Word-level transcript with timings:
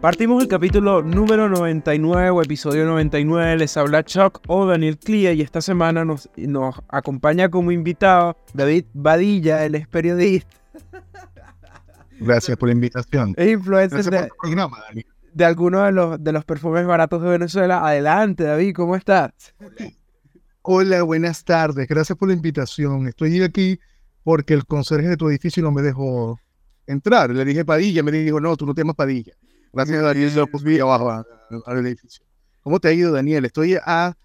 Partimos 0.00 0.42
el 0.42 0.48
capítulo 0.48 1.02
número 1.02 1.50
99 1.50 2.30
o 2.30 2.40
episodio 2.40 2.86
99. 2.86 3.58
Les 3.58 3.76
habla 3.76 4.02
Chuck 4.02 4.40
o 4.46 4.64
Daniel 4.64 4.96
Clia 4.96 5.34
y 5.34 5.42
esta 5.42 5.60
semana 5.60 6.06
nos, 6.06 6.30
nos 6.36 6.76
acompaña 6.88 7.50
como 7.50 7.70
invitado 7.70 8.34
David 8.54 8.86
Badilla, 8.94 9.62
él 9.66 9.74
es 9.74 9.86
periodista. 9.86 10.56
Gracias 12.18 12.56
por 12.56 12.70
la 12.70 12.74
invitación. 12.74 13.34
Es 13.36 13.50
influencer 13.50 14.04
de, 14.06 14.30
programa, 14.40 14.78
de 15.34 15.44
algunos 15.44 15.84
de 15.84 15.92
los, 15.92 16.24
de 16.24 16.32
los 16.32 16.46
perfumes 16.46 16.86
baratos 16.86 17.22
de 17.22 17.28
Venezuela. 17.28 17.86
Adelante, 17.86 18.44
David, 18.44 18.74
¿cómo 18.74 18.96
estás? 18.96 19.32
Hola, 20.62 21.02
buenas 21.02 21.44
tardes. 21.44 21.86
Gracias 21.86 22.16
por 22.16 22.28
la 22.28 22.34
invitación. 22.34 23.06
Estoy 23.06 23.42
aquí 23.42 23.78
porque 24.22 24.54
el 24.54 24.64
conserje 24.64 25.08
de 25.08 25.18
tu 25.18 25.28
edificio 25.28 25.62
no 25.62 25.72
me 25.72 25.82
dejó 25.82 26.40
entrar. 26.86 27.28
Le 27.28 27.44
dije 27.44 27.66
Padilla, 27.66 28.02
me 28.02 28.12
dijo, 28.12 28.40
no, 28.40 28.56
tú 28.56 28.64
no 28.64 28.72
te 28.72 28.80
llamas 28.80 28.96
Padilla. 28.96 29.34
Gracias 29.72 30.02
Daniel, 30.02 30.34
lo 30.34 30.46
puse 30.46 30.80
abajo 30.80 31.10
a- 31.10 31.24
al 31.66 31.86
edificio. 31.86 32.24
¿Cómo 32.62 32.78
te 32.80 32.88
ha 32.88 32.92
ido, 32.92 33.12
Daniel? 33.12 33.44
Estoy 33.44 33.76
a... 33.84 34.16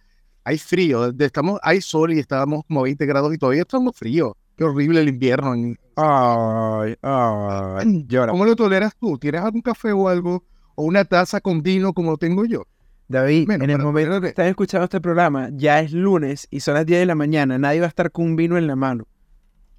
Hay 0.47 0.59
frío, 0.59 1.11
estamos, 1.17 1.59
hay 1.63 1.81
sol 1.81 2.13
y 2.13 2.19
estábamos 2.19 2.63
como 2.67 2.81
a 2.81 2.83
20 2.83 3.03
grados 3.07 3.33
y 3.33 3.37
todavía 3.39 3.61
estamos 3.61 3.95
fríos. 3.95 4.33
Qué 4.55 4.63
horrible 4.63 5.01
el 5.01 5.09
invierno. 5.09 5.55
en- 5.55 5.77
Ay, 5.95 6.95
ay, 7.01 8.03
llora. 8.07 8.31
¿Cómo 8.31 8.45
lo 8.45 8.55
toleras 8.55 8.95
tú? 8.99 9.17
¿Tienes 9.17 9.41
algún 9.41 9.61
café 9.61 9.91
o 9.91 10.07
algo? 10.07 10.43
¿O 10.75 10.83
una 10.83 11.03
taza 11.05 11.41
con 11.41 11.63
vino 11.63 11.93
como 11.93 12.11
lo 12.11 12.17
tengo 12.17 12.45
yo? 12.45 12.63
David, 13.07 13.49
en 13.51 13.69
el 13.69 13.77
momento 13.79 14.19
que 14.21 14.27
están 14.29 14.47
escuchando 14.47 14.83
este 14.85 14.99
programa, 15.01 15.49
ya 15.53 15.79
es 15.79 15.91
lunes 15.93 16.47
y 16.51 16.59
son 16.59 16.73
las 16.75 16.85
10 16.85 16.99
de 16.99 17.05
la 17.05 17.15
mañana. 17.15 17.57
Nadie 17.57 17.79
va 17.79 17.85
a 17.85 17.89
estar 17.89 18.11
con 18.11 18.25
un 18.25 18.35
vino 18.35 18.57
en 18.57 18.67
la 18.67 18.75
mano. 18.75 19.07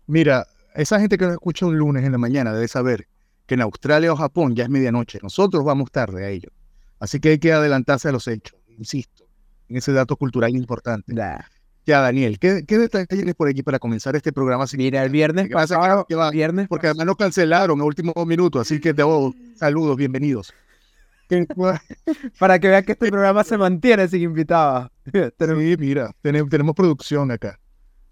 Mira, 0.06 0.47
esa 0.75 0.98
gente 1.01 1.19
que 1.19 1.25
nos 1.27 1.33
escucha 1.34 1.67
un 1.67 1.77
lunes 1.78 2.05
en 2.05 2.12
la 2.12 2.19
mañana 2.19 2.53
debe 2.53 2.69
saber 2.69 3.06
que 3.47 3.55
en 3.55 3.61
Australia 3.62 4.12
o 4.12 4.16
Japón 4.16 4.55
ya 4.55 4.64
es 4.64 4.70
medianoche. 4.70 5.19
Nosotros 5.22 5.64
vamos 5.64 5.91
tarde 5.91 6.25
a 6.25 6.28
ello. 6.30 6.50
Así 6.98 7.20
que 7.20 7.30
hay 7.30 7.39
que 7.39 7.52
adelantarse 7.52 8.08
a 8.08 8.12
los 8.12 8.27
hechos, 8.28 8.58
insisto, 8.78 9.25
en 9.69 9.77
ese 9.77 9.92
dato 9.92 10.16
cultural 10.16 10.55
importante. 10.56 11.12
Nah. 11.14 11.39
Ya, 11.84 12.00
Daniel, 12.00 12.39
¿qué, 12.41 12.64
qué 12.67 12.78
detalles 12.78 13.06
tienes 13.06 13.36
por 13.36 13.48
aquí 13.48 13.62
para 13.62 13.78
comenzar 13.78 14.17
este 14.17 14.33
programa? 14.33 14.67
sin- 14.67 14.78
Mira, 14.78 15.05
el 15.05 15.11
viernes 15.11 15.47
¿Qué 15.47 15.55
pasa? 15.55 15.77
pasado, 15.78 16.05
¿Qué 16.08 16.17
va? 16.17 16.30
viernes 16.30 16.67
Porque 16.67 16.89
además 16.89 17.06
nos 17.06 17.17
cancelaron 17.17 17.80
a 17.80 17.84
último 17.84 18.12
minuto, 18.27 18.58
así 18.58 18.80
que 18.80 18.92
debo 18.92 19.33
saludos, 19.56 19.97
bienvenidos. 19.97 20.52
¿Qué- 21.28 21.47
cuál- 21.47 21.80
para 22.41 22.58
que 22.58 22.69
vean 22.69 22.84
que 22.84 22.92
este 22.92 23.08
programa 23.08 23.44
se 23.44 23.56
mantiene 23.56 24.08
sin 24.08 24.22
invitados. 24.22 24.91
Sí, 25.39 25.77
mira, 25.78 26.11
tenemos, 26.22 26.50
tenemos 26.50 26.74
producción 26.74 27.30
acá. 27.30 27.61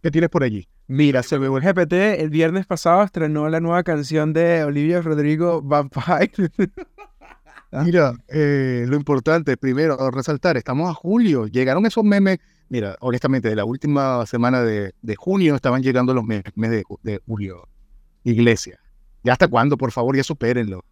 ¿Qué 0.05 0.10
tienes 0.10 0.28
por 0.28 0.42
allí? 0.42 0.69
Mira, 0.86 1.22
se 1.22 1.36
el 1.36 1.50
GPT 1.50 1.94
el 2.20 2.28
viernes 2.28 2.66
pasado 2.66 3.05
estrenó 3.05 3.48
la 3.48 3.58
nueva 3.58 3.83
canción 3.84 4.34
de 4.34 4.62
Olivia 4.62 5.00
Rodrigo, 5.00 5.62
Vampire. 5.62 6.50
Mira, 7.72 8.12
eh, 8.28 8.84
lo 8.86 8.96
importante, 8.96 9.56
primero, 9.56 9.96
resaltar, 10.11 10.58
estamos 10.58 10.91
a 10.91 10.92
julio, 10.92 11.46
llegaron 11.46 11.86
esos 11.86 12.05
memes, 12.05 12.36
mira, 12.69 12.96
honestamente, 13.00 13.48
de 13.48 13.56
la 13.56 13.64
última 13.64 14.27
semana 14.27 14.61
de, 14.61 14.92
de 15.00 15.16
junio 15.16 15.55
estaban 15.55 15.83
llegando 15.83 16.12
los 16.12 16.24
memes 16.24 16.44
de 16.55 17.20
julio. 17.27 17.66
Iglesia. 18.24 18.78
¿Ya 19.22 19.33
hasta 19.33 19.48
cuándo? 19.48 19.78
Por 19.78 19.91
favor, 19.91 20.14
ya 20.14 20.22
supérenlo. 20.22 20.84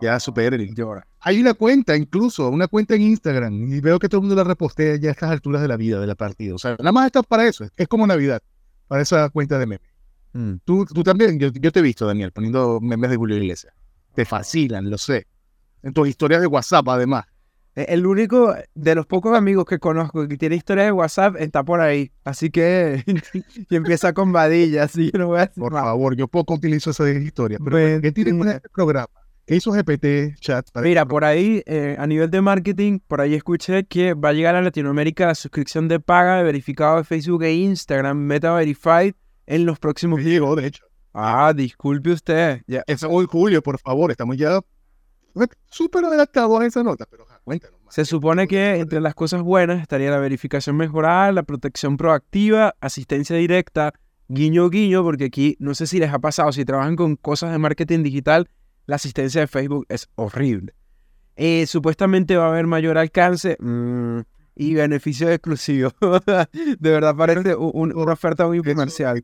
Ya 0.00 0.20
supérenlo. 0.20 0.72
Llora. 0.74 1.06
Hay 1.20 1.40
una 1.40 1.54
cuenta, 1.54 1.96
incluso, 1.96 2.48
una 2.50 2.68
cuenta 2.68 2.94
en 2.94 3.02
Instagram, 3.02 3.72
y 3.72 3.80
veo 3.80 3.98
que 3.98 4.08
todo 4.08 4.20
el 4.20 4.26
mundo 4.26 4.36
la 4.36 4.44
repostea 4.44 4.96
ya 4.96 5.08
a 5.08 5.12
estas 5.12 5.30
alturas 5.30 5.62
de 5.62 5.68
la 5.68 5.76
vida, 5.76 5.98
de 6.00 6.06
la 6.06 6.14
partida. 6.14 6.54
O 6.54 6.58
sea, 6.58 6.72
nada 6.78 6.92
más 6.92 7.06
está 7.06 7.22
para 7.22 7.46
eso, 7.46 7.66
es 7.76 7.88
como 7.88 8.06
Navidad, 8.06 8.42
para 8.88 9.02
esa 9.02 9.28
cuenta 9.30 9.58
de 9.58 9.66
memes. 9.66 9.88
Mm. 10.34 10.56
Tú, 10.64 10.84
tú 10.84 11.02
también, 11.02 11.38
yo, 11.38 11.48
yo 11.48 11.72
te 11.72 11.78
he 11.78 11.82
visto, 11.82 12.06
Daniel, 12.06 12.30
poniendo 12.32 12.78
memes 12.80 13.10
de 13.10 13.16
Julio 13.16 13.36
Iglesias. 13.36 13.72
Te 14.14 14.24
fascinan, 14.24 14.90
lo 14.90 14.98
sé. 14.98 15.26
En 15.82 15.92
tus 15.92 16.08
historias 16.08 16.40
de 16.40 16.46
WhatsApp, 16.46 16.86
además. 16.88 17.24
Eh, 17.74 17.86
El 17.88 18.06
único 18.06 18.54
de 18.74 18.94
los 18.94 19.06
pocos 19.06 19.36
amigos 19.36 19.64
que 19.64 19.78
conozco 19.78 20.26
que 20.28 20.36
tiene 20.36 20.56
historia 20.56 20.84
de 20.84 20.92
WhatsApp 20.92 21.36
está 21.38 21.62
por 21.64 21.80
ahí. 21.80 22.10
Así 22.24 22.50
que 22.50 23.02
y 23.70 23.76
empieza 23.76 24.12
con 24.12 24.32
vadilla, 24.32 24.84
así 24.84 25.10
que 25.10 25.18
no 25.18 25.28
voy 25.28 25.38
a 25.38 25.46
decir 25.46 25.60
Por 25.62 25.72
más. 25.72 25.82
favor, 25.84 26.16
yo 26.16 26.28
poco 26.28 26.54
utilizo 26.54 26.90
esa 26.90 27.08
historia. 27.10 27.58
Pero, 27.62 28.00
¿qué 28.02 28.12
tiene 28.12 28.30
con 28.30 28.40
mira. 28.40 28.52
este 28.52 28.68
programa? 28.68 29.08
¿Qué 29.46 29.54
hizo 29.54 29.70
GPT 29.70 30.40
Chat? 30.40 30.72
para 30.72 30.84
Mira, 30.84 31.06
por 31.06 31.24
ahí, 31.24 31.62
eh, 31.66 31.94
a 32.00 32.06
nivel 32.08 32.28
de 32.32 32.40
marketing, 32.40 32.98
por 33.06 33.20
ahí 33.20 33.34
escuché 33.34 33.86
que 33.86 34.14
va 34.14 34.30
a 34.30 34.32
llegar 34.32 34.56
a 34.56 34.60
Latinoamérica 34.60 35.26
la 35.26 35.36
suscripción 35.36 35.86
de 35.86 36.00
paga 36.00 36.38
de 36.38 36.42
verificado 36.42 36.96
de 36.96 37.04
Facebook 37.04 37.44
e 37.44 37.54
Instagram, 37.54 38.16
Meta 38.18 38.52
Verified, 38.52 39.14
en 39.46 39.64
los 39.64 39.78
próximos 39.78 40.16
programa? 40.16 40.34
Llegó, 40.34 40.56
de 40.56 40.66
hecho. 40.66 40.84
Ah, 41.14 41.52
disculpe 41.54 42.10
usted. 42.10 42.62
Ya. 42.66 42.82
Es 42.88 43.04
hoy 43.04 43.26
julio, 43.30 43.62
por 43.62 43.78
favor. 43.78 44.10
Estamos 44.10 44.36
ya 44.36 44.60
súper 45.70 46.04
adelantados 46.04 46.60
a 46.60 46.66
esa 46.66 46.82
nota. 46.82 47.06
Pero 47.08 47.24
ja, 47.26 47.40
cuéntanos 47.44 47.80
más. 47.84 47.94
Se 47.94 48.04
supone 48.04 48.48
que 48.48 48.80
entre 48.80 49.00
las 49.00 49.14
cosas 49.14 49.42
buenas 49.42 49.80
estaría 49.80 50.10
la 50.10 50.18
verificación 50.18 50.76
mejorada, 50.76 51.30
la 51.30 51.44
protección 51.44 51.96
proactiva, 51.96 52.74
asistencia 52.80 53.36
directa, 53.36 53.92
guiño 54.26 54.68
guiño, 54.70 55.04
porque 55.04 55.26
aquí 55.26 55.56
no 55.60 55.76
sé 55.76 55.86
si 55.86 56.00
les 56.00 56.12
ha 56.12 56.18
pasado, 56.18 56.50
si 56.50 56.64
trabajan 56.64 56.96
con 56.96 57.14
cosas 57.14 57.52
de 57.52 57.58
marketing 57.58 58.02
digital, 58.02 58.48
la 58.86 58.96
asistencia 58.96 59.40
de 59.40 59.46
Facebook 59.46 59.86
es 59.88 60.08
horrible. 60.14 60.74
Eh, 61.36 61.66
supuestamente 61.66 62.36
va 62.36 62.46
a 62.46 62.48
haber 62.48 62.66
mayor 62.66 62.96
alcance 62.98 63.56
mm, 63.60 64.20
y 64.56 64.74
beneficios 64.74 65.30
exclusivos. 65.30 65.92
de 66.52 66.90
verdad 66.90 67.14
parece 67.14 67.54
un- 67.54 67.70
un- 67.74 67.96
una 67.96 68.12
oferta 68.12 68.46
muy 68.46 68.62
comercial. 68.62 69.22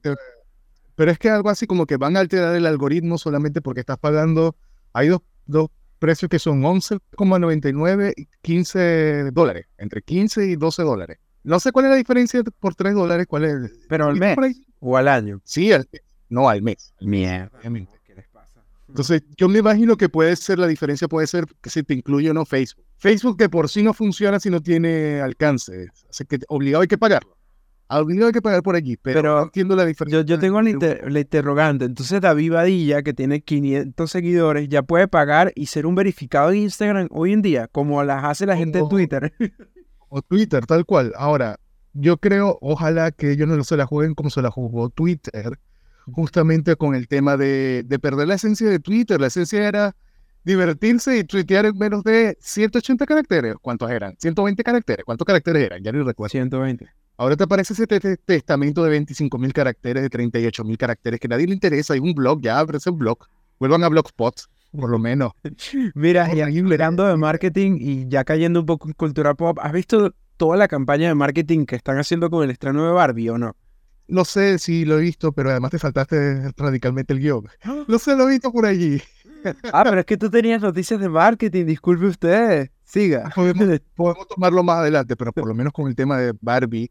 Pero 0.94 1.10
es 1.10 1.18
que 1.18 1.30
algo 1.30 1.48
así 1.48 1.66
como 1.66 1.86
que 1.86 1.96
van 1.96 2.16
a 2.16 2.20
alterar 2.20 2.54
el 2.54 2.66
algoritmo 2.66 3.16
solamente 3.18 3.62
porque 3.62 3.80
estás 3.80 3.98
pagando. 3.98 4.56
Hay 4.92 5.08
dos, 5.08 5.20
dos 5.46 5.70
precios 5.98 6.28
que 6.28 6.38
son 6.38 6.60
11,99 6.62 8.12
y 8.16 8.28
15 8.42 9.30
dólares. 9.32 9.66
Entre 9.78 10.02
15 10.02 10.46
y 10.46 10.56
12 10.56 10.82
dólares. 10.82 11.18
No 11.44 11.58
sé 11.60 11.72
cuál 11.72 11.86
es 11.86 11.90
la 11.92 11.96
diferencia 11.96 12.42
por 12.60 12.74
3 12.74 12.94
dólares. 12.94 13.26
¿Cuál 13.26 13.44
es? 13.44 13.72
Pero 13.88 14.06
al 14.06 14.14
¿Viste 14.20 14.36
mes 14.40 14.60
o 14.80 14.96
al 14.96 15.08
año. 15.08 15.40
Sí, 15.44 15.72
al. 15.72 15.88
No 16.28 16.48
al 16.48 16.62
mes. 16.62 16.94
Mierda. 17.00 17.50
obviamente. 17.58 17.92
Entonces, 18.92 19.22
yo 19.38 19.48
me 19.48 19.58
imagino 19.60 19.96
que 19.96 20.08
puede 20.10 20.36
ser, 20.36 20.58
la 20.58 20.66
diferencia 20.66 21.08
puede 21.08 21.26
ser 21.26 21.46
que 21.62 21.70
si 21.70 21.82
te 21.82 21.94
incluye 21.94 22.30
o 22.30 22.34
no 22.34 22.44
Facebook. 22.44 22.84
Facebook 22.98 23.38
que 23.38 23.48
por 23.48 23.68
sí 23.70 23.82
no 23.82 23.94
funciona 23.94 24.38
si 24.38 24.50
no 24.50 24.60
tiene 24.60 25.20
alcance. 25.20 25.88
Así 26.10 26.24
que 26.26 26.38
obligado 26.48 26.82
hay 26.82 26.88
que 26.88 26.98
pagarlo. 26.98 27.36
Obligado 27.88 28.26
hay 28.28 28.32
que 28.32 28.40
pagar 28.42 28.62
por 28.62 28.74
allí, 28.74 28.96
pero, 28.96 29.20
Pero 29.20 29.36
no 29.36 29.42
entiendo 29.44 29.76
la 29.76 29.84
diferencia. 29.84 30.20
Yo, 30.20 30.26
yo 30.26 30.38
tengo 30.38 30.60
la, 30.62 30.70
inter- 30.70 31.10
la 31.12 31.20
interrogante. 31.20 31.84
Entonces, 31.84 32.20
David 32.20 32.52
Badilla, 32.52 33.02
que 33.02 33.12
tiene 33.12 33.42
500 33.42 34.10
seguidores, 34.10 34.68
ya 34.68 34.82
puede 34.82 35.08
pagar 35.08 35.52
y 35.54 35.66
ser 35.66 35.84
un 35.86 35.94
verificado 35.94 36.50
en 36.50 36.58
Instagram 36.58 37.08
hoy 37.10 37.32
en 37.32 37.42
día, 37.42 37.68
como 37.68 38.02
las 38.04 38.24
hace 38.24 38.46
la 38.46 38.56
gente 38.56 38.78
en. 38.78 38.88
Twitter. 38.88 39.32
O 40.14 40.20
Twitter, 40.20 40.66
tal 40.66 40.84
cual. 40.84 41.12
Ahora, 41.16 41.58
yo 41.94 42.18
creo, 42.18 42.58
ojalá 42.60 43.10
que 43.12 43.30
ellos 43.32 43.48
no 43.48 43.64
se 43.64 43.78
la 43.78 43.86
jueguen 43.86 44.14
como 44.14 44.28
se 44.28 44.42
la 44.42 44.50
jugó 44.50 44.90
Twitter, 44.90 45.58
justamente 46.06 46.76
con 46.76 46.94
el 46.94 47.08
tema 47.08 47.36
de, 47.36 47.82
de 47.86 47.98
perder 47.98 48.28
la 48.28 48.34
esencia 48.34 48.68
de 48.68 48.78
Twitter. 48.78 49.20
La 49.20 49.28
esencia 49.28 49.66
era 49.66 49.94
divertirse 50.44 51.16
y 51.18 51.24
tuitear 51.24 51.66
en 51.66 51.78
menos 51.78 52.02
de 52.04 52.36
180 52.40 53.06
caracteres. 53.06 53.54
¿Cuántos 53.60 53.90
eran? 53.90 54.14
120 54.18 54.62
caracteres. 54.64 55.04
¿Cuántos 55.04 55.24
caracteres 55.24 55.62
eran? 55.64 55.82
Ya 55.82 55.92
ni 55.92 56.02
recuerdo. 56.02 56.30
120. 56.30 56.86
Ahora 57.16 57.36
te 57.36 57.44
aparece 57.44 57.74
ese 57.74 57.86
te- 57.86 58.00
te- 58.00 58.16
testamento 58.16 58.82
de 58.82 58.90
25 58.90 59.38
mil 59.38 59.52
caracteres, 59.52 60.02
de 60.02 60.10
38 60.10 60.64
mil 60.64 60.76
caracteres, 60.78 61.20
que 61.20 61.28
nadie 61.28 61.46
le 61.46 61.54
interesa. 61.54 61.94
Hay 61.94 62.00
un 62.00 62.14
blog, 62.14 62.40
ya 62.42 62.58
abrese 62.58 62.90
un 62.90 62.98
blog. 62.98 63.18
Vuelvan 63.60 63.84
a 63.84 63.88
Blogspot, 63.88 64.40
por 64.72 64.90
lo 64.90 64.98
menos. 64.98 65.32
Mira, 65.94 66.34
y 66.34 66.40
hablando 66.40 67.06
de 67.06 67.16
marketing 67.16 67.76
y 67.80 68.08
ya 68.08 68.24
cayendo 68.24 68.60
un 68.60 68.66
poco 68.66 68.88
en 68.88 68.94
cultura 68.94 69.34
pop, 69.34 69.58
¿has 69.62 69.72
visto 69.72 70.12
toda 70.36 70.56
la 70.56 70.66
campaña 70.66 71.06
de 71.08 71.14
marketing 71.14 71.66
que 71.66 71.76
están 71.76 71.98
haciendo 71.98 72.28
con 72.30 72.42
el 72.42 72.50
estreno 72.50 72.84
de 72.86 72.92
Barbie 72.92 73.28
o 73.28 73.38
no? 73.38 73.54
No 74.12 74.24
sé 74.26 74.58
si 74.58 74.84
lo 74.84 74.98
he 74.98 75.00
visto, 75.00 75.32
pero 75.32 75.50
además 75.50 75.70
te 75.70 75.78
saltaste 75.78 76.52
radicalmente 76.56 77.12
el 77.14 77.20
guion. 77.20 77.48
No 77.88 77.98
sé, 77.98 78.14
lo 78.14 78.28
he 78.28 78.32
visto 78.32 78.52
por 78.52 78.66
allí. 78.66 79.00
Ah, 79.72 79.82
pero 79.84 80.00
es 80.00 80.06
que 80.06 80.16
tú 80.18 80.28
tenías 80.30 80.60
noticias 80.60 81.00
de 81.00 81.08
marketing, 81.08 81.64
disculpe 81.64 82.06
usted. 82.06 82.70
Siga. 82.84 83.30
Podemos, 83.34 83.80
podemos 83.96 84.28
tomarlo 84.28 84.62
más 84.62 84.78
adelante, 84.80 85.16
pero 85.16 85.32
por 85.32 85.48
lo 85.48 85.54
menos 85.54 85.72
con 85.72 85.88
el 85.88 85.94
tema 85.96 86.18
de 86.18 86.34
Barbie. 86.40 86.90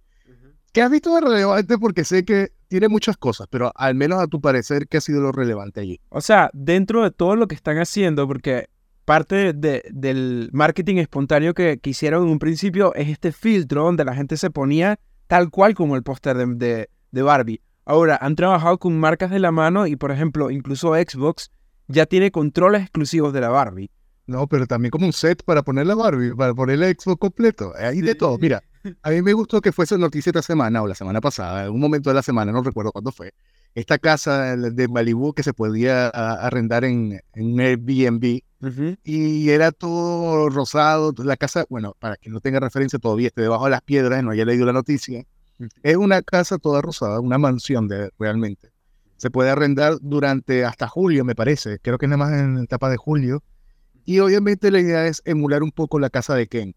¿Qué 0.74 0.82
has 0.82 0.90
visto 0.90 1.14
de 1.14 1.22
relevante? 1.22 1.78
Porque 1.78 2.04
sé 2.06 2.26
que 2.26 2.54
tiene 2.70 2.88
muchas 2.88 3.18
cosas, 3.18 3.46
pero 3.52 3.72
al 3.76 3.94
menos 3.94 4.20
a 4.20 4.28
tu 4.28 4.42
parecer, 4.42 4.88
¿qué 4.88 4.98
ha 4.98 5.02
sido 5.02 5.22
lo 5.22 5.32
relevante 5.32 5.82
allí? 5.82 6.00
O 6.10 6.22
sea, 6.22 6.50
dentro 6.54 7.04
de 7.04 7.12
todo 7.12 7.36
lo 7.36 7.48
que 7.48 7.56
están 7.56 7.78
haciendo, 7.78 8.26
porque 8.28 8.68
parte 9.06 9.54
de- 9.54 9.84
del 9.92 10.50
marketing 10.54 10.96
espontáneo 10.96 11.54
que, 11.54 11.78
que 11.80 11.90
hicieron 11.92 12.24
en 12.24 12.30
un 12.30 12.40
principio 12.40 12.96
es 12.96 13.10
este 13.10 13.32
filtro 13.32 13.84
donde 13.84 14.06
la 14.06 14.16
gente 14.16 14.38
se 14.38 14.50
ponía 14.50 14.98
tal 15.28 15.50
cual 15.52 15.76
como 15.76 15.96
el 15.96 16.04
póster 16.04 16.36
de, 16.38 16.46
de- 16.56 16.90
de 17.12 17.22
Barbie. 17.22 17.62
Ahora, 17.86 18.18
han 18.22 18.36
trabajado 18.36 18.78
con 18.78 19.00
marcas 19.00 19.32
de 19.32 19.40
la 19.40 19.52
mano 19.52 19.88
y, 19.88 19.96
por 19.96 20.12
ejemplo, 20.12 20.52
incluso 20.52 20.94
Xbox 20.96 21.52
ya 21.88 22.06
tiene 22.06 22.32
controles 22.32 22.84
exclusivos 22.84 23.34
de 23.34 23.42
la 23.42 23.50
Barbie. 23.50 23.90
No, 24.28 24.48
pero 24.48 24.66
también 24.68 24.92
como 24.92 25.06
un 25.08 25.14
set 25.14 25.44
para 25.44 25.64
poner 25.64 25.88
la 25.88 25.96
Barbie, 25.96 26.34
para 26.36 26.54
poner 26.54 26.82
el 26.82 26.96
Xbox 26.98 27.20
completo. 27.20 27.74
Hay 27.78 28.02
de 28.02 28.12
Sí. 28.12 28.18
todo. 28.18 28.38
Mira, 28.38 28.62
a 29.04 29.10
mí 29.10 29.22
me 29.22 29.34
gustó 29.34 29.60
que 29.62 29.72
fuese 29.72 29.98
noticia 29.98 30.30
esta 30.30 30.42
semana 30.42 30.82
o 30.84 30.88
la 30.88 30.96
semana 30.96 31.20
pasada, 31.20 31.66
en 31.66 31.72
un 31.72 31.80
momento 31.80 32.10
de 32.10 32.14
la 32.14 32.22
semana, 32.22 32.52
no 32.52 32.64
recuerdo 32.64 32.92
cuándo 32.92 33.12
fue, 33.12 33.34
esta 33.76 33.98
casa 33.98 34.56
de 34.56 34.88
Malibu 34.88 35.34
que 35.34 35.44
se 35.44 35.54
podía 35.54 36.08
arrendar 36.10 36.84
en, 36.86 37.20
en 37.34 37.60
Airbnb. 37.60 38.42
Y 39.04 39.50
era 39.50 39.72
todo 39.72 40.50
rosado. 40.50 41.14
La 41.24 41.36
casa, 41.36 41.66
bueno, 41.70 41.96
para 42.00 42.16
que 42.18 42.30
no 42.30 42.40
tenga 42.42 42.60
referencia, 42.60 43.00
todavía 43.00 43.28
esté 43.28 43.42
debajo 43.42 43.66
de 43.66 43.72
las 43.72 43.82
piedras, 43.82 44.24
no 44.24 44.32
haya 44.32 44.46
leído 44.46 44.66
la 44.68 44.74
noticia. 44.74 45.26
Es 45.84 45.96
una 45.96 46.22
casa 46.22 46.58
toda 46.58 46.82
rosada, 46.82 47.20
una 47.20 47.38
mansión 47.38 47.88
de, 47.88 48.12
realmente. 48.20 48.70
Se 49.18 49.30
puede 49.30 49.50
arrendar 49.52 49.98
durante 50.02 50.66
hasta 50.66 50.88
julio, 50.88 51.24
me 51.24 51.36
parece. 51.36 51.80
Creo 51.80 51.98
que 51.98 52.08
nada 52.08 52.18
más 52.18 52.32
en 52.34 52.56
la 52.56 52.64
etapa 52.64 52.90
de 52.90 52.98
julio. 52.98 53.44
Y 54.06 54.20
obviamente 54.20 54.72
la 54.72 54.80
idea 54.80 55.06
es 55.06 55.22
emular 55.26 55.62
un 55.62 55.72
poco 55.72 56.00
la 56.00 56.10
casa 56.10 56.36
de 56.36 56.48
Ken. 56.48 56.76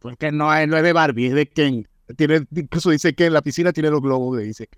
Porque 0.00 0.32
no 0.32 0.52
es, 0.52 0.66
no 0.66 0.76
es 0.76 0.82
de 0.82 0.92
Barbie, 0.92 1.28
es 1.28 1.34
de 1.34 1.46
Ken. 1.46 1.88
Tiene, 2.16 2.46
incluso 2.54 2.90
dice 2.90 3.14
que 3.14 3.26
en 3.26 3.32
la 3.32 3.42
piscina 3.42 3.72
tiene 3.72 3.90
los 3.90 4.02
globos, 4.02 4.38
dice. 4.40 4.68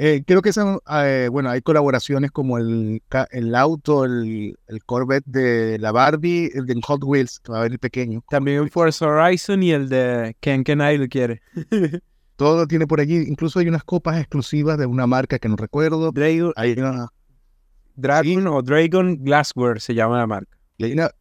Eh, 0.00 0.22
creo 0.24 0.42
que 0.42 0.52
son, 0.52 0.78
eh, 1.02 1.28
bueno, 1.28 1.50
hay 1.50 1.60
colaboraciones 1.60 2.30
como 2.30 2.56
el, 2.56 3.02
el 3.32 3.54
auto, 3.56 4.04
el, 4.04 4.56
el, 4.68 4.84
Corvette 4.84 5.26
de 5.26 5.76
la 5.80 5.90
Barbie, 5.90 6.52
el 6.54 6.66
de 6.66 6.80
Hot 6.84 7.02
Wheels, 7.02 7.40
que 7.40 7.50
va 7.50 7.62
a 7.62 7.66
el 7.66 7.80
pequeño. 7.80 8.22
También 8.30 8.62
el 8.62 8.70
Forza 8.70 9.08
Horizon 9.08 9.60
y 9.64 9.72
el 9.72 9.88
de 9.88 10.36
Ken 10.38 10.62
que 10.62 10.76
nadie 10.76 10.98
lo 10.98 11.08
quiere. 11.08 11.42
Todo 12.38 12.56
lo 12.56 12.66
tiene 12.66 12.86
por 12.86 13.00
allí. 13.00 13.16
Incluso 13.16 13.58
hay 13.58 13.68
unas 13.68 13.82
copas 13.82 14.18
exclusivas 14.18 14.78
de 14.78 14.86
una 14.86 15.06
marca 15.06 15.38
que 15.38 15.48
no 15.48 15.56
recuerdo. 15.56 16.12
Dragon, 16.12 16.52
hay 16.56 16.76
Dragon 17.96 18.46
o 18.46 18.62
Dragon 18.62 19.16
Glassware 19.24 19.80
se 19.80 19.94
llama 19.94 20.18
la 20.18 20.26
marca 20.28 20.58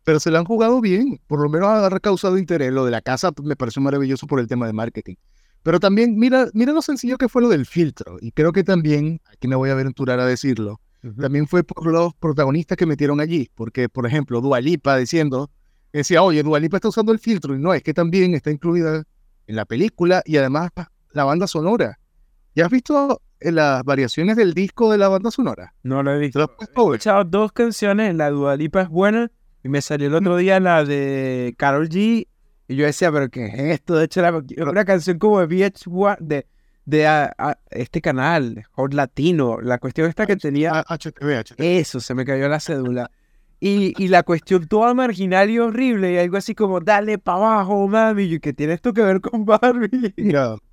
pero 0.03 0.19
se 0.19 0.29
la 0.29 0.39
han 0.39 0.45
jugado 0.45 0.81
bien, 0.81 1.19
por 1.25 1.41
lo 1.41 1.49
menos 1.49 1.67
ha 1.69 1.89
recausado 1.89 2.37
interés. 2.37 2.71
Lo 2.71 2.85
de 2.85 2.91
la 2.91 3.01
casa 3.01 3.31
me 3.43 3.55
pareció 3.55 3.81
maravilloso 3.81 4.27
por 4.27 4.39
el 4.39 4.47
tema 4.47 4.67
de 4.67 4.73
marketing. 4.73 5.15
Pero 5.63 5.79
también, 5.79 6.17
mira, 6.17 6.47
mira 6.53 6.71
lo 6.71 6.81
sencillo 6.81 7.17
que 7.17 7.27
fue 7.27 7.41
lo 7.41 7.49
del 7.49 7.65
filtro. 7.65 8.17
Y 8.21 8.31
creo 8.31 8.51
que 8.51 8.63
también, 8.63 9.19
aquí 9.25 9.47
me 9.47 9.55
voy 9.55 9.69
a 9.69 9.73
aventurar 9.73 10.19
a 10.19 10.25
decirlo, 10.25 10.79
también 11.19 11.47
fue 11.47 11.63
por 11.63 11.87
los 11.87 12.13
protagonistas 12.15 12.77
que 12.77 12.85
metieron 12.85 13.19
allí. 13.19 13.49
Porque, 13.55 13.89
por 13.89 14.05
ejemplo, 14.05 14.41
Dualipa 14.41 14.95
diciendo, 14.97 15.49
decía, 15.91 16.21
oye, 16.21 16.43
Dualipa 16.43 16.77
está 16.77 16.89
usando 16.89 17.11
el 17.11 17.19
filtro. 17.19 17.55
Y 17.55 17.59
no, 17.59 17.73
es 17.73 17.81
que 17.81 17.93
también 17.93 18.35
está 18.35 18.51
incluida 18.51 19.03
en 19.47 19.55
la 19.55 19.65
película 19.65 20.21
y 20.25 20.37
además 20.37 20.69
la 21.17 21.25
banda 21.25 21.47
sonora. 21.47 21.99
¿Ya 22.55 22.65
has 22.65 22.71
visto 22.71 23.21
en 23.39 23.55
las 23.55 23.83
variaciones 23.83 24.37
del 24.37 24.53
disco 24.53 24.91
de 24.91 24.97
la 24.97 25.09
banda 25.09 25.29
sonora? 25.29 25.73
No 25.83 26.01
lo 26.01 26.13
he 26.13 26.19
visto. 26.19 26.39
He 26.59 26.63
escuchado 26.63 27.23
dos 27.25 27.51
canciones, 27.51 28.15
la 28.15 28.29
Dualipa 28.29 28.83
es 28.83 28.89
buena 28.89 29.29
y 29.63 29.69
me 29.69 29.81
salió 29.81 30.07
el 30.07 30.15
otro 30.15 30.37
día 30.37 30.59
la 30.59 30.85
de 30.85 31.53
Carol 31.57 31.89
G. 31.89 32.27
Y 32.69 32.75
yo 32.75 32.85
decía, 32.85 33.11
¿pero 33.11 33.29
qué 33.29 33.45
es 33.45 33.53
esto? 33.53 33.95
De 33.95 34.05
hecho, 34.05 34.21
era 34.21 34.41
una 34.69 34.85
canción 34.85 35.19
como 35.19 35.39
de 35.39 35.47
VH1, 35.47 36.17
de, 36.19 36.47
de 36.85 37.29
este 37.69 38.01
canal, 38.01 38.65
Hot 38.71 38.93
Latino. 38.93 39.59
La 39.61 39.77
cuestión 39.77 40.09
esta 40.09 40.25
que 40.25 40.35
tenía. 40.35 40.85
Eso, 41.57 41.99
se 41.99 42.13
me 42.13 42.25
cayó 42.25 42.47
la 42.49 42.59
cédula. 42.59 43.11
Y, 43.59 43.93
y, 44.03 44.09
la 44.09 44.21
cuestión 44.21 44.67
toda 44.67 44.93
marginal 44.93 45.49
y 45.49 45.57
horrible, 45.57 46.13
y 46.13 46.17
algo 46.17 46.37
así 46.37 46.53
como, 46.53 46.79
dale 46.79 47.17
para 47.17 47.37
abajo, 47.37 47.87
mami, 47.87 48.23
y 48.23 48.39
que 48.39 48.53
tiene 48.53 48.73
esto 48.73 48.93
que 48.93 49.01
ver 49.01 49.19
con 49.19 49.45
Barbie. 49.45 50.13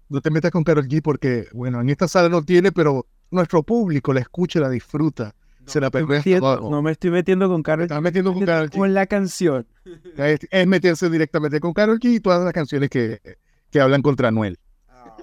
No 0.09 0.21
te 0.21 0.31
metas 0.31 0.51
con 0.51 0.65
Carol 0.65 0.87
G 0.87 1.03
porque, 1.03 1.47
bueno, 1.53 1.81
en 1.81 1.89
esta 1.89 2.09
sala 2.09 2.29
no 2.29 2.43
tiene, 2.43 2.73
pero 2.73 3.07
nuestro 3.31 3.63
público 3.63 4.13
la 4.13 4.21
escucha, 4.21 4.61
la 4.61 4.71
disfruta 4.71 5.35
se 5.67 5.81
la 5.81 5.91
No 5.91 6.83
me 6.83 6.93
estoy 6.93 7.11
metiendo 7.11 7.49
con 7.49 7.63
Carol 7.63 7.85
Estás 7.85 8.03
metiendo 8.03 8.33
con 8.33 8.45
Carol 8.45 8.71
Con 8.71 8.95
la 8.95 9.07
canción. 9.07 9.67
Es, 10.17 10.67
meterse 10.67 11.11
directamente 11.11 11.61
con 11.61 11.73
Carol 11.73 11.99
G 11.99 12.15
y 12.15 12.21
todas 12.21 12.43
las 12.43 12.53
canciones 12.53 12.89
que, 12.89 13.21
que 13.71 13.81
hablan 13.81 14.01
contra 14.01 14.31
Noel. 14.31 14.59
Ah. 14.89 15.17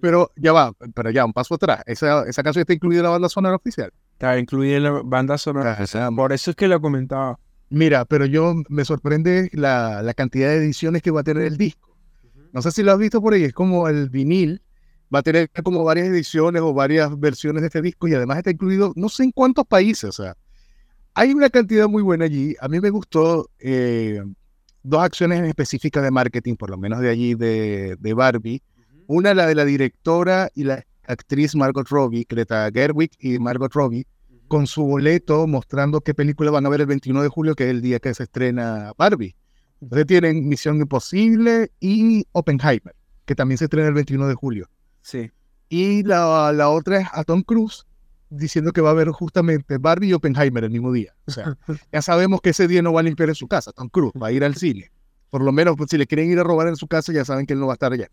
Pero 0.00 0.32
ya 0.36 0.52
va, 0.52 0.72
pero 0.94 1.10
ya, 1.10 1.24
un 1.24 1.32
paso 1.32 1.54
atrás. 1.54 1.82
Esa, 1.86 2.24
esa 2.26 2.42
canción 2.42 2.62
está 2.62 2.72
incluida 2.72 3.00
en 3.00 3.04
la 3.04 3.10
banda 3.10 3.28
sonora 3.28 3.56
oficial. 3.56 3.92
Está 4.12 4.38
incluida 4.38 4.76
en 4.76 4.82
la 4.82 5.02
banda 5.04 5.38
sonora. 5.38 5.78
Por 6.16 6.32
eso 6.32 6.50
es 6.50 6.56
que 6.56 6.68
lo 6.68 6.80
comentaba. 6.80 7.38
Mira, 7.68 8.04
pero 8.04 8.26
yo 8.26 8.54
me 8.68 8.84
sorprende 8.84 9.48
la, 9.52 10.02
la 10.02 10.14
cantidad 10.14 10.48
de 10.48 10.56
ediciones 10.56 11.02
que 11.02 11.12
va 11.12 11.20
a 11.20 11.24
tener 11.24 11.44
el 11.44 11.56
disco. 11.56 11.89
No 12.52 12.62
sé 12.62 12.70
si 12.70 12.82
lo 12.82 12.92
has 12.92 12.98
visto 12.98 13.20
por 13.20 13.34
ahí, 13.34 13.44
es 13.44 13.52
como 13.52 13.88
el 13.88 14.08
vinil 14.08 14.62
va 15.14 15.20
a 15.20 15.22
tener 15.22 15.50
como 15.64 15.84
varias 15.84 16.08
ediciones 16.08 16.62
o 16.62 16.72
varias 16.72 17.18
versiones 17.18 17.62
de 17.62 17.66
este 17.66 17.82
disco 17.82 18.08
y 18.08 18.14
además 18.14 18.38
está 18.38 18.50
incluido 18.50 18.92
no 18.96 19.08
sé 19.08 19.24
en 19.24 19.32
cuántos 19.32 19.66
países. 19.66 20.04
O 20.04 20.12
sea, 20.12 20.36
hay 21.14 21.32
una 21.32 21.50
cantidad 21.50 21.88
muy 21.88 22.02
buena 22.02 22.24
allí. 22.26 22.54
A 22.60 22.68
mí 22.68 22.80
me 22.80 22.90
gustó 22.90 23.50
eh, 23.58 24.22
dos 24.82 25.02
acciones 25.02 25.42
específicas 25.42 26.02
de 26.02 26.10
marketing, 26.10 26.54
por 26.56 26.70
lo 26.70 26.78
menos 26.78 27.00
de 27.00 27.10
allí 27.10 27.34
de, 27.34 27.96
de 27.98 28.14
Barbie. 28.14 28.62
Una, 29.06 29.34
la 29.34 29.46
de 29.46 29.56
la 29.56 29.64
directora 29.64 30.50
y 30.54 30.64
la 30.64 30.84
actriz 31.06 31.56
Margot 31.56 31.88
Robbie, 31.88 32.26
Greta 32.28 32.70
Gerwig 32.72 33.10
y 33.18 33.40
Margot 33.40 33.72
Robbie, 33.72 34.06
con 34.46 34.68
su 34.68 34.84
boleto 34.84 35.46
mostrando 35.48 36.00
qué 36.00 36.14
película 36.14 36.52
van 36.52 36.66
a 36.66 36.68
ver 36.68 36.80
el 36.80 36.86
21 36.86 37.22
de 37.22 37.28
julio, 37.28 37.54
que 37.56 37.64
es 37.64 37.70
el 37.70 37.80
día 37.80 37.98
que 37.98 38.14
se 38.14 38.24
estrena 38.24 38.92
Barbie. 38.96 39.34
Entonces 39.80 40.06
tienen 40.06 40.48
Misión 40.48 40.76
Imposible 40.76 41.70
y 41.80 42.26
Oppenheimer, 42.32 42.94
que 43.24 43.34
también 43.34 43.58
se 43.58 43.64
estrena 43.64 43.88
el 43.88 43.94
21 43.94 44.28
de 44.28 44.34
julio. 44.34 44.68
Sí. 45.02 45.30
Y 45.68 46.02
la, 46.02 46.52
la 46.52 46.68
otra 46.68 47.00
es 47.00 47.08
a 47.12 47.24
Tom 47.24 47.42
Cruise 47.42 47.86
diciendo 48.30 48.72
que 48.72 48.80
va 48.80 48.90
a 48.90 48.92
haber 48.92 49.08
justamente 49.08 49.78
Barbie 49.78 50.08
y 50.08 50.12
Oppenheimer 50.12 50.64
el 50.64 50.70
mismo 50.70 50.92
día. 50.92 51.14
O 51.26 51.30
sea, 51.30 51.56
ya 51.92 52.02
sabemos 52.02 52.40
que 52.40 52.50
ese 52.50 52.68
día 52.68 52.82
no 52.82 52.92
va 52.92 53.00
a 53.00 53.02
limpiar 53.02 53.28
en 53.28 53.34
su 53.34 53.48
casa, 53.48 53.72
Tom 53.72 53.88
Cruise 53.88 54.12
va 54.20 54.28
a 54.28 54.32
ir 54.32 54.44
al 54.44 54.54
cine. 54.54 54.90
Por 55.30 55.42
lo 55.42 55.52
menos, 55.52 55.76
pues, 55.76 55.90
si 55.90 55.98
le 55.98 56.06
quieren 56.06 56.30
ir 56.30 56.38
a 56.38 56.42
robar 56.42 56.68
en 56.68 56.76
su 56.76 56.88
casa, 56.88 57.12
ya 57.12 57.24
saben 57.24 57.46
que 57.46 57.52
él 57.52 57.60
no 57.60 57.66
va 57.66 57.74
a 57.74 57.74
estar 57.74 57.92
allá. 57.92 58.08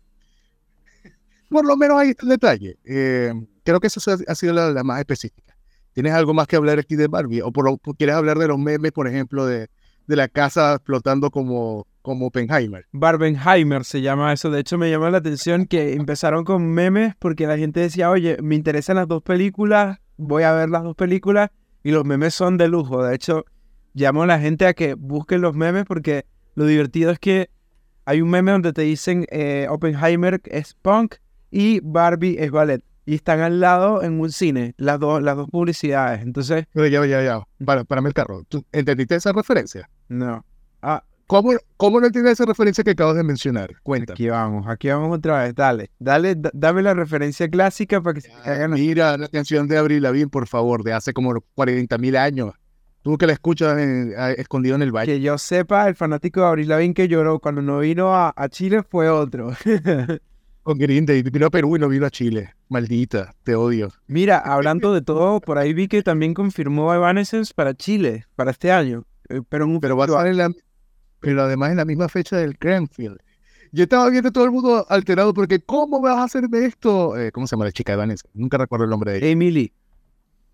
Por 1.48 1.64
lo 1.64 1.76
menos 1.76 1.98
ahí 1.98 2.10
está 2.10 2.24
el 2.24 2.28
detalle. 2.28 2.78
Eh, 2.84 3.32
creo 3.64 3.80
que 3.80 3.86
esa 3.86 4.16
ha 4.26 4.34
sido 4.34 4.52
la, 4.52 4.84
más 4.84 5.00
específica. 5.00 5.56
¿Tienes 5.94 6.12
algo 6.12 6.34
más 6.34 6.46
que 6.46 6.56
hablar 6.56 6.78
aquí 6.78 6.94
de 6.94 7.08
Barbie? 7.08 7.40
¿O 7.40 7.50
por, 7.50 7.80
quieres 7.96 8.14
hablar 8.14 8.38
de 8.38 8.46
los 8.46 8.58
memes, 8.58 8.92
por 8.92 9.08
ejemplo, 9.08 9.46
de, 9.46 9.68
de 10.08 10.16
la 10.16 10.26
casa 10.26 10.74
explotando 10.74 11.30
como, 11.30 11.86
como 12.02 12.26
Oppenheimer. 12.26 12.86
Barbenheimer 12.92 13.84
se 13.84 14.00
llama 14.00 14.32
eso. 14.32 14.50
De 14.50 14.58
hecho, 14.58 14.78
me 14.78 14.90
llama 14.90 15.10
la 15.10 15.18
atención 15.18 15.66
que 15.66 15.92
empezaron 15.92 16.44
con 16.44 16.66
memes 16.66 17.14
porque 17.18 17.46
la 17.46 17.58
gente 17.58 17.80
decía, 17.80 18.10
oye, 18.10 18.38
me 18.42 18.56
interesan 18.56 18.96
las 18.96 19.06
dos 19.06 19.22
películas, 19.22 19.98
voy 20.16 20.42
a 20.42 20.52
ver 20.52 20.70
las 20.70 20.82
dos 20.82 20.96
películas 20.96 21.50
y 21.84 21.92
los 21.92 22.04
memes 22.04 22.34
son 22.34 22.56
de 22.56 22.68
lujo. 22.68 23.04
De 23.04 23.14
hecho, 23.14 23.44
llamo 23.92 24.22
a 24.22 24.26
la 24.26 24.40
gente 24.40 24.66
a 24.66 24.74
que 24.74 24.94
busquen 24.94 25.42
los 25.42 25.54
memes 25.54 25.84
porque 25.84 26.24
lo 26.54 26.64
divertido 26.64 27.10
es 27.10 27.18
que 27.18 27.50
hay 28.06 28.22
un 28.22 28.30
meme 28.30 28.52
donde 28.52 28.72
te 28.72 28.82
dicen 28.82 29.26
eh, 29.30 29.66
Oppenheimer 29.68 30.40
es 30.46 30.74
punk 30.74 31.16
y 31.50 31.80
Barbie 31.80 32.36
es 32.38 32.50
ballet. 32.50 32.82
Y 33.08 33.14
están 33.14 33.40
al 33.40 33.58
lado 33.58 34.02
en 34.02 34.20
un 34.20 34.30
cine, 34.30 34.74
las, 34.76 35.00
dos 35.00 35.22
las 35.22 35.34
dos 35.34 35.48
publicidades. 35.48 36.20
Entonces. 36.20 36.66
ya, 36.74 37.06
ya, 37.06 37.22
ya. 37.22 37.40
Para, 37.64 37.84
para 37.84 38.06
el 38.06 38.12
carro. 38.12 38.44
¿Tú 38.46 38.62
entendiste 38.70 39.14
esa 39.14 39.32
referencia? 39.32 39.88
No. 40.10 40.44
Ah, 40.82 41.02
¿Cómo, 41.26 41.52
¿Cómo 41.78 42.00
no 42.00 42.06
entiendes 42.08 42.34
esa 42.34 42.44
referencia 42.44 42.84
que 42.84 42.90
acabas 42.90 43.16
de 43.16 43.22
mencionar? 43.22 43.70
Cuenta. 43.82 44.12
Aquí 44.12 44.28
vamos, 44.28 44.66
aquí 44.68 44.88
vamos 44.88 45.16
otra 45.16 45.44
vez. 45.44 45.54
Dale, 45.54 45.90
dale, 45.98 46.36
dame 46.52 46.82
la 46.82 46.92
referencia 46.92 47.48
clásica 47.48 48.02
para 48.02 48.12
que 48.12 48.20
se 48.20 48.32
hagan. 48.32 48.72
Mira 48.72 49.16
la 49.16 49.28
canción 49.28 49.68
de 49.68 49.78
Abril 49.78 50.02
Lavigne, 50.02 50.28
por 50.28 50.46
favor, 50.46 50.84
de 50.84 50.92
hace 50.92 51.14
como 51.14 51.40
40 51.54 51.96
mil 51.96 52.14
años. 52.14 52.52
Tú 53.00 53.16
que 53.16 53.26
la 53.26 53.32
escuchas 53.32 53.78
escondido 54.36 54.76
en 54.76 54.82
el 54.82 54.92
valle. 54.92 55.14
Que 55.14 55.20
yo 55.22 55.38
sepa, 55.38 55.88
el 55.88 55.94
fanático 55.94 56.40
de 56.40 56.46
Abril 56.46 56.68
Lavigne 56.68 56.92
que 56.92 57.08
lloró 57.08 57.38
cuando 57.38 57.62
no 57.62 57.78
vino 57.78 58.14
a, 58.14 58.34
Chile 58.50 58.82
fue 58.82 59.08
otro. 59.08 59.52
Con 60.62 60.76
Green 60.76 61.06
Day, 61.06 61.22
vino 61.22 61.46
a 61.46 61.50
Perú 61.50 61.76
y 61.76 61.78
no 61.78 61.88
vino 61.88 62.04
a 62.04 62.10
Chile. 62.10 62.54
Maldita, 62.68 63.34
te 63.44 63.54
odio. 63.54 63.90
Mira, 64.06 64.38
hablando 64.38 64.92
de 64.92 65.00
todo, 65.00 65.40
por 65.40 65.58
ahí 65.58 65.72
vi 65.72 65.88
que 65.88 66.02
también 66.02 66.34
confirmó 66.34 66.92
Evanescence 66.92 67.52
para 67.54 67.74
Chile, 67.74 68.26
para 68.36 68.50
este 68.50 68.70
año. 68.70 69.04
Eh, 69.28 69.40
pero, 69.48 69.66
pero 69.80 69.96
va 69.96 70.04
a 70.04 70.06
estar 70.08 70.26
en 70.26 70.36
la, 70.36 70.50
pero 71.20 71.42
además 71.42 71.70
en 71.70 71.78
la 71.78 71.84
misma 71.84 72.08
fecha 72.08 72.36
del 72.36 72.58
Cranfield. 72.58 73.18
Yo 73.72 73.84
estaba 73.84 74.08
viendo 74.08 74.30
todo 74.32 74.44
el 74.44 74.50
mundo 74.50 74.86
alterado 74.88 75.34
porque 75.34 75.60
¿cómo 75.60 76.00
vas 76.00 76.16
a 76.16 76.24
hacerme 76.24 76.64
esto? 76.64 77.18
Eh, 77.18 77.32
¿Cómo 77.32 77.46
se 77.46 77.54
llama 77.54 77.66
la 77.66 77.72
chica 77.72 77.92
de 77.92 77.98
Vanessa? 77.98 78.28
Nunca 78.32 78.56
recuerdo 78.56 78.84
el 78.84 78.90
nombre 78.90 79.12
de 79.12 79.18
ella. 79.18 79.28
Emily. 79.28 79.72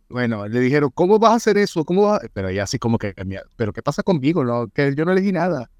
Bueno, 0.08 0.46
le 0.46 0.60
dijeron, 0.60 0.90
¿cómo 0.94 1.18
vas 1.18 1.32
a 1.32 1.36
hacer 1.36 1.58
eso? 1.58 1.84
¿Cómo 1.84 2.02
vas? 2.02 2.20
Pero 2.32 2.48
ella 2.48 2.64
así 2.64 2.78
como 2.78 2.98
que, 2.98 3.14
¿pero 3.56 3.72
qué 3.72 3.82
pasa 3.82 4.02
conmigo? 4.02 4.44
No, 4.44 4.68
que 4.68 4.94
yo 4.94 5.04
no 5.04 5.12
elegí 5.12 5.32
nada. 5.32 5.70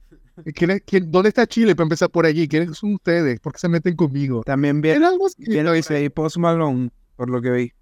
¿Quién, 0.54 0.82
quién, 0.84 1.10
dónde 1.10 1.28
está 1.28 1.46
Chile 1.46 1.76
para 1.76 1.84
empezar 1.84 2.10
por 2.10 2.26
allí? 2.26 2.48
¿Quiénes 2.48 2.76
son 2.76 2.94
ustedes? 2.94 3.40
¿Por 3.40 3.52
qué 3.52 3.58
se 3.58 3.68
meten 3.68 3.94
conmigo? 3.94 4.42
También 4.44 4.80
viene, 4.80 5.06
viene 5.38 5.72
dice 5.72 6.10
Post 6.10 6.38
Malone, 6.38 6.90
por 7.16 7.30
lo 7.30 7.40
que 7.40 7.50
vi. 7.50 7.72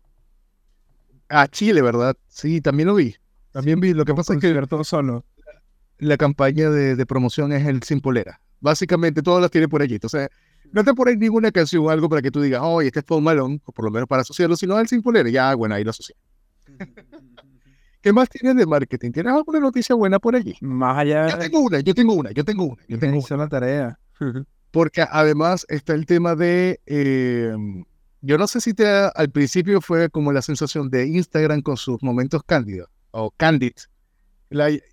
A 1.29 1.49
Chile, 1.49 1.81
¿verdad? 1.81 2.17
Sí, 2.29 2.61
también 2.61 2.89
lo 2.89 2.95
vi. 2.95 3.17
También 3.53 3.81
vi. 3.81 3.95
Lo 3.95 4.05
que 4.05 4.15
pasa 4.15 4.35
es 4.35 4.41
que... 4.41 4.53
Todo 4.67 4.85
solo 4.85 5.25
la 6.03 6.17
campaña 6.17 6.69
de, 6.69 7.07
promoción 7.07 7.53
es 7.53 7.65
el 7.65 7.83
Sin 7.85 8.01
Polera. 8.01 8.41
Básicamente 8.61 9.23
todas 9.23 9.41
las 9.41 9.53
tiene 9.53 9.69
por 9.69 9.83
allí. 9.83 9.95
Entonces, 9.95 10.29
no 10.73 10.83
te 10.83 10.95
pones 10.95 11.17
ninguna 11.17 11.53
canción 11.53 11.87
o 11.87 11.91
algo 11.91 12.09
para 12.09 12.23
que 12.23 12.33
tú 12.33 12.41
digas, 12.41 12.61
oye, 12.65 12.89
este 12.89 13.01
es 13.01 13.05
Paul 13.05 13.23
Malone, 13.23 13.61
o 13.65 13.73
por 13.73 13.85
lo 13.85 13.91
menos 13.93 14.09
para 14.09 14.23
asociarlo, 14.23 14.57
sino 14.57 14.79
el 14.81 14.89
Sin 14.89 15.01
Polera. 15.01 15.31
Ya, 15.31 15.55
bueno, 15.55 15.77
ahí 15.77 15.85
lo 15.85 15.91
asocia. 15.91 16.17
¿Qué 18.03 18.13
más 18.13 18.29
tienes 18.29 18.57
de 18.57 18.67
marketing? 18.67 19.13
¿Tienes 19.13 19.33
alguna 19.33 19.61
noticia 19.61 19.95
buena 19.95 20.19
por 20.19 20.37
allí? 20.37 20.57
Más 20.61 20.99
allá. 20.99 21.29
Yo 21.29 21.39
tengo 21.39 21.61
una, 21.61 21.81
yo 21.81 21.95
tengo 21.95 22.15
una, 22.15 22.33
yo 22.33 22.45
tengo 22.45 22.65
una. 22.65 22.83
Yo 22.89 22.99
tengo 22.99 23.25
una. 23.31 23.49
tarea. 23.49 23.99
Porque 24.71 25.05
además 25.09 25.65
está 25.69 25.95
el 25.95 26.07
tema 26.07 26.35
de 26.35 26.81
eh, 26.87 27.55
yo 28.25 28.39
no 28.39 28.47
sé 28.47 28.61
si 28.61 28.73
te, 28.73 28.87
al 28.87 29.31
principio 29.31 29.81
fue 29.81 30.09
como 30.09 30.33
la 30.33 30.43
sensación 30.43 30.89
de 30.89 31.09
Instagram 31.09 31.61
con 31.61 31.77
sus 31.77 32.01
momentos 32.05 32.43
cándidos 32.47 32.89
o 33.11 33.33
candid. 33.33 33.73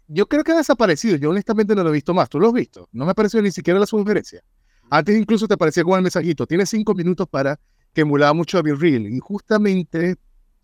yo 0.08 0.28
creo 0.28 0.44
que 0.44 0.52
ha 0.52 0.58
desaparecido. 0.58 1.16
Yo 1.16 1.30
honestamente 1.30 1.76
no 1.76 1.84
lo 1.84 1.92
he 1.92 1.94
visto 1.94 2.14
más. 2.16 2.28
¿Tú 2.28 2.40
lo 2.40 2.48
has 2.48 2.54
visto? 2.54 2.90
No 2.92 3.06
me 3.06 3.12
apareció 3.12 3.40
ni 3.42 3.52
siquiera 3.52 3.80
la 3.80 3.86
sugerencia. 3.86 4.42
Antes 4.90 5.16
incluso 5.16 5.48
te 5.48 5.54
aparecía 5.54 5.84
con 5.84 5.96
el 5.96 6.02
mensajito. 6.02 6.48
Tienes 6.48 6.70
cinco 6.70 6.96
minutos 6.96 7.28
para 7.28 7.60
que 7.94 8.02
emulaba 8.02 8.34
mucho 8.34 8.58
a 8.58 8.64
Real. 8.64 9.06
Y 9.06 9.20
justamente 9.20 10.16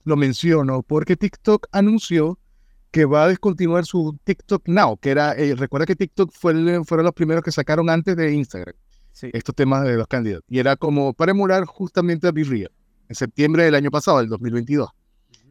lo 0.06 0.16
menciono 0.16 0.82
porque 0.84 1.18
TikTok 1.18 1.68
anunció 1.72 2.40
que 2.92 3.04
va 3.04 3.26
a 3.26 3.28
descontinuar 3.28 3.86
su 3.86 4.18
TikTok 4.24 4.70
Now, 4.70 4.98
que 4.98 5.10
era, 5.10 5.34
eh, 5.34 5.54
recuerda 5.56 5.86
que 5.86 5.98
TikTok 5.98 6.32
fue 6.32 6.54
fueron 6.86 7.04
los 7.04 7.14
primeros 7.14 7.44
que 7.44 7.52
sacaron 7.52 7.90
antes 7.90 8.16
de 8.16 8.34
Instagram 8.34 8.76
estos 9.22 9.56
temas 9.56 9.84
de 9.84 9.96
los 9.96 10.08
candidatos. 10.08 10.46
Y 10.50 10.60
era 10.60 10.76
como 10.76 11.14
para 11.14 11.32
emular 11.32 11.66
justamente 11.66 12.28
a 12.28 12.32
Real 12.32 12.72
en 13.08 13.16
septiembre 13.16 13.64
del 13.64 13.76
año 13.76 13.92
pasado, 13.92 14.20
del 14.20 14.30
2022. 14.30 14.90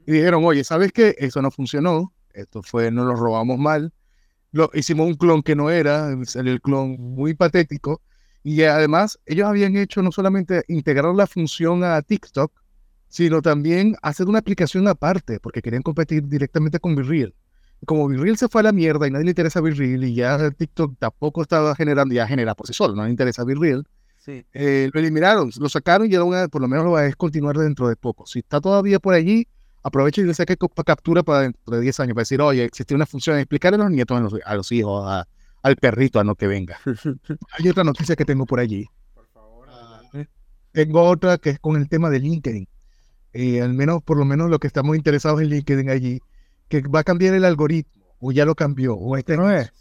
Y 0.07 0.13
dijeron, 0.13 0.45
oye, 0.45 0.65
¿sabes 0.65 0.93
qué? 0.93 1.15
Eso 1.19 1.41
no 1.41 1.51
funcionó, 1.51 2.13
esto 2.33 2.63
fue, 2.63 2.91
no 2.91 3.05
lo 3.05 3.15
robamos 3.15 3.59
mal, 3.59 3.93
lo, 4.53 4.71
hicimos 4.75 5.07
un 5.07 5.15
clon 5.15 5.43
que 5.43 5.57
no 5.57 5.71
era, 5.71 6.11
el 6.11 6.61
clon 6.61 6.97
muy 6.99 7.35
patético, 7.35 8.03
y 8.43 8.63
además, 8.65 9.19
ellos 9.25 9.49
habían 9.49 9.77
hecho 9.77 10.03
no 10.03 10.13
solamente 10.13 10.65
integrar 10.69 11.15
la 11.15 11.27
función 11.27 11.83
a 11.83 12.03
TikTok, 12.03 12.53
sino 13.15 13.43
también 13.43 13.95
hacer 14.03 14.27
una 14.27 14.41
aplicación 14.41 14.89
aparte, 14.89 15.39
porque 15.39 15.63
querían 15.63 15.85
competir 15.85 16.27
directamente 16.27 16.81
con 16.81 16.97
BeReal. 16.97 17.33
Como 17.87 18.09
BeReal 18.09 18.37
se 18.37 18.49
fue 18.49 18.63
a 18.63 18.65
la 18.65 18.73
mierda 18.73 19.07
y 19.07 19.13
nadie 19.13 19.27
le 19.27 19.31
interesa 19.31 19.61
BeReal 19.61 20.03
y 20.03 20.17
ya 20.17 20.51
TikTok 20.51 20.97
tampoco 20.99 21.43
estaba 21.43 21.77
generando, 21.77 22.13
ya 22.13 22.27
genera 22.27 22.57
por 22.57 22.67
sí 22.67 22.73
solo, 22.73 22.97
no 22.97 23.05
le 23.05 23.11
interesa 23.11 23.45
BeReal, 23.45 23.87
sí. 24.19 24.45
Eh, 24.53 24.91
lo 24.93 24.99
eliminaron, 24.99 25.49
lo 25.61 25.69
sacaron 25.69 26.11
y 26.11 26.15
ahora 26.17 26.49
por 26.49 26.61
lo 26.61 26.67
menos 26.67 26.87
lo 26.87 26.91
va 26.91 27.01
a 27.01 27.03
descontinuar 27.05 27.57
dentro 27.57 27.89
de 27.89 27.95
poco. 27.95 28.27
Si 28.27 28.41
está 28.41 28.61
todavía 28.61 28.99
por 28.99 29.15
allí, 29.15 29.47
aprovecha 29.85 30.21
y 30.21 30.25
le 30.25 30.35
saque 30.35 30.57
captura 30.85 31.23
para 31.23 31.43
dentro 31.43 31.77
de 31.77 31.83
10 31.83 32.01
años, 32.01 32.15
para 32.15 32.23
decir, 32.23 32.41
oye, 32.41 32.65
existe 32.65 32.97
una 32.97 33.07
función, 33.07 33.39
explicarle 33.39 33.77
a 33.77 33.85
los 33.85 33.93
nietos, 33.93 34.19
a 34.19 34.21
los, 34.23 34.35
a 34.45 34.57
los 34.57 34.73
hijos, 34.73 35.05
a, 35.09 35.29
al 35.63 35.77
perrito 35.77 36.19
a 36.19 36.25
no 36.25 36.35
que 36.35 36.49
venga. 36.49 36.81
Hay 37.61 37.69
otra 37.69 37.85
noticia 37.85 38.17
que 38.17 38.25
tengo 38.25 38.45
por 38.45 38.59
allí. 38.59 38.89
Por 39.15 39.29
favor, 39.29 39.69
ah, 39.71 40.01
tengo 40.73 41.01
otra 41.05 41.39
que 41.39 41.51
es 41.51 41.61
con 41.61 41.77
el 41.77 41.89
tema 41.89 42.11
de 42.11 42.19
LinkedIn. 42.19 42.67
Eh, 43.35 43.61
al 43.61 43.75
menos, 43.75 44.01
por 44.03 44.17
lo 44.17 44.25
menos, 44.25 44.49
lo 44.49 44.61
que 44.61 44.69
estamos 44.69 44.97
interesados 44.97 45.43
en 45.43 45.49
LinkedIn 45.49 45.91
allí, 45.91 46.21
que 46.69 46.83
va 46.83 47.01
a 47.01 47.05
cambiar 47.05 47.35
el 47.35 47.45
algoritmo, 47.45 48.05
o 48.21 48.31
ya 48.31 48.45
lo 48.45 48.55
cambió, 48.55 48.95
o 48.95 49.17
este 49.17 49.37
no 49.37 49.51
es. 49.51 49.73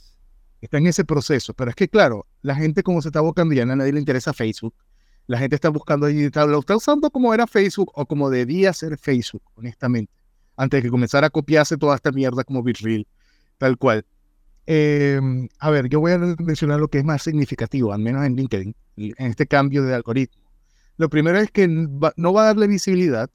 Está 0.60 0.80
en 0.80 0.88
ese 0.88 1.06
proceso. 1.06 1.54
Pero 1.54 1.70
es 1.70 1.76
que, 1.76 1.88
claro, 1.88 2.26
la 2.42 2.56
gente, 2.56 2.82
como 2.82 3.02
se 3.02 3.10
está 3.10 3.22
buscando, 3.22 3.54
ya 3.54 3.64
a 3.64 3.66
nadie 3.68 3.94
le 3.94 4.00
interesa 4.00 4.34
Facebook. 4.34 4.74
La 5.28 5.38
gente 5.38 5.56
está 5.56 5.70
buscando 5.70 6.08
allí, 6.08 6.30
lo 6.34 6.60
está 6.60 6.76
usando 6.76 7.12
como 7.12 7.34
era 7.34 7.46
Facebook 7.48 7.92
o 7.94 8.06
como 8.06 8.30
debía 8.30 8.74
ser 8.74 8.98
Facebook, 8.98 9.44
honestamente. 9.56 10.12
Antes 10.58 10.80
de 10.80 10.84
que 10.84 10.90
comenzara 10.90 11.28
a 11.28 11.30
copiarse 11.30 11.78
toda 11.78 11.96
esta 11.96 12.12
mierda 12.12 12.44
como 12.44 12.64
BitReal, 12.64 13.08
tal 13.58 13.78
cual. 13.78 14.06
Em, 14.66 15.48
a 15.60 15.70
ver, 15.70 15.90
yo 15.90 16.00
voy 16.00 16.14
a 16.14 16.18
mencionar 16.18 16.80
lo 16.80 16.88
que 16.88 17.00
es 17.00 17.06
más 17.06 17.22
significativo, 17.22 17.94
al 17.94 18.00
menos 18.00 18.26
en 18.26 18.36
LinkedIn, 18.36 18.76
en 18.98 19.28
este 19.28 19.46
cambio 19.46 19.84
de 19.84 19.94
algoritmo. 19.94 20.44
Lo 20.98 21.10
primero 21.10 21.38
es 21.40 21.52
que 21.52 21.68
no 21.68 22.34
va 22.34 22.42
a 22.42 22.46
darle 22.46 22.68
visibilidad 22.68 23.30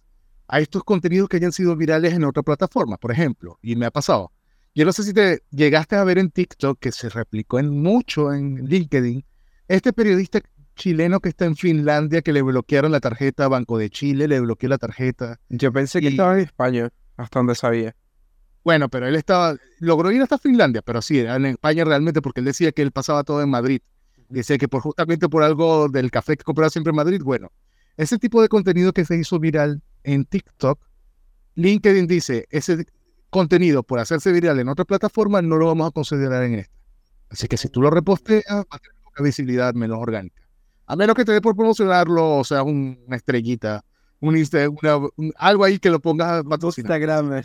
a 0.48 0.60
estos 0.60 0.82
contenidos 0.82 1.28
que 1.28 1.36
hayan 1.36 1.52
sido 1.52 1.76
virales 1.76 2.14
en 2.14 2.24
otra 2.24 2.42
plataforma, 2.42 2.96
por 2.96 3.12
ejemplo, 3.12 3.58
y 3.62 3.76
me 3.76 3.86
ha 3.86 3.90
pasado. 3.90 4.32
Yo 4.74 4.84
no 4.84 4.92
sé 4.92 5.02
si 5.02 5.12
te 5.12 5.42
llegaste 5.50 5.96
a 5.96 6.04
ver 6.04 6.18
en 6.18 6.30
TikTok, 6.30 6.78
que 6.78 6.92
se 6.92 7.08
replicó 7.08 7.58
en 7.58 7.70
mucho 7.70 8.32
en 8.32 8.66
LinkedIn, 8.66 9.24
este 9.68 9.92
periodista 9.92 10.40
chileno 10.74 11.20
que 11.20 11.28
está 11.28 11.44
en 11.44 11.56
Finlandia, 11.56 12.22
que 12.22 12.32
le 12.32 12.40
bloquearon 12.40 12.92
la 12.92 13.00
tarjeta 13.00 13.44
a 13.44 13.48
Banco 13.48 13.76
de 13.76 13.90
Chile, 13.90 14.28
le 14.28 14.40
bloqueó 14.40 14.68
la 14.68 14.78
tarjeta. 14.78 15.38
Yo 15.48 15.72
pensé 15.72 16.00
que 16.00 16.08
estaba 16.08 16.34
en 16.34 16.40
España, 16.40 16.90
hasta 17.16 17.40
donde 17.40 17.54
sabía. 17.54 17.94
Bueno, 18.64 18.88
pero 18.88 19.06
él 19.06 19.16
estaba, 19.16 19.56
logró 19.80 20.10
ir 20.12 20.22
hasta 20.22 20.38
Finlandia, 20.38 20.82
pero 20.82 21.02
sí, 21.02 21.18
en 21.18 21.46
España 21.46 21.84
realmente, 21.84 22.22
porque 22.22 22.40
él 22.40 22.46
decía 22.46 22.72
que 22.72 22.82
él 22.82 22.92
pasaba 22.92 23.24
todo 23.24 23.42
en 23.42 23.50
Madrid. 23.50 23.80
Decía 24.28 24.58
que 24.58 24.68
por 24.68 24.82
justamente 24.82 25.28
por 25.28 25.42
algo 25.42 25.88
del 25.88 26.10
café 26.10 26.36
que 26.36 26.44
compraba 26.44 26.70
siempre 26.70 26.90
en 26.90 26.96
Madrid, 26.96 27.20
bueno, 27.22 27.50
ese 27.98 28.18
tipo 28.18 28.40
de 28.40 28.48
contenido 28.48 28.94
que 28.94 29.04
se 29.04 29.18
hizo 29.18 29.38
viral 29.38 29.82
en 30.04 30.24
TikTok, 30.24 30.80
LinkedIn 31.56 32.06
dice, 32.06 32.46
ese 32.48 32.86
contenido 33.28 33.82
por 33.82 33.98
hacerse 33.98 34.32
viral 34.32 34.58
en 34.58 34.68
otra 34.68 34.86
plataforma 34.86 35.42
no 35.42 35.56
lo 35.56 35.66
vamos 35.66 35.88
a 35.88 35.90
considerar 35.90 36.42
en 36.44 36.54
esta. 36.54 36.74
Así 37.28 37.46
que 37.46 37.58
si 37.58 37.68
tú 37.68 37.82
lo 37.82 37.90
reposteas, 37.90 38.44
va 38.48 38.64
a 38.70 38.78
tener 38.78 38.96
poca 39.04 39.22
visibilidad 39.22 39.74
menos 39.74 39.98
orgánica. 39.98 40.42
A 40.86 40.96
menos 40.96 41.14
que 41.14 41.26
te 41.26 41.32
dé 41.32 41.42
por 41.42 41.54
promocionarlo, 41.54 42.38
o 42.38 42.44
sea, 42.44 42.62
una 42.62 42.96
estrellita 43.14 43.84
un, 44.20 44.34
una, 44.82 45.32
algo 45.36 45.64
ahí 45.64 45.78
que 45.78 45.90
lo 45.90 46.00
pongas 46.00 46.44
Instagram. 46.76 47.42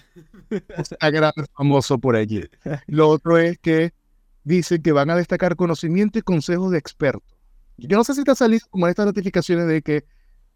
Instagram 0.78 1.34
famoso 1.56 2.00
por 2.00 2.16
allí. 2.16 2.44
Lo 2.88 3.10
otro 3.10 3.38
es 3.38 3.60
que 3.60 3.94
dicen 4.44 4.82
que 4.82 4.92
van 4.92 5.10
a 5.10 5.16
destacar 5.16 5.56
conocimiento 5.56 6.20
y 6.20 6.22
consejos 6.22 6.72
de 6.72 6.78
expertos. 6.78 7.38
Yo 7.78 7.98
no 7.98 8.04
sé 8.04 8.14
si 8.14 8.24
te 8.24 8.32
ha 8.32 8.36
salido 8.36 8.66
como 8.70 8.88
estas 8.88 9.06
notificaciones 9.06 9.68
de 9.68 9.82
que 9.82 10.06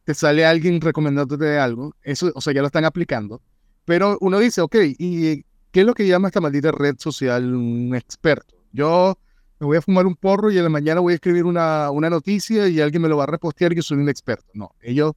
te 0.08 0.14
sale 0.14 0.46
alguien 0.46 0.80
recomendándote 0.80 1.60
algo. 1.60 1.94
Eso, 2.02 2.32
o 2.34 2.40
sea, 2.40 2.54
ya 2.54 2.62
lo 2.62 2.68
están 2.68 2.86
aplicando. 2.86 3.42
Pero 3.84 4.18
uno 4.22 4.40
dice, 4.40 4.62
ok, 4.62 4.76
¿y 4.98 5.44
qué 5.72 5.82
es 5.82 5.86
lo 5.86 5.94
que 5.94 6.08
llama 6.08 6.30
esta 6.30 6.40
maldita 6.40 6.72
red 6.72 6.96
social 6.98 7.54
un 7.54 7.94
experto? 7.94 8.56
Yo 8.72 9.18
me 9.60 9.68
voy 9.68 9.76
a 9.76 9.82
fumar 9.82 10.06
un 10.06 10.16
porro 10.16 10.50
y 10.50 10.58
en 10.58 10.64
la 10.64 10.70
mañana 10.70 11.02
voy 11.02 11.12
a 11.12 11.16
escribir 11.16 11.44
una, 11.44 11.92
una 11.92 12.10
noticia 12.10 12.70
y 12.70 12.80
alguien 12.80 13.02
me 13.02 13.10
lo 13.10 13.18
va 13.18 13.24
a 13.24 13.28
repostear 13.28 13.74
y 13.74 13.76
yo 13.76 13.82
soy 13.82 13.98
un 13.98 14.08
experto. 14.08 14.46
No, 14.54 14.72
ellos 14.80 15.12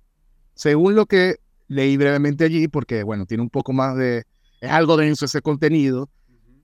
según 0.55 0.97
lo 0.97 1.07
que 1.07 1.37
leí 1.69 1.97
brevemente 1.97 2.43
allí, 2.43 2.67
porque 2.67 3.05
bueno, 3.05 3.27
tiene 3.27 3.45
un 3.45 3.51
poco 3.51 3.73
más 3.73 3.97
de, 3.97 4.25
es 4.61 4.71
algo 4.73 4.97
denso 4.97 5.27
ese 5.27 5.41
contenido, 5.41 6.11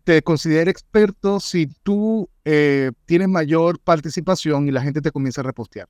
te 0.02 0.20
considera 0.22 0.68
experto 0.68 1.38
si 1.38 1.68
tú 1.84 2.28
eh, 2.44 2.90
tienes 3.04 3.28
mayor 3.28 3.78
participación 3.78 4.66
y 4.66 4.72
la 4.72 4.82
gente 4.82 5.00
te 5.00 5.12
comienza 5.12 5.42
a 5.42 5.44
repostear. 5.44 5.88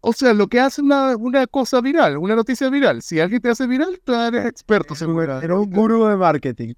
O 0.00 0.12
sea, 0.12 0.34
lo 0.34 0.46
que 0.46 0.60
hace 0.60 0.82
una, 0.82 1.16
una 1.16 1.46
cosa 1.46 1.80
viral, 1.80 2.18
una 2.18 2.36
noticia 2.36 2.70
viral. 2.70 3.02
Si 3.02 3.18
alguien 3.18 3.40
te 3.40 3.50
hace 3.50 3.66
viral, 3.66 4.00
tú 4.04 4.14
eres 4.14 4.46
experto. 4.46 4.94
Eres 5.42 5.56
un 5.56 5.70
gurú 5.70 6.06
de 6.06 6.16
marketing. 6.16 6.74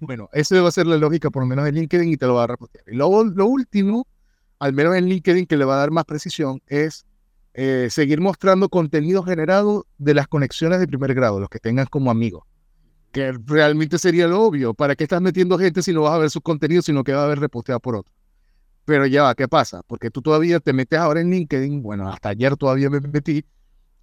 Bueno, 0.00 0.28
eso 0.32 0.54
debe 0.54 0.70
ser 0.70 0.86
la 0.86 0.96
lógica, 0.96 1.30
por 1.30 1.42
lo 1.42 1.46
menos 1.46 1.66
en 1.66 1.74
LinkedIn, 1.74 2.12
y 2.12 2.16
te 2.16 2.26
lo 2.26 2.34
va 2.34 2.44
a 2.44 2.46
repostear. 2.48 2.84
Y 2.88 2.96
luego, 2.96 3.24
lo 3.24 3.46
último, 3.46 4.06
al 4.58 4.72
menos 4.72 4.96
en 4.96 5.06
LinkedIn, 5.06 5.46
que 5.46 5.56
le 5.56 5.64
va 5.64 5.74
a 5.76 5.78
dar 5.78 5.90
más 5.90 6.04
precisión, 6.04 6.60
es 6.66 7.06
eh, 7.54 7.88
seguir 7.90 8.20
mostrando 8.20 8.68
contenido 8.68 9.22
generado 9.22 9.86
de 9.98 10.14
las 10.14 10.26
conexiones 10.26 10.80
de 10.80 10.86
primer 10.86 11.14
grado, 11.14 11.40
los 11.40 11.48
que 11.48 11.58
tengas 11.58 11.88
como 11.88 12.10
amigos. 12.10 12.44
Que 13.12 13.32
realmente 13.46 13.98
sería 13.98 14.26
lo 14.26 14.42
obvio. 14.42 14.74
¿Para 14.74 14.96
qué 14.96 15.04
estás 15.04 15.22
metiendo 15.22 15.56
gente 15.58 15.82
si 15.82 15.92
no 15.92 16.02
vas 16.02 16.14
a 16.14 16.18
ver 16.18 16.30
sus 16.30 16.42
contenidos, 16.42 16.86
sino 16.86 17.04
que 17.04 17.12
va 17.12 17.24
a 17.24 17.28
ver 17.28 17.38
reposteado 17.38 17.78
por 17.78 17.96
otro? 17.96 18.12
Pero 18.84 19.06
ya 19.06 19.22
va, 19.22 19.34
¿qué 19.34 19.48
pasa? 19.48 19.82
Porque 19.86 20.10
tú 20.10 20.20
todavía 20.22 20.60
te 20.60 20.72
metes 20.72 20.98
ahora 20.98 21.20
en 21.20 21.30
LinkedIn, 21.30 21.82
bueno, 21.82 22.08
hasta 22.08 22.30
ayer 22.30 22.56
todavía 22.56 22.90
me 22.90 23.00
metí, 23.00 23.44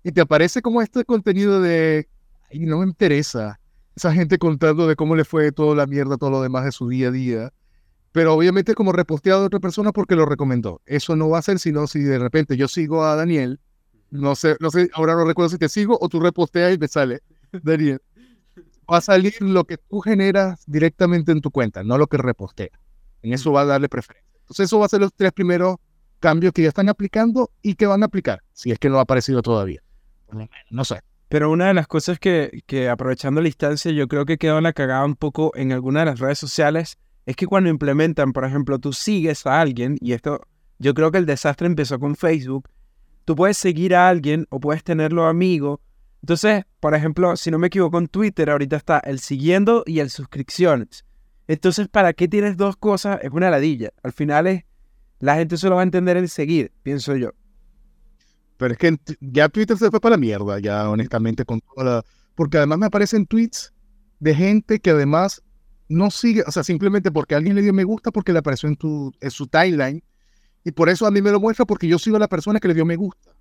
y 0.03 0.11
te 0.11 0.21
aparece 0.21 0.61
como 0.61 0.81
este 0.81 1.05
contenido 1.05 1.61
de, 1.61 2.09
ay, 2.51 2.59
no 2.61 2.79
me 2.79 2.85
interesa. 2.85 3.59
Esa 3.95 4.13
gente 4.13 4.37
contando 4.37 4.87
de 4.87 4.95
cómo 4.95 5.15
le 5.15 5.25
fue 5.25 5.51
toda 5.51 5.75
la 5.75 5.85
mierda, 5.85 6.17
todo 6.17 6.31
lo 6.31 6.41
demás 6.41 6.65
de 6.65 6.71
su 6.71 6.87
día 6.87 7.09
a 7.09 7.11
día 7.11 7.53
pero 8.11 8.33
obviamente 8.33 8.75
como 8.75 8.91
reposteado 8.91 9.41
de 9.41 9.47
otra 9.47 9.59
persona 9.59 9.91
porque 9.91 10.15
lo 10.15 10.25
recomendó. 10.25 10.81
Eso 10.85 11.15
no 11.15 11.29
va 11.29 11.39
a 11.39 11.41
ser 11.41 11.59
sino 11.59 11.87
si 11.87 12.01
de 12.01 12.19
repente 12.19 12.57
yo 12.57 12.67
sigo 12.67 13.03
a 13.05 13.15
Daniel, 13.15 13.59
no 14.09 14.35
sé, 14.35 14.57
no 14.59 14.69
sé, 14.69 14.89
ahora 14.93 15.15
no 15.15 15.25
recuerdo 15.25 15.49
si 15.49 15.57
te 15.57 15.69
sigo 15.69 15.97
o 15.99 16.09
tú 16.09 16.19
reposteas 16.19 16.75
y 16.75 16.77
me 16.77 16.87
sale, 16.87 17.21
Daniel. 17.63 18.01
Va 18.91 18.97
a 18.97 19.01
salir 19.01 19.35
lo 19.39 19.63
que 19.63 19.77
tú 19.77 20.01
generas 20.01 20.63
directamente 20.67 21.31
en 21.31 21.39
tu 21.39 21.49
cuenta, 21.51 21.83
no 21.83 21.97
lo 21.97 22.07
que 22.07 22.17
repostea. 22.17 22.69
En 23.21 23.31
eso 23.31 23.53
va 23.53 23.61
a 23.61 23.65
darle 23.65 23.87
preferencia. 23.87 24.30
Entonces, 24.51 24.65
eso 24.65 24.79
va 24.79 24.85
a 24.85 24.89
ser 24.89 24.99
los 24.99 25.13
tres 25.13 25.31
primeros 25.31 25.77
cambios 26.19 26.51
que 26.51 26.61
ya 26.61 26.67
están 26.67 26.89
aplicando 26.89 27.51
y 27.61 27.75
que 27.75 27.85
van 27.85 28.03
a 28.03 28.07
aplicar, 28.07 28.43
si 28.51 28.69
es 28.69 28.77
que 28.77 28.89
no 28.89 28.97
ha 28.97 29.01
aparecido 29.03 29.41
todavía. 29.41 29.81
No 30.69 30.83
sé. 30.83 30.99
Pero 31.29 31.49
una 31.49 31.67
de 31.67 31.73
las 31.73 31.87
cosas 31.87 32.19
que, 32.19 32.61
que 32.65 32.89
aprovechando 32.89 33.39
la 33.39 33.47
instancia, 33.47 33.93
yo 33.93 34.09
creo 34.09 34.25
que 34.25 34.37
quedó 34.37 34.59
la 34.59 34.73
cagada 34.73 35.05
un 35.05 35.15
poco 35.15 35.53
en 35.55 35.71
alguna 35.71 36.01
de 36.01 36.07
las 36.07 36.19
redes 36.19 36.37
sociales 36.37 36.97
es 37.25 37.37
que 37.37 37.47
cuando 37.47 37.69
implementan, 37.69 38.33
por 38.33 38.43
ejemplo, 38.43 38.77
tú 38.77 38.91
sigues 38.91 39.47
a 39.47 39.61
alguien, 39.61 39.97
y 40.01 40.11
esto, 40.11 40.41
yo 40.79 40.93
creo 40.93 41.11
que 41.11 41.19
el 41.19 41.25
desastre 41.25 41.67
empezó 41.67 41.97
con 41.97 42.17
Facebook, 42.17 42.67
tú 43.23 43.37
puedes 43.37 43.57
seguir 43.57 43.95
a 43.95 44.09
alguien 44.09 44.47
o 44.49 44.59
puedes 44.59 44.83
tenerlo 44.83 45.27
amigo. 45.27 45.79
Entonces, 46.21 46.65
por 46.81 46.93
ejemplo, 46.93 47.37
si 47.37 47.51
no 47.51 47.57
me 47.57 47.67
equivoco, 47.67 47.97
en 47.99 48.09
Twitter 48.09 48.49
ahorita 48.49 48.75
está 48.75 48.99
el 48.99 49.19
siguiendo 49.19 49.83
y 49.85 49.99
el 49.99 50.09
suscripciones. 50.09 51.05
Entonces, 51.51 51.89
¿para 51.89 52.13
qué 52.13 52.29
tienes 52.29 52.55
dos 52.55 52.77
cosas? 52.77 53.19
Es 53.23 53.29
una 53.29 53.49
ladilla. 53.49 53.91
Al 54.03 54.13
final 54.13 54.47
es, 54.47 54.63
la 55.19 55.35
gente 55.35 55.57
solo 55.57 55.75
va 55.75 55.81
a 55.81 55.83
entender 55.83 56.15
el 56.15 56.29
seguir, 56.29 56.71
pienso 56.81 57.13
yo. 57.17 57.31
Pero 58.55 58.71
es 58.71 58.77
que 58.77 58.97
ya 59.19 59.49
Twitter 59.49 59.77
se 59.77 59.91
fue 59.91 59.99
para 59.99 60.15
la 60.15 60.17
mierda, 60.17 60.59
ya 60.59 60.89
honestamente, 60.89 61.43
con 61.43 61.59
toda 61.59 61.83
la... 61.83 62.05
Porque 62.35 62.55
además 62.55 62.77
me 62.79 62.85
aparecen 62.85 63.25
tweets 63.25 63.73
de 64.21 64.33
gente 64.33 64.79
que 64.79 64.91
además 64.91 65.43
no 65.89 66.09
sigue, 66.09 66.41
o 66.47 66.51
sea, 66.53 66.63
simplemente 66.63 67.11
porque 67.11 67.35
alguien 67.35 67.53
le 67.53 67.63
dio 67.63 67.73
me 67.73 67.83
gusta 67.83 68.11
porque 68.11 68.31
le 68.31 68.39
apareció 68.39 68.69
en, 68.69 68.77
su 69.29 69.47
timeline 69.47 70.01
y 70.63 70.71
por 70.71 70.87
eso 70.87 71.05
a 71.05 71.11
mí 71.11 71.21
me 71.21 71.31
lo 71.31 71.41
muestra 71.41 71.65
porque 71.65 71.85
yo 71.85 71.99
sigo 71.99 72.15
a 72.15 72.19
la 72.19 72.29
persona 72.29 72.61
que 72.61 72.69
le 72.69 72.75
dio 72.75 72.85
me 72.85 72.95
gusta. 72.95 73.35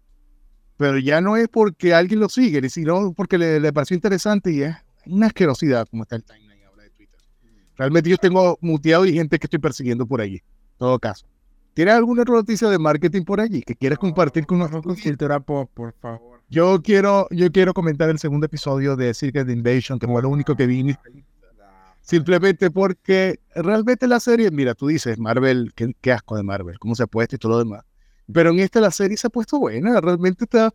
pero 0.77 0.99
ya 0.99 1.21
no 1.21 1.37
es 1.37 1.47
porque 1.47 1.95
alguien 1.95 2.19
lo 2.19 2.29
sigue, 2.29 2.69
sino 2.71 3.13
porque 3.13 3.39
le, 3.39 3.61
le 3.61 3.73
pareció 3.73 3.95
interesante 3.95 4.51
y 4.51 4.63
es 4.63 4.75
una 5.07 5.29
asquerosidad 5.29 5.87
como 5.89 6.03
está 6.03 6.17
el 6.17 6.25
timeline. 6.25 6.50
Realmente 7.81 8.11
yo 8.11 8.19
tengo 8.19 8.59
muteado 8.61 9.07
y 9.07 9.15
gente 9.15 9.39
que 9.39 9.47
estoy 9.47 9.59
persiguiendo 9.59 10.05
por 10.05 10.21
allí, 10.21 10.35
en 10.35 10.77
todo 10.77 10.99
caso. 10.99 11.25
¿Tienes 11.73 11.95
alguna 11.95 12.21
otra 12.21 12.35
noticia 12.35 12.69
de 12.69 12.79
marketing 12.79 13.23
por 13.23 13.41
allí 13.41 13.63
que 13.63 13.75
quieres 13.75 13.99
compartir 13.99 14.45
con 14.45 14.59
nosotros? 14.59 15.01
Cultura 15.03 15.41
pop, 15.41 15.71
por 15.73 15.95
favor. 15.95 16.43
Yo 16.51 16.83
quiero, 16.83 17.27
yo 17.31 17.51
quiero 17.51 17.73
comentar 17.73 18.11
el 18.11 18.19
segundo 18.19 18.45
episodio 18.45 18.97
de 18.97 19.15
Secret 19.15 19.49
Invasion, 19.49 19.99
que 19.99 20.07
fue 20.07 20.21
lo 20.21 20.29
único 20.29 20.55
que 20.55 20.67
vi. 20.67 20.95
Simplemente 22.03 22.71
porque 22.71 23.41
realmente 23.55 24.07
la 24.07 24.21
serie, 24.21 24.51
mira, 24.51 24.75
tú 24.75 24.89
dices, 24.89 25.19
Marvel, 25.19 25.73
qué, 25.75 25.95
qué 26.03 26.13
asco 26.13 26.37
de 26.37 26.43
Marvel, 26.43 26.79
cómo 26.79 26.95
se 26.95 27.05
ha 27.05 27.07
puesto 27.07 27.37
y 27.37 27.39
todo 27.39 27.53
lo 27.53 27.59
demás. 27.61 27.83
Pero 28.31 28.51
en 28.51 28.59
esta 28.59 28.83
la 28.83 28.91
serie 28.91 29.17
se 29.17 29.29
ha 29.29 29.31
puesto 29.31 29.59
buena, 29.59 29.99
realmente 30.03 30.45
está 30.45 30.71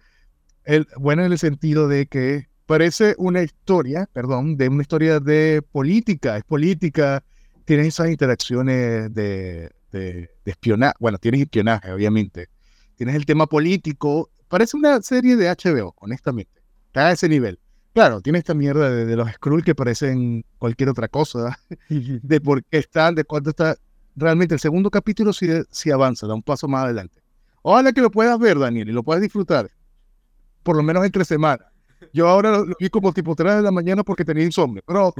el, 0.64 0.88
buena 0.98 1.24
en 1.24 1.34
el 1.34 1.38
sentido 1.38 1.88
de 1.88 2.08
que 2.08 2.48
parece 2.66 3.16
una 3.18 3.44
historia, 3.44 4.10
perdón, 4.12 4.58
de 4.58 4.70
una 4.70 4.82
historia 4.82 5.20
de 5.20 5.62
política, 5.72 6.38
es 6.38 6.44
política, 6.44 7.24
tienes 7.66 7.88
esas 7.88 8.10
interacciones 8.10 9.14
de, 9.14 9.72
de, 9.92 10.30
de 10.44 10.52
espionaje, 10.52 10.96
bueno, 11.00 11.18
tienes 11.18 11.42
espionaje, 11.42 11.92
obviamente, 11.92 12.50
tienes 12.96 13.16
el 13.16 13.26
tema 13.26 13.48
político, 13.48 14.30
parece 14.48 14.78
una 14.78 15.02
serie 15.02 15.36
de 15.36 15.50
HBO, 15.50 15.96
honestamente, 16.00 16.62
está 16.88 17.08
a 17.08 17.12
ese 17.12 17.30
nivel. 17.30 17.60
Claro, 17.94 18.20
tiene 18.20 18.40
esta 18.40 18.54
mierda 18.54 18.90
de, 18.90 19.06
de 19.06 19.16
los 19.16 19.32
Skrull 19.32 19.64
que 19.64 19.74
parecen 19.74 20.44
cualquier 20.58 20.90
otra 20.90 21.08
cosa, 21.08 21.58
de 21.90 22.42
por 22.42 22.64
qué 22.66 22.80
están, 22.80 23.16
de 23.16 23.24
cuánto 23.24 23.52
está. 23.52 23.78
Realmente 24.18 24.54
el 24.54 24.60
segundo 24.60 24.90
capítulo 24.90 25.34
sí, 25.34 25.48
sí 25.72 25.92
avanza, 25.92 26.28
da 26.28 26.34
un 26.34 26.44
paso 26.44 26.68
más 26.68 26.86
adelante. 26.86 27.22
Ojalá 27.62 27.92
que 27.94 28.02
lo 28.02 28.12
puedas 28.12 28.38
ver, 28.38 28.60
Daniel, 28.60 28.90
y 28.90 28.92
lo 28.92 29.04
puedas 29.04 29.22
disfrutar, 29.22 29.72
por 30.64 30.76
lo 30.76 30.84
menos 30.84 31.06
entre 31.06 31.26
semanas. 31.26 31.68
Yo 32.14 32.28
ahora 32.28 32.52
lo, 32.52 32.66
lo 32.66 32.76
vi 32.80 32.90
como 32.90 33.12
tipo 33.14 33.36
3 33.36 33.56
de 33.58 33.62
la 33.62 33.72
mañana 33.72 34.04
porque 34.04 34.26
tenía 34.26 34.44
insomnio, 34.44 34.82
pero 34.86 35.14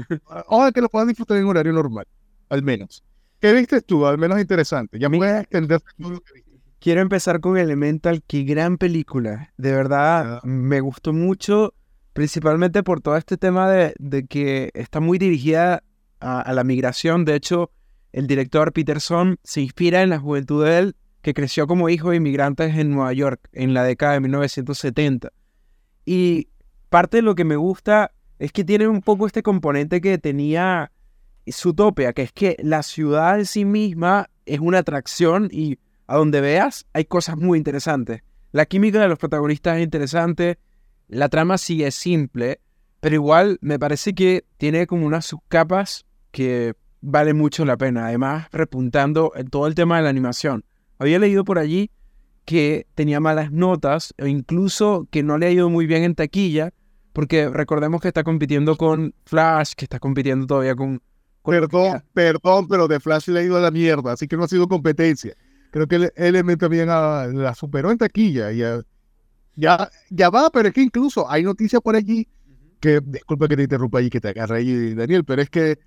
ojalá 0.46 0.72
que 0.72 0.80
lo 0.80 0.88
puedas 0.88 1.08
disfrutar 1.08 1.36
en 1.38 1.44
horario 1.46 1.72
normal, 1.72 2.06
al 2.48 2.62
menos. 2.62 3.02
¿Qué 3.40 3.52
viste 3.52 3.80
tú? 3.82 4.06
Al 4.06 4.18
menos 4.18 4.40
interesante. 4.40 4.98
Ya 4.98 5.08
me 5.08 5.18
voy 5.18 5.28
a 5.28 5.40
extender 5.40 5.80
todo 5.98 6.10
lo 6.10 6.20
que 6.20 6.32
viste. 6.34 6.50
Quiero 6.78 7.00
empezar 7.00 7.40
con 7.40 7.56
Elemental, 7.58 8.22
qué 8.26 8.42
gran 8.44 8.78
película. 8.78 9.52
De 9.56 9.72
verdad, 9.72 10.36
Ah. 10.36 10.40
me 10.44 10.80
gustó 10.80 11.12
mucho, 11.12 11.74
principalmente 12.12 12.82
por 12.82 13.00
todo 13.00 13.16
este 13.16 13.36
tema 13.36 13.68
de, 13.70 13.94
de 13.98 14.26
que 14.26 14.70
está 14.74 15.00
muy 15.00 15.18
dirigida 15.18 15.82
a, 16.20 16.40
a 16.40 16.52
la 16.52 16.64
migración. 16.64 17.24
De 17.24 17.34
hecho, 17.34 17.70
el 18.12 18.26
director 18.26 18.72
Peterson 18.72 19.38
se 19.42 19.60
inspira 19.60 20.02
en 20.02 20.10
la 20.10 20.18
juventud 20.18 20.64
de 20.64 20.78
él, 20.78 20.96
que 21.22 21.34
creció 21.34 21.66
como 21.66 21.88
hijo 21.88 22.10
de 22.10 22.16
inmigrantes 22.16 22.74
en 22.76 22.90
Nueva 22.92 23.12
York 23.12 23.40
en 23.52 23.74
la 23.74 23.82
década 23.82 24.12
de 24.14 24.20
1970. 24.20 25.32
Y 26.04 26.48
parte 26.88 27.18
de 27.18 27.22
lo 27.22 27.34
que 27.34 27.44
me 27.44 27.56
gusta 27.56 28.12
es 28.38 28.52
que 28.52 28.64
tiene 28.64 28.88
un 28.88 29.00
poco 29.00 29.26
este 29.26 29.42
componente 29.42 30.00
que 30.00 30.18
tenía 30.18 30.92
Zootopia, 31.50 32.12
que 32.12 32.22
es 32.22 32.32
que 32.32 32.56
la 32.62 32.82
ciudad 32.82 33.38
en 33.38 33.46
sí 33.46 33.64
misma 33.64 34.30
es 34.44 34.60
una 34.60 34.78
atracción 34.78 35.48
y 35.50 35.78
a 36.06 36.16
donde 36.16 36.40
veas 36.40 36.86
hay 36.92 37.04
cosas 37.04 37.36
muy 37.36 37.58
interesantes. 37.58 38.22
La 38.52 38.66
química 38.66 39.00
de 39.00 39.08
los 39.08 39.18
protagonistas 39.18 39.78
es 39.78 39.84
interesante, 39.84 40.58
la 41.08 41.28
trama 41.28 41.58
sí 41.58 41.82
es 41.84 41.94
simple, 41.94 42.60
pero 43.00 43.14
igual 43.14 43.58
me 43.60 43.78
parece 43.78 44.14
que 44.14 44.44
tiene 44.56 44.86
como 44.86 45.06
unas 45.06 45.26
subcapas 45.26 46.06
que 46.30 46.74
vale 47.00 47.34
mucho 47.34 47.64
la 47.64 47.76
pena. 47.76 48.06
Además, 48.06 48.48
repuntando 48.52 49.32
en 49.36 49.48
todo 49.48 49.66
el 49.66 49.74
tema 49.74 49.96
de 49.96 50.02
la 50.02 50.10
animación. 50.10 50.64
Había 50.98 51.18
leído 51.18 51.44
por 51.44 51.58
allí 51.58 51.90
que 52.46 52.86
tenía 52.94 53.20
malas 53.20 53.52
notas 53.52 54.14
o 54.18 54.26
incluso 54.26 55.06
que 55.10 55.22
no 55.22 55.36
le 55.36 55.46
ha 55.46 55.50
ido 55.50 55.68
muy 55.68 55.86
bien 55.86 56.04
en 56.04 56.14
taquilla, 56.14 56.72
porque 57.12 57.50
recordemos 57.50 58.00
que 58.00 58.08
está 58.08 58.24
compitiendo 58.24 58.76
con 58.76 59.14
Flash, 59.24 59.72
que 59.76 59.84
está 59.84 59.98
compitiendo 59.98 60.46
todavía 60.46 60.74
con... 60.74 61.02
con 61.42 61.54
Perdón, 61.54 62.02
perdón, 62.14 62.68
pero 62.68 62.88
de 62.88 63.00
Flash 63.00 63.28
le 63.28 63.40
ha 63.40 63.42
ido 63.42 63.56
a 63.56 63.60
la 63.60 63.70
mierda, 63.70 64.12
así 64.12 64.26
que 64.28 64.36
no 64.36 64.44
ha 64.44 64.48
sido 64.48 64.68
competencia. 64.68 65.34
Creo 65.70 65.86
que 65.86 66.10
Element 66.16 66.60
también 66.60 66.88
ah, 66.88 67.26
la 67.30 67.54
superó 67.54 67.90
en 67.90 67.98
taquilla. 67.98 68.52
y 68.52 68.58
Ya, 68.58 68.80
ya, 69.56 69.90
ya 70.08 70.30
va, 70.30 70.48
pero 70.50 70.68
es 70.68 70.74
que 70.74 70.82
incluso 70.82 71.28
hay 71.30 71.42
noticias 71.42 71.82
por 71.82 71.96
allí 71.96 72.28
que, 72.80 73.00
disculpa 73.02 73.48
que 73.48 73.56
te 73.56 73.62
interrumpa 73.64 73.98
allí, 73.98 74.10
que 74.10 74.20
te 74.20 74.28
agarre 74.28 74.58
ahí, 74.58 74.94
Daniel, 74.94 75.24
pero 75.24 75.42
es 75.42 75.50
que 75.50 75.78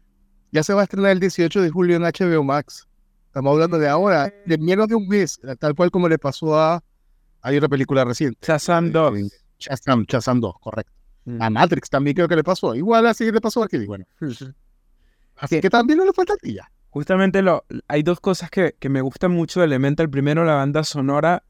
ya 0.52 0.64
se 0.64 0.74
va 0.74 0.82
a 0.82 0.84
estrenar 0.84 1.12
el 1.12 1.20
18 1.20 1.62
de 1.62 1.70
julio 1.70 1.96
en 1.96 2.04
HBO 2.04 2.44
Max. 2.44 2.89
Estamos 3.40 3.54
hablando 3.54 3.80
de 3.80 3.88
ahora, 3.88 4.34
de 4.46 4.58
menos 4.58 4.90
de 4.90 4.96
un 4.96 5.08
mes, 5.08 5.40
tal 5.60 5.74
cual 5.74 5.90
como 5.92 6.10
le 6.10 6.18
pasó 6.20 6.60
a. 6.60 6.84
Hay 7.42 7.56
otra 7.56 7.70
película 7.70 8.04
reciente. 8.04 8.38
Shazam 8.46 8.92
2. 8.92 9.14
Shazam, 9.60 10.04
Shazam 10.06 10.42
2, 10.42 10.56
correcto. 10.60 10.92
Mm. 11.24 11.42
A 11.42 11.50
Matrix 11.50 11.90
también 11.90 12.16
creo 12.16 12.28
que 12.28 12.36
le 12.36 12.44
pasó. 12.44 12.76
Igual 12.76 13.06
así 13.08 13.32
le 13.32 13.40
pasó 13.40 13.64
aquí. 13.64 13.86
Bueno, 13.86 14.04
así 15.38 15.62
que 15.62 15.70
también 15.70 16.00
no 16.00 16.06
le 16.06 16.12
fue 16.12 16.26
taquilla. 16.26 16.70
Justamente 16.90 17.42
lo, 17.42 17.64
hay 17.88 18.04
dos 18.04 18.20
cosas 18.20 18.50
que, 18.50 18.76
que 18.78 18.90
me 18.90 19.00
gustan 19.02 19.32
mucho 19.32 19.60
de 19.62 19.68
Elemental. 19.68 20.10
Primero, 20.10 20.44
la 20.44 20.56
banda 20.56 20.84
sonora 20.84 21.44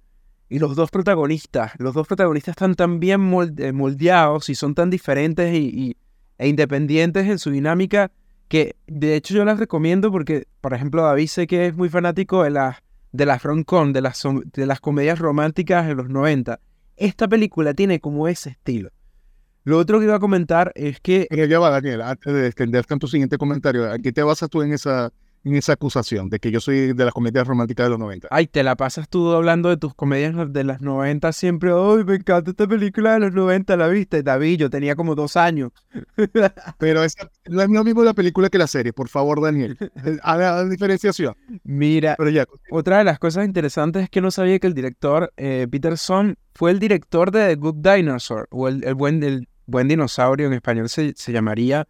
y 0.48 0.60
los 0.60 0.76
dos 0.76 0.92
protagonistas. 0.92 1.72
Los 1.80 1.94
dos 1.96 2.08
protagonistas 2.08 2.54
están 2.54 2.76
tan 2.76 3.00
bien 3.00 3.20
molde- 3.22 3.72
moldeados 3.74 4.50
y 4.50 4.56
son 4.56 4.76
tan 4.76 4.90
diferentes 4.92 5.54
y, 5.56 5.58
y- 5.90 5.98
e 6.38 6.48
independientes 6.48 7.28
en 7.28 7.40
su 7.40 7.50
dinámica 7.52 8.12
que 8.50 8.76
de 8.88 9.16
hecho 9.16 9.34
yo 9.34 9.46
las 9.46 9.60
recomiendo 9.60 10.12
porque, 10.12 10.48
por 10.60 10.74
ejemplo, 10.74 11.04
David 11.04 11.28
sé 11.28 11.48
que 11.48 11.68
es 11.68 11.78
muy 11.78 11.88
fanático 11.88 12.44
de 12.44 12.50
las, 12.50 12.78
de 13.12 13.26
las 13.26 13.42
de 13.42 14.02
las, 14.02 14.24
de 14.54 14.66
las 14.66 14.80
comedias 14.82 15.20
románticas 15.20 15.88
de 15.88 15.96
los 15.96 16.10
90. 16.10 16.60
Esta 16.98 17.28
película 17.28 17.74
tiene 17.74 18.02
como 18.02 18.28
ese 18.28 18.50
estilo. 18.50 18.90
Lo 19.64 19.78
otro 19.78 20.00
que 20.00 20.06
iba 20.06 20.16
a 20.16 20.20
comentar 20.20 20.72
es 20.76 21.00
que 21.00 21.28
ya 21.48 21.60
va, 21.60 21.70
Daniel, 21.70 22.02
antes 22.02 22.34
de 22.34 22.48
extenderte 22.48 22.94
en 22.94 23.00
tu 23.00 23.08
siguiente 23.08 23.38
comentario, 23.38 23.90
¿a 23.90 24.00
qué 24.00 24.12
te 24.12 24.24
basas 24.24 24.50
tú 24.50 24.64
en 24.64 24.74
esa, 24.74 25.14
en 25.44 25.56
esa 25.56 25.74
acusación 25.74 26.30
de 26.30 26.40
que 26.40 26.52
yo 26.52 26.60
soy 26.60 26.94
de 26.94 27.06
las 27.06 27.14
comedias 27.14 27.48
románticas 27.48 27.86
de 27.86 27.90
los 27.92 28.00
90? 28.00 28.28
Ay, 28.32 28.48
te 28.48 28.64
la 28.64 28.76
pasas 28.76 29.10
tú 29.10 29.32
hablando 29.32 29.70
de 29.70 29.78
tus 29.78 29.94
comedias 29.94 30.34
de 30.52 30.64
las 30.64 30.82
90 30.82 31.32
siempre. 31.32 31.72
Ay, 31.72 32.04
me 32.04 32.16
encanta 32.16 32.52
esta 32.52 32.68
película 32.68 33.14
de 33.14 33.20
los 33.20 33.34
90, 33.34 33.76
¿la 33.78 33.88
viste? 33.88 34.24
David, 34.24 34.60
yo 34.60 34.70
tenía 34.70 34.96
como 34.96 35.16
dos 35.16 35.38
años. 35.38 35.72
Pero 36.78 37.04
esa, 37.04 37.30
no 37.48 37.62
es 37.62 37.70
lo 37.70 37.84
mismo 37.84 38.04
la 38.04 38.14
película 38.14 38.50
que 38.50 38.58
la 38.58 38.68
serie, 38.68 38.94
por 38.94 39.10
favor, 39.10 39.42
Daniel. 39.42 39.78
Haga 40.24 40.64
la 40.64 40.66
diferenciación. 40.66 41.36
Mira, 41.64 42.16
Pero 42.18 42.30
ya, 42.30 42.46
otra 42.72 43.00
de 43.00 43.04
las 43.04 43.20
cosas 43.20 43.46
interesantes 43.46 44.04
es 44.04 44.10
que 44.10 44.22
no 44.22 44.32
sabía 44.32 44.60
que 44.60 44.68
el 44.68 44.74
director 44.74 45.32
eh, 45.38 45.68
Peterson 45.70 46.38
fue 46.54 46.72
el 46.72 46.80
director 46.80 47.32
de 47.32 47.48
The 47.48 47.56
Good 47.56 47.76
Dinosaur, 47.76 48.48
o 48.52 48.68
el, 48.68 48.84
el 48.84 48.96
buen, 48.96 49.24
el 49.24 49.48
buen 49.66 49.88
dinosaurio 49.88 50.48
en 50.48 50.54
español 50.54 50.90
se, 50.90 51.14
se 51.16 51.32
llamaría 51.32 51.88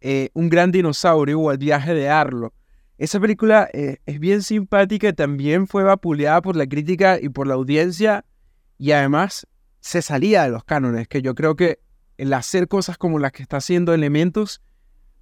eh, 0.00 0.30
Un 0.32 0.48
gran 0.48 0.72
dinosaurio 0.72 1.38
o 1.40 1.52
El 1.52 1.58
viaje 1.58 1.94
de 1.94 2.08
Arlo. 2.08 2.52
Esa 3.00 3.18
película 3.18 3.66
eh, 3.72 3.96
es 4.04 4.20
bien 4.20 4.42
simpática 4.42 5.08
y 5.08 5.14
también 5.14 5.66
fue 5.66 5.84
vapuleada 5.84 6.42
por 6.42 6.54
la 6.54 6.66
crítica 6.66 7.18
y 7.18 7.30
por 7.30 7.46
la 7.46 7.54
audiencia 7.54 8.26
y 8.76 8.92
además 8.92 9.46
se 9.80 10.02
salía 10.02 10.42
de 10.42 10.50
los 10.50 10.64
cánones, 10.64 11.08
que 11.08 11.22
yo 11.22 11.34
creo 11.34 11.56
que 11.56 11.78
el 12.18 12.30
hacer 12.34 12.68
cosas 12.68 12.98
como 12.98 13.18
las 13.18 13.32
que 13.32 13.42
está 13.42 13.56
haciendo 13.56 13.94
Elementos 13.94 14.60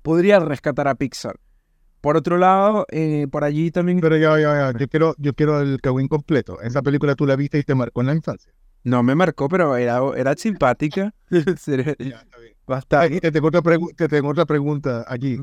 podría 0.02 0.40
rescatar 0.40 0.88
a 0.88 0.96
Pixar. 0.96 1.38
Por 2.00 2.16
otro 2.16 2.36
lado, 2.36 2.84
eh, 2.90 3.28
por 3.30 3.44
allí 3.44 3.70
también... 3.70 4.00
pero 4.00 4.16
ya, 4.16 4.36
ya, 4.40 4.72
ya. 4.72 4.76
Yo 4.76 4.88
quiero, 4.88 5.14
yo 5.16 5.32
quiero 5.34 5.60
el 5.60 5.80
Kawin 5.80 6.08
completo. 6.08 6.60
Esa 6.60 6.82
película 6.82 7.14
tú 7.14 7.26
la 7.26 7.36
viste 7.36 7.60
y 7.60 7.62
te 7.62 7.76
marcó 7.76 8.00
en 8.00 8.08
la 8.08 8.14
infancia. 8.16 8.52
No 8.82 9.04
me 9.04 9.14
marcó, 9.14 9.48
pero 9.48 9.76
era, 9.76 10.00
era 10.16 10.34
simpática. 10.34 11.14
Ya, 11.30 11.38
está 11.52 12.38
bien. 12.40 12.56
Bastante. 12.66 13.14
Ay, 13.14 13.20
te, 13.20 13.30
tengo 13.30 13.46
otra 13.46 13.62
te 13.96 14.08
tengo 14.08 14.30
otra 14.30 14.46
pregunta 14.46 15.04
allí. 15.06 15.40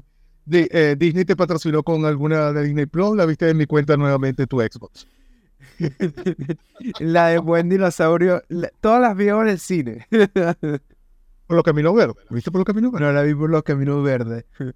Eh, 0.52 0.96
¿Disney 0.98 1.26
te 1.26 1.36
patrocinó 1.36 1.82
con 1.84 2.06
alguna 2.06 2.52
de 2.54 2.64
Disney 2.64 2.86
Plus? 2.86 3.16
¿La 3.18 3.26
viste 3.26 3.50
en 3.50 3.58
mi 3.58 3.66
cuenta 3.66 3.98
nuevamente 3.98 4.46
tu 4.48 4.60
Xbox? 4.60 5.08
La 7.00 7.28
de 7.30 7.40
Buen 7.40 7.70
Dinosaurio, 7.70 8.42
la- 8.50 8.70
todas 8.82 9.02
las 9.02 9.16
vi 9.18 9.30
en 9.30 9.48
el 9.48 9.60
cine. 9.60 10.08
Por 11.48 11.56
los 11.58 11.64
caminos 11.64 11.94
verdes. 11.94 12.16
¿La 12.30 12.36
viste 12.36 12.50
por 12.52 12.60
los 12.60 12.66
caminos 12.66 12.92
verdes? 12.92 13.08
No 13.08 13.14
la 13.14 13.22
vi 13.22 13.36
por 13.36 13.50
los 13.52 13.62
caminos 13.64 14.04
verdes. 14.04 14.46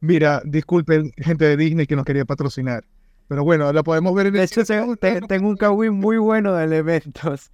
Mira, 0.00 0.42
disculpen, 0.44 1.10
gente 1.16 1.44
de 1.44 1.56
Disney 1.56 1.86
que 1.86 1.96
nos 1.96 2.04
quería 2.04 2.24
patrocinar. 2.24 2.84
Pero 3.26 3.42
bueno, 3.42 3.72
la 3.72 3.82
podemos 3.82 4.14
ver 4.14 4.26
en 4.26 4.34
De 4.34 4.38
el 4.40 4.44
hecho, 4.44 4.64
cine. 4.64 4.96
te- 5.00 5.20
te- 5.20 5.26
tengo 5.26 5.48
un 5.48 5.56
Kawi 5.56 5.90
muy 5.90 6.18
bueno 6.18 6.54
de 6.54 6.64
Elementos. 6.64 7.50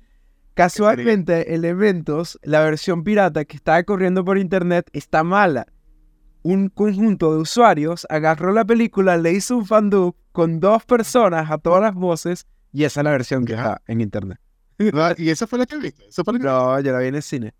Casualmente, 0.55 1.55
Elementos, 1.55 2.38
la 2.42 2.61
versión 2.62 3.03
pirata 3.03 3.44
que 3.46 3.57
estaba 3.57 3.83
corriendo 3.85 4.25
por 4.27 4.37
internet, 4.37 4.90
está 4.92 5.23
mala. 5.25 5.66
Un 6.42 6.68
conjunto 6.70 7.35
de 7.35 7.40
usuarios 7.40 8.07
agarró 8.09 8.53
la 8.53 8.64
película, 8.64 9.16
le 9.18 9.33
hizo 9.33 9.57
un 9.59 9.66
fandub 9.66 10.16
con 10.33 10.59
dos 10.61 10.85
personas 10.85 11.50
a 11.50 11.59
todas 11.59 11.83
las 11.83 11.94
voces 11.94 12.46
y 12.72 12.85
esa 12.85 13.00
es 13.00 13.05
la 13.05 13.11
versión 13.11 13.44
que 13.44 13.53
está 13.55 13.83
en 13.87 14.00
internet. 14.00 14.38
Y 15.18 15.29
esa 15.29 15.46
fue 15.46 15.59
la 15.59 15.66
que 15.66 15.76
viste. 15.76 16.07
Esa 16.09 16.24
fue 16.24 16.33
la 16.35 16.38
que- 16.38 16.44
No, 16.46 16.81
yo 16.81 16.92
la 16.92 16.98
vi 17.00 17.09
en 17.09 17.14
el 17.16 17.22
cine. 17.22 17.53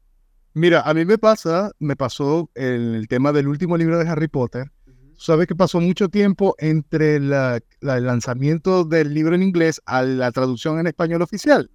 Mira, 0.55 0.81
a 0.81 0.95
mí 0.95 1.05
me 1.05 1.19
pasa, 1.19 1.71
me 1.79 1.95
pasó 1.95 2.51
el 2.55 3.07
tema 3.09 3.33
del 3.33 3.49
último 3.49 3.77
libro 3.77 3.99
de 3.99 4.09
Harry 4.09 4.29
Potter. 4.29 4.71
Sabes 5.17 5.47
que 5.47 5.55
pasó 5.55 5.81
mucho 5.81 6.09
tiempo 6.09 6.55
entre 6.59 7.21
la- 7.21 7.61
la- 7.81 7.99
el 7.99 8.07
lanzamiento 8.07 8.85
del 8.85 9.13
libro 9.13 9.35
en 9.35 9.43
inglés 9.43 9.83
a 9.85 10.03
la 10.03 10.33
traducción 10.33 10.81
en 10.81 10.87
español 10.87 11.21
oficial. 11.21 11.71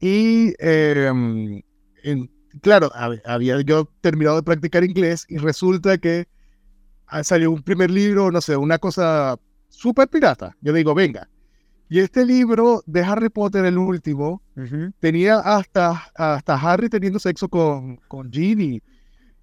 Y 0.00 0.52
em, 0.58 1.62
en- 2.02 2.30
claro, 2.62 2.90
hab- 2.90 3.20
había 3.24 3.60
yo 3.62 3.88
terminado 4.00 4.36
de 4.36 4.42
practicar 4.42 4.84
inglés 4.84 5.26
y 5.28 5.38
resulta 5.38 5.98
que 5.98 6.26
ah, 7.06 7.24
salió 7.24 7.50
un 7.50 7.62
primer 7.62 7.90
libro, 7.90 8.30
no 8.30 8.40
sé, 8.40 8.56
una 8.56 8.78
cosa 8.78 9.36
súper 9.68 10.08
pirata. 10.08 10.56
Yo 10.60 10.72
digo, 10.72 10.94
venga. 10.94 11.28
Y 11.88 12.00
este 12.00 12.24
libro 12.26 12.82
de 12.86 13.02
Harry 13.04 13.28
Potter, 13.28 13.64
el 13.64 13.78
último, 13.78 14.42
tenía 15.00 15.38
hasta, 15.38 15.92
hasta 16.16 16.54
Harry 16.54 16.88
teniendo 16.88 17.18
sexo 17.18 17.48
con, 17.48 17.96
con 18.08 18.32
Ginny. 18.32 18.82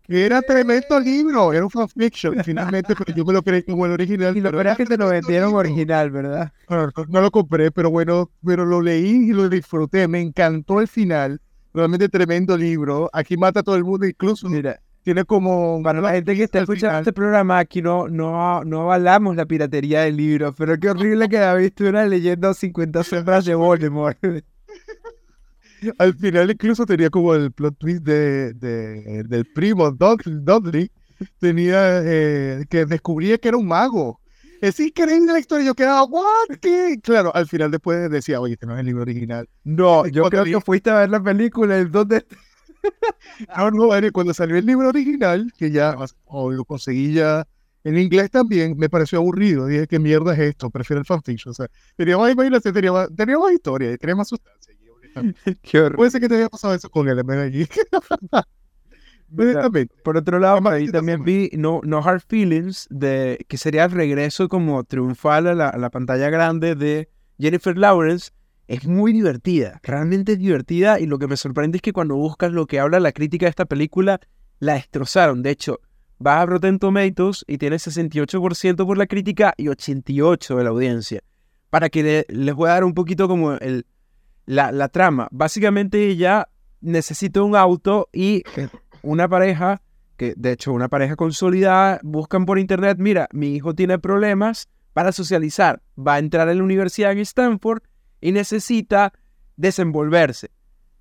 Era 0.10 0.42
tremendo 0.42 1.00
libro, 1.00 1.54
era 1.54 1.64
un 1.64 1.70
fanfiction 1.72 2.36
finalmente, 2.44 2.94
pero 2.96 3.16
yo 3.16 3.24
me 3.24 3.34
lo 3.34 3.42
creí 3.42 3.64
como 3.64 3.86
el 3.86 3.94
original. 3.94 4.36
Y 4.36 4.42
lo 4.42 4.50
es 4.62 4.76
que 4.76 4.86
te 4.86 4.98
lo 4.98 5.08
vendieron 5.08 5.50
libro. 5.50 5.60
original, 5.60 6.12
¿verdad? 6.12 6.52
No, 6.70 6.88
no, 6.88 6.92
no 7.08 7.22
lo 7.22 7.32
compré, 7.32 7.72
pero 7.72 7.90
bueno, 7.90 8.30
pero 8.46 8.66
lo 8.66 8.82
leí 8.82 9.30
y 9.30 9.34
lo 9.34 9.48
disfruté. 9.48 10.08
Me 10.10 10.20
encantó 10.20 10.82
el 10.82 10.90
final. 10.90 11.40
Realmente 11.74 12.08
tremendo 12.10 12.56
libro. 12.58 13.10
Aquí 13.14 13.36
mata 13.38 13.62
a 13.62 13.64
todo 13.64 13.76
el 13.76 13.84
mundo, 13.84 14.06
incluso 14.06 14.48
Mira, 14.48 14.80
tiene 15.04 15.26
como. 15.26 15.82
para 15.84 16.02
la 16.02 16.12
gente 16.12 16.36
que 16.36 16.44
está 16.44 16.60
escuchando 16.60 17.00
este 17.00 17.14
programa, 17.14 17.58
aquí 17.60 17.82
no, 17.82 18.08
no, 18.08 18.64
no 18.64 18.82
avalamos 18.84 19.36
la 19.36 19.46
piratería 19.46 20.02
del 20.02 20.18
libro, 20.18 20.54
pero 20.54 20.78
qué 20.80 20.90
horrible 20.92 21.28
que 21.30 21.38
David 21.38 21.66
estuviera 21.66 22.06
leyendo 22.06 22.54
50 22.54 23.04
sombras 23.04 23.46
de 23.46 23.56
Voldemort. 23.56 24.18
Al 25.98 26.14
final, 26.14 26.50
incluso 26.52 26.86
tenía 26.86 27.10
como 27.10 27.34
el 27.36 27.52
plot 27.52 27.78
twist 27.78 28.04
de, 28.04 28.54
de- 28.54 29.24
del 29.28 29.46
primo 29.54 29.92
Dud- 29.92 30.22
Dudley. 30.26 30.90
Tenía 31.40 32.02
eh, 32.04 32.66
que 32.70 32.86
descubría 32.86 33.38
que 33.38 33.50
era 33.50 33.58
un 33.58 33.68
mago. 33.68 34.20
Es 34.64 34.80
increíble 34.80 35.34
la 35.34 35.40
historia. 35.40 35.66
Yo 35.66 35.76
quedaba, 35.76 36.06
¿what? 36.06 36.58
¿Qué? 36.62 36.98
Claro, 37.04 37.36
al 37.36 37.48
final, 37.48 37.70
después 37.70 38.10
decía, 38.10 38.40
oye, 38.40 38.54
este 38.54 38.66
no 38.66 38.74
es 38.76 38.80
el 38.80 38.86
libro 38.86 39.02
original. 39.02 39.50
No, 39.66 40.08
yo 40.08 40.24
creo 40.30 40.46
que 40.46 40.62
fuiste 40.62 40.90
a 40.90 41.00
ver 41.00 41.10
la 41.10 41.22
película, 41.22 41.78
¿en 41.78 41.92
dónde? 41.92 42.26
No, 43.58 43.72
no, 43.72 44.12
cuando 44.12 44.34
salió 44.34 44.58
el 44.58 44.66
libro 44.66 44.90
original, 44.90 45.54
que 45.58 45.72
ya 45.72 45.96
o 46.26 46.52
lo 46.52 46.66
conseguí 46.66 47.14
ya 47.14 47.48
en 47.86 47.98
inglés 47.98 48.30
también, 48.30 48.78
me 48.78 48.90
pareció 48.90 49.20
aburrido. 49.20 49.68
Dije, 49.68 49.88
¿qué 49.88 50.00
mierda 50.00 50.34
es 50.34 50.40
esto? 50.40 50.70
Prefiero 50.70 51.00
el 51.00 51.06
fanfiction. 51.06 51.52
O 51.52 51.54
sea, 51.54 51.68
tenía 51.96 52.18
más 52.18 52.32
imaginación, 52.32 52.74
tenía 52.74 52.92
más, 52.92 53.10
tenía 53.16 53.38
más 53.38 53.54
historia, 53.54 53.98
tenía 53.98 54.16
más 54.16 54.28
sustancia. 54.28 54.74
Qué 55.62 55.80
horror. 55.80 55.96
Puede 55.96 56.12
ser 56.12 56.22
que 56.22 56.30
te 56.30 56.36
haya 56.36 56.50
pasado 56.50 56.74
eso 56.74 56.90
con 56.90 57.08
él 57.08 57.20
en 57.20 57.68
Honestamente. 59.38 59.96
Por 60.04 60.18
otro 60.18 60.40
lado, 60.40 60.68
ahí 60.70 60.88
también 60.90 61.24
vi 61.24 61.50
no, 61.54 61.82
no 61.84 62.00
Hard 62.00 62.22
Feelings, 62.28 62.88
de, 62.90 63.44
que 63.48 63.58
sería 63.58 63.86
el 63.86 63.92
regreso 63.92 64.48
como 64.48 64.84
triunfal 64.84 65.48
a 65.48 65.54
la, 65.56 65.70
a 65.70 65.78
la 65.78 65.90
pantalla 65.90 66.30
grande 66.30 66.76
de 66.76 67.10
Jennifer 67.40 67.78
Lawrence. 67.78 68.32
Es 68.68 68.86
muy 68.88 69.12
divertida, 69.12 69.80
realmente 69.84 70.34
es 70.34 70.40
divertida 70.40 71.00
y 71.00 71.06
lo 71.06 71.20
que 71.20 71.28
me 71.28 71.36
sorprende 71.36 71.78
es 71.78 71.82
que 71.82 71.92
cuando 71.94 72.16
buscas 72.16 72.52
lo 72.54 72.66
que 72.66 72.80
habla 72.80 73.00
la 73.02 73.12
crítica 73.12 73.46
de 73.46 73.50
esta 73.50 73.66
película, 73.66 74.20
la 74.60 74.76
destrozaron. 74.76 75.42
De 75.44 75.50
hecho, 75.52 75.80
vas 76.18 76.40
a 76.40 76.46
Rotten 76.46 76.80
Tomatoes 76.80 77.44
y 77.46 77.58
tiene 77.58 77.76
68% 77.76 78.86
por 78.86 78.98
la 78.98 79.08
crítica 79.08 79.54
y 79.58 79.66
88% 79.66 80.56
de 80.58 80.64
la 80.64 80.70
audiencia. 80.70 81.22
Para 81.70 81.90
que 81.90 82.04
le- 82.04 82.26
les 82.30 82.56
voy 82.56 82.70
a 82.70 82.74
dar 82.74 82.84
un 82.86 82.94
poquito 82.94 83.28
como 83.28 83.54
el, 83.54 83.86
la, 84.46 84.72
la 84.72 84.88
trama. 84.88 85.28
Básicamente 85.32 86.08
ella 86.08 86.48
necesita 86.80 87.42
un 87.42 87.56
auto 87.56 88.10
y 88.14 88.44
una 89.04 89.30
pareja, 89.30 89.82
que 90.18 90.34
de 90.36 90.54
hecho 90.54 90.74
una 90.74 90.90
pareja 90.90 91.16
consolidada, 91.16 92.00
buscan 92.04 92.46
por 92.46 92.58
internet, 92.58 92.98
mira, 93.00 93.28
mi 93.32 93.56
hijo 93.56 93.76
tiene 93.76 94.00
problemas 94.00 94.68
para 94.94 95.12
socializar, 95.12 95.82
va 95.96 96.16
a 96.16 96.20
entrar 96.20 96.50
a 96.50 96.54
la 96.54 96.64
universidad 96.64 97.12
en 97.12 97.20
Stanford 97.20 97.84
y 98.22 98.32
necesita 98.32 99.14
desenvolverse. 99.58 100.50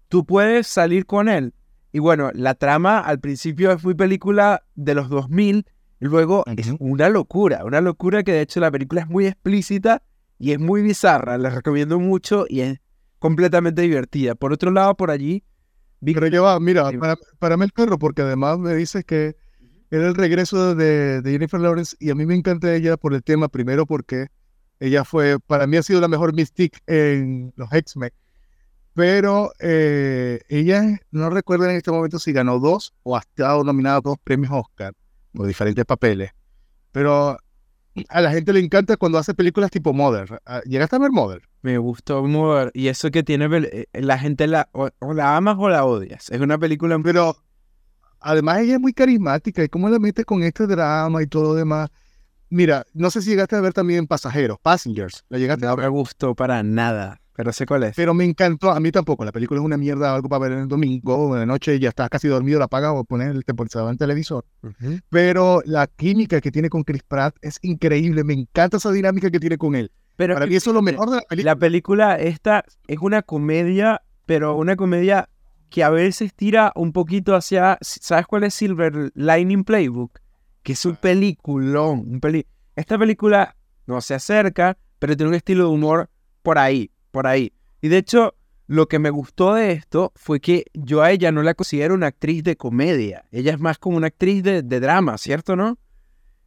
Tú 0.08 0.26
puedes 0.26 0.66
salir 0.66 1.06
con 1.06 1.28
él. 1.28 1.54
Y 1.92 1.98
bueno, 1.98 2.30
la 2.34 2.54
trama 2.54 2.98
al 2.98 3.20
principio 3.20 3.70
es 3.72 3.84
muy 3.84 3.94
película 3.94 4.64
de 4.74 4.94
los 4.94 5.08
2000, 5.08 5.66
y 6.02 6.04
luego 6.06 6.42
es 6.56 6.74
una 6.80 7.08
locura, 7.08 7.64
una 7.64 7.80
locura 7.80 8.24
que 8.24 8.32
de 8.32 8.40
hecho 8.40 8.58
la 8.58 8.72
película 8.72 9.02
es 9.02 9.08
muy 9.08 9.26
explícita 9.26 10.02
y 10.36 10.50
es 10.50 10.58
muy 10.58 10.82
bizarra, 10.82 11.38
la 11.38 11.50
recomiendo 11.50 12.00
mucho 12.00 12.44
y 12.48 12.62
es 12.62 12.80
completamente 13.20 13.82
divertida. 13.82 14.34
Por 14.34 14.52
otro 14.52 14.72
lado, 14.72 14.96
por 14.96 15.12
allí, 15.12 15.44
Pero 16.04 16.26
ya 16.26 16.40
va, 16.40 16.58
mira, 16.58 16.90
para, 16.98 17.16
para 17.38 17.56
mí 17.56 17.64
el 17.64 17.70
perro, 17.70 17.98
porque 17.98 18.22
además 18.22 18.58
me 18.58 18.74
dices 18.74 19.04
que 19.04 19.36
era 19.90 20.08
el 20.08 20.14
regreso 20.14 20.74
de, 20.74 21.20
de 21.20 21.30
Jennifer 21.32 21.60
Lawrence 21.60 21.96
y 22.00 22.10
a 22.10 22.14
mí 22.14 22.26
me 22.26 22.34
encanta 22.34 22.74
ella 22.74 22.96
por 22.96 23.14
el 23.14 23.22
tema, 23.22 23.48
primero 23.48 23.86
porque 23.86 24.28
ella 24.80 25.04
fue, 25.04 25.38
para 25.38 25.66
mí 25.66 25.76
ha 25.76 25.82
sido 25.82 26.00
la 26.00 26.08
mejor 26.08 26.34
Mystique 26.34 26.80
en 26.86 27.52
los 27.56 27.72
X-Men, 27.72 28.10
pero 28.94 29.52
eh, 29.60 30.40
ella, 30.48 30.98
no 31.10 31.30
recuerdo 31.30 31.66
en 31.66 31.76
este 31.76 31.90
momento 31.90 32.18
si 32.18 32.32
ganó 32.32 32.58
dos 32.58 32.92
o 33.02 33.16
ha 33.16 33.20
estado 33.20 33.62
nominada 33.64 33.98
a 33.98 34.00
dos 34.00 34.16
premios 34.24 34.50
Oscar 34.52 34.92
por 35.32 35.46
diferentes 35.46 35.84
papeles, 35.84 36.32
pero 36.90 37.38
a 38.08 38.20
la 38.20 38.30
gente 38.32 38.52
le 38.52 38.60
encanta 38.60 38.96
cuando 38.96 39.18
hace 39.18 39.34
películas 39.34 39.70
tipo 39.70 39.92
Mother. 39.92 40.40
Ah, 40.46 40.60
¿Llegaste 40.64 40.96
a 40.96 40.98
ver 40.98 41.10
Mother? 41.10 41.42
Me 41.62 41.78
gustó 41.78 42.22
Mother. 42.24 42.70
Y 42.74 42.88
eso 42.88 43.10
que 43.10 43.22
tiene, 43.22 43.48
pel- 43.48 43.68
eh, 43.72 43.88
la 43.92 44.18
gente 44.18 44.46
la, 44.46 44.68
o, 44.72 44.90
o 45.00 45.14
la 45.14 45.36
amas 45.36 45.56
o 45.58 45.68
la 45.68 45.84
odias. 45.84 46.30
Es 46.30 46.40
una 46.40 46.58
película 46.58 46.96
muy... 46.98 47.04
Pero 47.04 47.36
además 48.20 48.60
ella 48.60 48.74
es 48.74 48.80
muy 48.80 48.92
carismática 48.92 49.64
y 49.64 49.68
cómo 49.68 49.88
la 49.88 49.98
mete 49.98 50.24
con 50.24 50.42
este 50.42 50.66
drama 50.66 51.22
y 51.22 51.26
todo 51.26 51.44
lo 51.44 51.54
demás. 51.54 51.90
Mira, 52.50 52.84
no 52.92 53.10
sé 53.10 53.22
si 53.22 53.30
llegaste 53.30 53.56
a 53.56 53.62
ver 53.62 53.72
también 53.72 54.06
Pasajeros, 54.06 54.58
Passengers, 54.60 55.24
la 55.30 55.38
llegaste 55.38 55.66
a 55.66 55.70
No 55.70 55.76
ver, 55.76 55.86
me 55.86 55.90
gustó 55.90 56.34
para 56.34 56.62
nada. 56.62 57.21
Pero 57.34 57.52
sé 57.52 57.64
cuál 57.64 57.84
es. 57.84 57.96
pero 57.96 58.12
me 58.12 58.24
encantó, 58.24 58.70
a 58.70 58.80
mí 58.80 58.92
tampoco, 58.92 59.24
la 59.24 59.32
película 59.32 59.60
es 59.60 59.64
una 59.64 59.78
mierda, 59.78 60.14
algo 60.14 60.28
para 60.28 60.48
ver 60.48 60.52
el 60.52 60.68
domingo, 60.68 61.34
en 61.34 61.40
la 61.40 61.46
noche 61.46 61.78
ya 61.78 61.88
estás 61.88 62.10
casi 62.10 62.28
dormido, 62.28 62.58
la 62.58 62.66
apagas 62.66 62.92
o 62.94 63.04
pones 63.04 63.28
el 63.28 63.44
temporizador 63.44 63.88
en 63.88 63.92
el 63.92 63.98
televisor. 63.98 64.44
Ujú. 64.62 64.98
Pero 65.08 65.62
la 65.64 65.86
química 65.86 66.40
que 66.40 66.50
tiene 66.50 66.68
con 66.68 66.82
Chris 66.84 67.02
Pratt 67.02 67.34
es 67.40 67.58
increíble, 67.62 68.22
me 68.24 68.34
encanta 68.34 68.76
esa 68.76 68.92
dinámica 68.92 69.30
que 69.30 69.40
tiene 69.40 69.56
con 69.56 69.74
él. 69.74 69.90
Pero 70.16 70.34
Para 70.34 70.46
mí 70.46 70.54
eso 70.54 70.70
es 70.70 70.74
lo 70.74 70.82
mejor 70.82 71.08
de 71.08 71.16
la 71.16 71.22
película. 71.22 71.52
La 71.52 71.58
película 71.58 72.16
esta 72.16 72.64
es 72.86 72.98
una 73.00 73.22
comedia, 73.22 74.02
pero 74.26 74.56
una 74.56 74.76
comedia 74.76 75.28
que 75.70 75.82
a 75.82 75.88
veces 75.88 76.34
tira 76.34 76.70
un 76.74 76.92
poquito 76.92 77.34
hacia... 77.34 77.78
¿Sabes 77.80 78.26
cuál 78.26 78.44
es 78.44 78.52
Silver 78.52 79.10
Lining 79.14 79.64
Playbook? 79.64 80.18
Que 80.62 80.74
es 80.74 80.84
un 80.84 80.96
peliculón. 80.96 82.00
Un 82.00 82.20
peli... 82.20 82.46
Esta 82.76 82.98
película 82.98 83.56
no 83.86 84.02
se 84.02 84.14
acerca, 84.14 84.76
pero 84.98 85.16
tiene 85.16 85.30
un 85.30 85.34
estilo 85.34 85.64
de 85.64 85.70
humor 85.70 86.10
por 86.42 86.58
ahí, 86.58 86.90
por 87.12 87.28
ahí. 87.28 87.52
Y 87.80 87.88
de 87.88 87.98
hecho, 87.98 88.34
lo 88.66 88.88
que 88.88 88.98
me 88.98 89.10
gustó 89.10 89.54
de 89.54 89.72
esto 89.72 90.12
fue 90.16 90.40
que 90.40 90.64
yo 90.72 91.02
a 91.02 91.10
ella 91.12 91.30
no 91.30 91.42
la 91.42 91.54
considero 91.54 91.94
una 91.94 92.08
actriz 92.08 92.42
de 92.42 92.56
comedia. 92.56 93.24
Ella 93.30 93.52
es 93.52 93.60
más 93.60 93.78
como 93.78 93.96
una 93.96 94.08
actriz 94.08 94.42
de, 94.42 94.62
de 94.62 94.80
drama, 94.80 95.18
¿cierto, 95.18 95.54
no? 95.54 95.78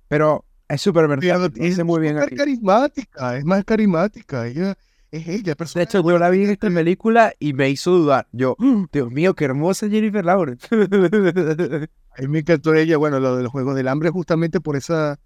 Pero 0.07 0.43
es 0.67 0.81
súper 0.81 1.07
versátil, 1.07 1.63
es 1.63 1.83
muy 1.85 2.01
bien 2.01 2.17
aquí. 2.17 2.35
carismática, 2.35 3.37
es 3.37 3.45
más 3.45 3.63
carismática, 3.63 4.47
ella 4.47 4.75
es 5.11 5.27
ella, 5.27 5.43
De 5.51 5.55
personaje 5.55 5.85
hecho, 5.89 6.09
yo 6.09 6.17
la 6.17 6.29
vi 6.29 6.43
en 6.43 6.49
esta 6.49 6.69
película 6.69 7.33
y 7.39 7.53
me 7.53 7.69
hizo 7.69 7.91
dudar. 7.91 8.27
Yo, 8.31 8.55
"Mm, 8.57 8.85
Dios 8.91 9.11
mío, 9.11 9.33
qué 9.35 9.45
hermosa 9.45 9.87
Jennifer 9.87 10.25
Lawrence. 10.25 10.67
A 12.17 12.21
mí 12.21 12.27
me 12.27 12.39
encantó 12.39 12.73
ella, 12.73 12.97
bueno, 12.97 13.19
lo 13.19 13.35
de 13.37 13.43
los 13.43 13.51
Juegos 13.51 13.75
del 13.75 13.87
Hambre 13.87 14.09
justamente 14.09 14.59
por 14.61 14.75
esa... 14.75 15.19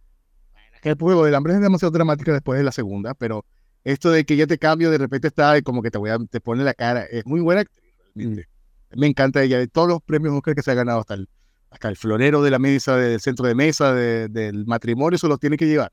El 0.82 0.96
Juego 0.96 1.26
del 1.26 1.36
Hambre 1.36 1.54
es 1.54 1.62
demasiado 1.62 1.92
dramática 1.92 2.32
después 2.34 2.58
de 2.58 2.64
la 2.64 2.72
segunda, 2.72 3.14
pero 3.14 3.46
esto 3.84 4.12
de 4.12 4.26
que 4.26 4.36
ya 4.36 4.48
te 4.48 4.58
cambio, 4.58 4.92
de 4.92 4.98
repente 4.98 5.28
está 5.28 5.58
y 5.58 5.62
como 5.62 5.82
que 5.82 5.92
te 5.92 5.98
voy 5.98 6.10
a, 6.10 6.18
te 6.30 6.40
pone 6.42 6.64
la 6.64 6.74
cara, 6.74 7.04
es 7.06 7.26
muy 7.26 7.40
buena 7.42 7.62
actriz, 7.62 7.94
realmente. 8.16 8.48
Me 8.96 9.08
encanta 9.08 9.44
ella, 9.44 9.58
de 9.60 9.68
todos 9.68 9.88
los 9.88 10.02
premios 10.02 10.34
Oscar 10.34 10.56
que 10.56 10.62
se 10.64 10.72
ha 10.72 10.74
ganado 10.74 11.00
hasta 11.00 11.14
el, 11.14 11.28
hasta 11.70 11.90
el 11.90 11.96
florero 11.96 12.42
de 12.42 12.50
la 12.52 12.60
mesa, 12.60 12.96
del 12.98 13.20
centro 13.20 13.46
de 13.48 13.56
mesa, 13.56 13.94
de- 13.94 14.28
del 14.28 14.66
matrimonio, 14.66 15.16
eso 15.16 15.28
lo 15.28 15.38
tiene 15.38 15.58
que 15.58 15.68
llevar. 15.68 15.92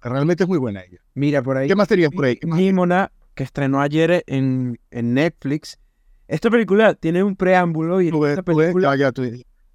Realmente 0.00 0.42
es 0.42 0.48
muy 0.48 0.58
buena 0.58 0.82
ella. 0.82 0.98
Mira, 1.14 1.42
por 1.42 1.56
ahí. 1.56 1.68
¿Qué 1.68 1.76
más 1.76 1.86
tenías 1.86 2.10
por 2.10 2.24
ahí? 2.24 2.38
Nimona, 2.42 3.12
que 3.34 3.44
estrenó 3.44 3.80
ayer 3.80 4.24
en, 4.26 4.78
en 4.90 5.14
Netflix. 5.14 5.78
Esta 6.26 6.50
película 6.50 6.94
tiene 6.94 7.22
un 7.22 7.36
preámbulo 7.36 8.00
y 8.00 8.10
Tú 8.10 8.20
ves, 8.20 8.30
esta 8.30 8.42
tú 8.42 8.56
ves- 8.56 8.66
película... 8.72 8.96
ya, 8.96 9.06
ya, 9.06 9.12
tú, 9.12 9.22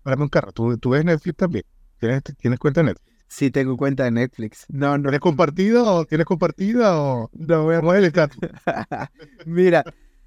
párame 0.04 0.24
un 0.24 0.30
carro, 0.30 0.52
¿Tú, 0.52 0.78
tú 0.78 0.90
ves 0.90 1.06
Netflix 1.06 1.38
también. 1.38 1.64
¿Tienes, 2.00 2.22
tienes 2.38 2.60
cuenta 2.60 2.82
de 2.82 2.88
Netflix? 2.88 3.17
Sí, 3.28 3.52
tengo 3.52 3.76
cuenta 3.78 4.06
de 4.06 4.12
Netflix. 4.12 4.66
No, 4.70 4.98
no, 4.98 5.04
¿Tienes 5.04 5.20
compartida 5.20 5.84
o 5.84 6.06
tienes 6.06 6.26
compartida 6.26 7.00
o 7.02 7.30
no 7.34 7.64
voy 7.64 7.76
a 7.76 7.98
el 7.98 8.06
estatus? 8.06 8.40
Mira, 9.46 9.84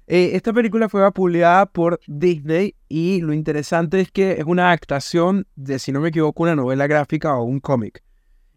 eh, 0.07 0.31
esta 0.33 0.53
película 0.53 0.87
fue 0.89 1.11
publicada 1.11 1.65
por 1.65 1.99
Disney 2.07 2.75
y 2.87 3.21
lo 3.21 3.33
interesante 3.33 4.01
es 4.01 4.11
que 4.11 4.33
es 4.33 4.45
una 4.45 4.67
adaptación 4.67 5.47
de, 5.55 5.79
si 5.79 5.91
no 5.91 5.99
me 5.99 6.09
equivoco, 6.09 6.43
una 6.43 6.55
novela 6.55 6.85
gráfica 6.87 7.35
o 7.35 7.43
un 7.43 7.59
cómic. 7.59 8.03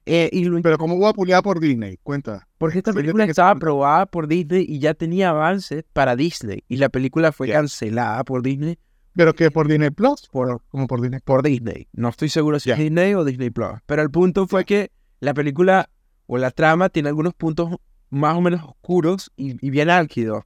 Eh, 0.07 0.29
y 0.33 0.45
lo 0.45 0.61
Pero 0.61 0.77
¿cómo 0.77 0.97
voy 0.97 1.09
a 1.09 1.13
publicar 1.15 1.43
por 1.43 1.61
Disney? 1.61 1.99
Cuenta. 2.03 2.47
Porque 2.59 2.79
esta 2.79 2.93
película 2.93 3.25
estaba 3.25 3.51
aprobada 3.51 4.05
por 4.07 4.29
Disney 4.29 4.67
y 4.69 4.79
ya 4.79 4.95
tenía 4.95 5.31
avances 5.31 5.85
para 5.93 6.15
Disney. 6.17 6.63
Y 6.69 6.77
la 6.77 6.91
película 6.91 7.33
fue 7.33 7.49
cancelada 7.49 8.23
por 8.25 8.43
Disney. 8.43 8.79
¿Pero 9.14 9.35
que 9.35 9.50
por 9.50 9.68
Disney 9.68 9.90
Plus? 9.90 10.29
Por, 10.31 10.62
Como 10.68 10.87
por 10.87 11.00
Disney. 11.00 11.20
por 11.24 11.42
Disney. 11.42 11.88
No 11.92 12.09
estoy 12.09 12.29
seguro 12.29 12.59
si 12.59 12.70
es 12.70 12.79
Disney 12.79 13.14
o 13.14 13.24
Disney 13.24 13.50
Plus. 13.50 13.81
Pero 13.87 14.03
el 14.03 14.11
punto 14.11 14.46
fue 14.46 14.64
que 14.64 14.90
la 15.20 15.35
película 15.35 15.88
o 16.27 16.38
la 16.38 16.50
trama 16.50 16.88
tiene 16.88 17.09
algunos 17.09 17.35
puntos 17.35 17.77
más 18.11 18.37
o 18.37 18.40
menos 18.40 18.62
oscuros 18.62 19.31
y, 19.37 19.64
y 19.64 19.70
bien 19.70 19.90
álgidos. 19.90 20.44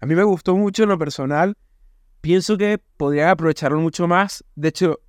A 0.00 0.06
mí 0.06 0.14
me 0.14 0.22
gustó 0.24 0.56
mucho 0.56 0.82
en 0.84 0.88
lo 0.88 0.98
personal 0.98 1.56
pienso 2.20 2.58
que 2.58 2.78
podrían 2.96 3.28
aprovecharlo 3.28 3.80
mucho 3.80 4.06
más. 4.08 4.44
De 4.54 4.68
hecho, 4.68 5.00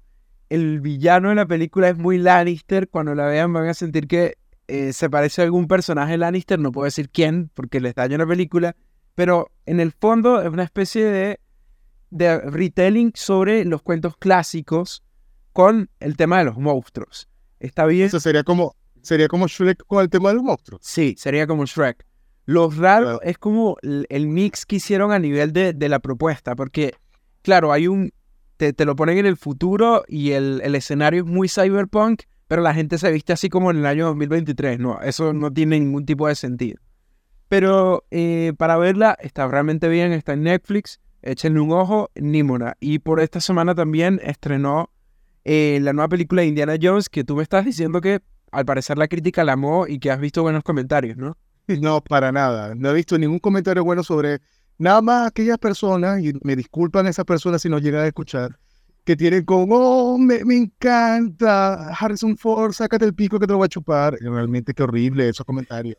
el 0.50 0.82
villano 0.82 1.30
de 1.30 1.36
la 1.36 1.46
película 1.46 1.90
es 1.90 1.98
muy 1.98 2.18
Lannister. 2.18 2.90
Cuando 2.90 3.16
la 3.16 3.26
vean 3.26 3.54
van 3.54 3.68
a 3.68 3.74
sentir 3.74 4.08
que 4.08 4.38
eh, 4.68 4.94
se 4.94 5.10
parece 5.10 5.42
a 5.42 5.46
algún 5.46 5.68
personaje 5.68 6.18
Lannister. 6.18 6.60
No 6.60 6.72
puedo 6.72 6.86
decir 6.86 7.10
quién 7.10 7.50
porque 7.54 7.80
les 7.80 7.96
daño 7.96 8.18
la 8.18 8.28
película. 8.28 8.76
Pero 9.16 9.52
en 9.66 9.80
el 9.80 9.92
fondo 9.92 10.42
es 10.42 10.50
una 10.50 10.64
especie 10.64 11.06
de, 11.06 11.40
de 12.10 12.40
retelling 12.40 13.12
sobre 13.16 13.66
los 13.66 13.82
cuentos 13.82 14.18
clásicos 14.18 15.04
con 15.54 15.90
el 16.00 16.16
tema 16.18 16.40
de 16.40 16.46
los 16.46 16.58
monstruos. 16.58 17.28
Está 17.60 17.86
bien. 17.86 18.08
Eso 18.08 18.20
sería 18.20 18.44
como, 18.44 18.76
sería 19.02 19.28
como 19.28 19.48
Shrek 19.48 19.84
con 19.86 20.02
el 20.02 20.10
tema 20.10 20.30
de 20.30 20.36
los 20.36 20.44
monstruos. 20.44 20.82
Sí, 20.84 21.16
sería 21.18 21.48
como 21.48 21.66
Shrek. 21.66 22.06
Lo 22.46 22.70
raro 22.70 23.22
es 23.22 23.38
como 23.38 23.78
el, 23.82 24.28
mix 24.28 24.66
que 24.66 24.78
hicieron 24.78 25.12
a 25.12 25.20
nivel 25.20 25.54
de, 25.54 25.74
de 25.74 25.90
la 25.90 26.00
propuesta, 26.00 26.56
porque, 26.56 26.96
claro, 27.44 27.72
hay 27.72 27.88
un. 27.88 28.12
Te, 28.58 28.74
te, 28.74 28.86
lo 28.86 28.96
ponen 28.96 29.20
en 29.20 29.26
el 29.26 29.38
futuro 29.38 30.04
y 30.08 30.32
el, 30.32 30.60
el, 30.64 30.76
escenario 30.76 31.24
es 31.24 31.30
muy 31.30 31.48
cyberpunk, 31.48 32.24
pero 32.48 32.62
la 32.62 32.74
gente 32.74 32.98
se 32.98 33.10
viste 33.12 33.32
así 33.32 33.48
como 33.48 33.72
en 33.72 33.78
el 33.78 33.86
año 33.86 34.08
2023. 34.08 34.80
No, 34.80 35.00
eso 35.02 35.32
no 35.32 35.54
tiene 35.54 35.80
ningún 35.80 36.06
tipo 36.06 36.28
de 36.28 36.36
sentido. 36.36 36.82
Pero 37.50 38.06
eh, 38.12 38.54
para 38.58 38.78
verla 38.78 39.18
está 39.20 39.48
realmente 39.48 39.88
bien, 39.88 40.12
está 40.14 40.34
en 40.34 40.44
Netflix. 40.44 41.00
Échenle 41.22 41.60
un 41.60 41.72
ojo, 41.72 42.12
Nimona. 42.16 42.76
Y 42.80 43.00
por 43.00 43.20
esta 43.20 43.42
semana 43.42 43.76
también 43.76 44.20
estrenó 44.24 44.90
eh, 45.44 45.80
la 45.82 45.94
nueva 45.94 46.10
película 46.10 46.42
de 46.42 46.48
Indiana 46.48 46.76
Jones, 46.82 47.10
que 47.10 47.24
tú 47.24 47.36
me 47.36 47.44
estás 47.44 47.66
diciendo 47.66 48.02
que 48.02 48.22
al 48.52 48.66
parecer 48.66 48.98
la 48.98 49.08
crítica 49.08 49.44
la 49.44 49.54
amó 49.54 49.88
y 49.88 50.00
que 50.00 50.12
has 50.12 50.20
visto 50.20 50.42
buenos 50.42 50.64
comentarios, 50.64 51.18
¿no? 51.18 51.38
No, 51.82 52.02
para 52.02 52.32
nada. 52.32 52.74
No 52.76 52.90
he 52.90 52.94
visto 52.94 53.18
ningún 53.18 53.40
comentario 53.40 53.84
bueno 53.84 54.04
sobre 54.04 54.40
nada 54.80 55.02
más 55.02 55.28
aquellas 55.28 55.58
personas, 55.60 56.24
y 56.24 56.34
me 56.44 56.56
disculpan 56.56 57.06
esas 57.06 57.26
personas 57.26 57.62
si 57.62 57.70
no 57.70 57.78
llegan 57.78 58.04
a 58.04 58.08
escuchar, 58.08 58.58
que 59.04 59.16
tienen 59.16 59.44
como, 59.46 59.76
oh, 59.76 60.18
me, 60.18 60.44
me, 60.46 60.56
encanta, 60.56 61.90
Harrison 61.94 62.38
Ford, 62.38 62.74
sácate 62.74 63.06
el 63.06 63.14
pico 63.14 63.40
que 63.40 63.46
te 63.46 63.54
lo 63.54 63.58
voy 63.58 63.66
a 63.66 63.70
chupar. 63.70 64.18
Realmente 64.20 64.74
qué 64.74 64.84
horrible 64.84 65.30
esos 65.30 65.46
comentarios. 65.46 65.98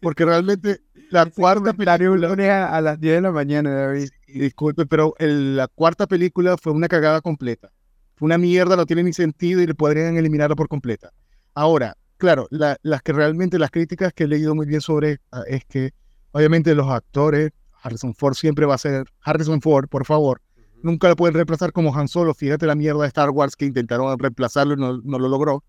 Porque 0.00 0.24
realmente 0.24 0.80
la 1.10 1.26
cuarta 1.26 1.72
película... 1.72 2.68
A, 2.70 2.80
las 2.80 3.00
10 3.00 3.14
de 3.16 3.20
la 3.20 3.32
mañana, 3.32 3.70
David. 3.70 4.08
disculpe, 4.26 4.86
pero 4.86 5.14
la 5.18 5.68
cuarta 5.68 6.06
película 6.06 6.56
fue 6.56 6.72
una 6.72 6.88
cagada 6.88 7.20
completa. 7.20 7.70
Fue 8.16 8.26
una 8.26 8.38
mierda, 8.38 8.76
no 8.76 8.86
tiene 8.86 9.02
ni 9.02 9.12
sentido 9.12 9.60
y 9.60 9.66
le 9.66 9.74
podrían 9.74 10.16
eliminarla 10.16 10.56
por 10.56 10.68
completa. 10.68 11.12
Ahora, 11.54 11.96
claro, 12.16 12.48
las 12.50 13.02
que 13.02 13.12
realmente, 13.12 13.58
las 13.58 13.70
críticas 13.70 14.12
que 14.12 14.24
he 14.24 14.28
leído 14.28 14.54
muy 14.54 14.66
bien 14.66 14.80
sobre 14.80 15.18
ah, 15.32 15.42
es 15.46 15.64
que, 15.66 15.92
obviamente, 16.32 16.74
los 16.74 16.88
actores, 16.88 17.52
Harrison 17.82 18.14
Ford 18.14 18.34
siempre 18.34 18.66
va 18.66 18.74
a 18.74 18.78
ser 18.78 19.06
Harrison 19.22 19.60
Ford, 19.60 19.88
por 19.88 20.04
favor. 20.04 20.40
Nunca 20.82 21.08
lo 21.08 21.16
pueden 21.16 21.34
reemplazar 21.34 21.72
como 21.72 21.94
Han 21.94 22.08
Solo. 22.08 22.34
Fíjate 22.34 22.66
la 22.66 22.74
mierda 22.74 23.02
de 23.02 23.08
Star 23.08 23.30
Wars 23.30 23.56
que 23.56 23.64
intentaron 23.64 24.18
reemplazarlo 24.18 24.74
y 24.74 24.76
no, 24.76 24.98
no 25.02 25.18
lo 25.18 25.28
logró. 25.28 25.64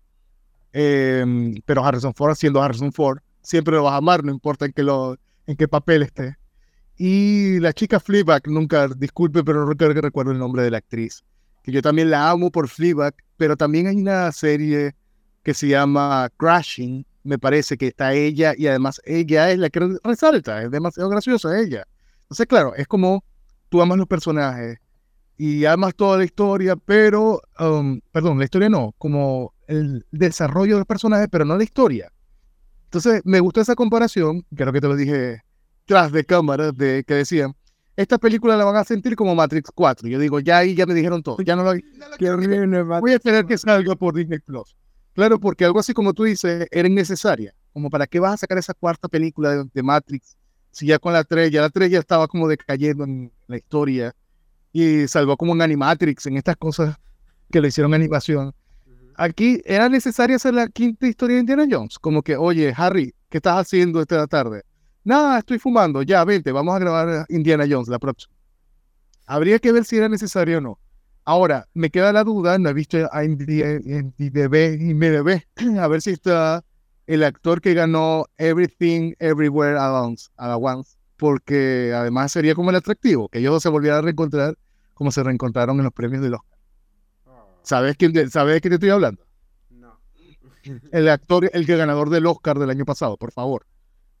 Em, 0.72 1.54
pero 1.64 1.84
Harrison 1.84 2.14
Ford, 2.14 2.34
siendo 2.34 2.62
Harrison 2.62 2.92
Ford, 2.92 3.18
siempre 3.42 3.74
lo 3.74 3.84
vas 3.84 3.94
a 3.94 3.96
amar, 3.96 4.24
no 4.24 4.30
importa 4.30 4.66
en 4.66 4.72
qué, 4.72 4.82
lo, 4.82 5.16
en 5.48 5.56
qué 5.56 5.66
papel 5.66 6.02
esté. 6.02 6.36
Y 6.96 7.58
la 7.60 7.72
chica 7.72 7.98
Fleabag, 7.98 8.46
nunca, 8.48 8.86
disculpe, 8.88 9.42
pero 9.42 9.66
que 9.76 10.00
recuerdo 10.00 10.30
el 10.30 10.38
nombre 10.38 10.62
de 10.62 10.70
la 10.70 10.78
actriz. 10.78 11.24
Que 11.62 11.72
yo 11.72 11.80
también 11.82 12.10
la 12.10 12.30
amo 12.30 12.50
por 12.50 12.68
Fleabag, 12.68 13.14
pero 13.36 13.56
también 13.56 13.86
hay 13.86 13.96
una 13.96 14.30
serie 14.30 14.94
que 15.42 15.54
se 15.54 15.68
llama 15.68 16.28
Crashing, 16.36 17.06
me 17.24 17.38
parece 17.38 17.76
que 17.78 17.88
está 17.88 18.12
ella 18.12 18.52
y 18.56 18.66
además 18.66 19.00
ella 19.04 19.50
es 19.50 19.58
la 19.58 19.70
que 19.70 19.98
resalta, 20.04 20.62
es 20.62 20.70
demasiado 20.70 21.08
graciosa 21.08 21.58
ella. 21.58 21.86
Entonces, 22.22 22.46
claro, 22.46 22.74
es 22.74 22.86
como 22.86 23.24
tú 23.70 23.80
amas 23.80 23.96
los 23.96 24.06
personajes 24.06 24.78
y 25.38 25.64
amas 25.64 25.94
toda 25.94 26.18
la 26.18 26.24
historia, 26.24 26.76
pero, 26.76 27.40
um, 27.58 28.00
perdón, 28.12 28.38
la 28.38 28.44
historia 28.44 28.68
no, 28.68 28.94
como 28.98 29.54
el 29.66 30.04
desarrollo 30.10 30.76
del 30.76 30.84
personaje, 30.84 31.28
pero 31.28 31.44
no 31.44 31.56
la 31.56 31.64
historia. 31.64 32.12
Entonces, 32.88 33.20
me 33.24 33.40
gustó 33.40 33.60
esa 33.60 33.74
comparación, 33.74 34.46
creo 34.54 34.72
que 34.72 34.80
te 34.80 34.88
lo 34.88 34.96
dije 34.96 35.42
tras 35.84 36.10
de 36.10 36.24
cámaras, 36.24 36.74
de 36.74 37.04
que 37.04 37.14
decían, 37.14 37.54
esta 37.96 38.16
película 38.16 38.56
la 38.56 38.64
van 38.64 38.76
a 38.76 38.84
sentir 38.84 39.14
como 39.14 39.34
Matrix 39.34 39.70
4. 39.74 40.08
Yo 40.08 40.18
digo, 40.18 40.40
ya 40.40 40.58
ahí 40.58 40.74
ya 40.74 40.86
me 40.86 40.94
dijeron 40.94 41.22
todo, 41.22 41.36
ya 41.42 41.54
no 41.54 41.64
lo, 41.64 41.72
voy 43.00 43.12
a 43.12 43.16
esperar 43.16 43.46
que 43.46 43.58
salga 43.58 43.94
por 43.94 44.14
Disney 44.14 44.38
Plus. 44.38 44.74
Claro, 45.12 45.38
porque 45.38 45.66
algo 45.66 45.80
así 45.80 45.92
como 45.92 46.14
tú 46.14 46.24
dices, 46.24 46.66
era 46.70 46.88
innecesaria. 46.88 47.54
Como 47.74 47.90
para 47.90 48.06
qué 48.06 48.20
vas 48.20 48.34
a 48.34 48.36
sacar 48.38 48.56
esa 48.56 48.72
cuarta 48.72 49.08
película 49.08 49.64
de, 49.72 49.82
Matrix 49.82 50.36
si 50.70 50.86
ya 50.86 50.98
con 50.98 51.12
la 51.12 51.24
3, 51.24 51.50
ya 51.50 51.60
la 51.60 51.70
3 51.70 51.90
ya 51.90 51.98
estaba 51.98 52.26
como 52.26 52.48
decayendo 52.48 53.04
en 53.04 53.30
la 53.48 53.56
historia 53.56 54.14
y 54.72 55.08
salvó 55.08 55.36
como 55.36 55.52
en 55.54 55.62
Animatrix, 55.62 56.24
en 56.26 56.36
estas 56.38 56.56
cosas 56.56 56.96
que 57.50 57.60
le 57.60 57.68
hicieron 57.68 57.92
animación. 57.92 58.54
Aquí 59.20 59.60
era 59.64 59.88
necesaria 59.88 60.36
hacer 60.36 60.54
la 60.54 60.68
quinta 60.68 61.08
historia 61.08 61.34
de 61.34 61.40
Indiana 61.40 61.66
Jones. 61.68 61.98
Como 61.98 62.22
que, 62.22 62.36
oye, 62.36 62.72
Harry, 62.76 63.12
¿qué 63.28 63.38
estás 63.38 63.56
haciendo 63.56 64.00
esta 64.00 64.24
tarde? 64.28 64.62
Nada, 65.02 65.40
estoy 65.40 65.58
fumando. 65.58 66.02
Ya, 66.02 66.24
vente, 66.24 66.52
vamos 66.52 66.76
a 66.76 66.78
grabar 66.78 67.26
Indiana 67.28 67.64
Jones 67.68 67.88
la 67.88 67.98
próxima. 67.98 68.32
Habría 69.26 69.58
que 69.58 69.72
ver 69.72 69.84
si 69.84 69.96
era 69.96 70.08
necesario 70.08 70.58
o 70.58 70.60
no. 70.60 70.78
Ahora, 71.24 71.66
me 71.74 71.90
queda 71.90 72.12
la 72.12 72.22
duda, 72.22 72.58
no 72.58 72.68
he 72.68 72.72
visto 72.72 72.96
en 72.96 73.08
IMDb 73.12 74.80
y 74.80 74.94
MDB, 74.94 75.42
a 75.80 75.88
ver 75.88 76.00
si 76.00 76.10
está 76.10 76.64
el 77.08 77.24
actor 77.24 77.60
que 77.60 77.74
ganó 77.74 78.24
Everything 78.36 79.14
Everywhere 79.18 79.76
at 79.76 80.00
Once, 80.00 80.28
once, 80.38 80.96
porque 81.16 81.92
además 81.92 82.30
sería 82.30 82.54
como 82.54 82.70
el 82.70 82.76
atractivo, 82.76 83.28
que 83.28 83.40
ellos 83.40 83.60
se 83.60 83.68
volvieran 83.68 83.98
a 83.98 84.02
reencontrar 84.02 84.56
como 84.94 85.10
se 85.10 85.24
reencontraron 85.24 85.76
en 85.78 85.84
los 85.84 85.92
premios 85.92 86.22
del 86.22 86.34
Oscar. 86.34 86.47
¿Sabes, 87.68 87.98
quién, 87.98 88.30
¿Sabes 88.30 88.54
de 88.54 88.60
qué 88.62 88.70
te 88.70 88.76
estoy 88.76 88.88
hablando? 88.88 89.26
No. 89.68 90.00
El 90.90 91.06
actor, 91.10 91.50
el 91.52 91.66
que 91.66 91.76
ganador 91.76 92.08
del 92.08 92.24
Oscar 92.24 92.58
del 92.58 92.70
año 92.70 92.86
pasado, 92.86 93.18
por 93.18 93.30
favor. 93.30 93.66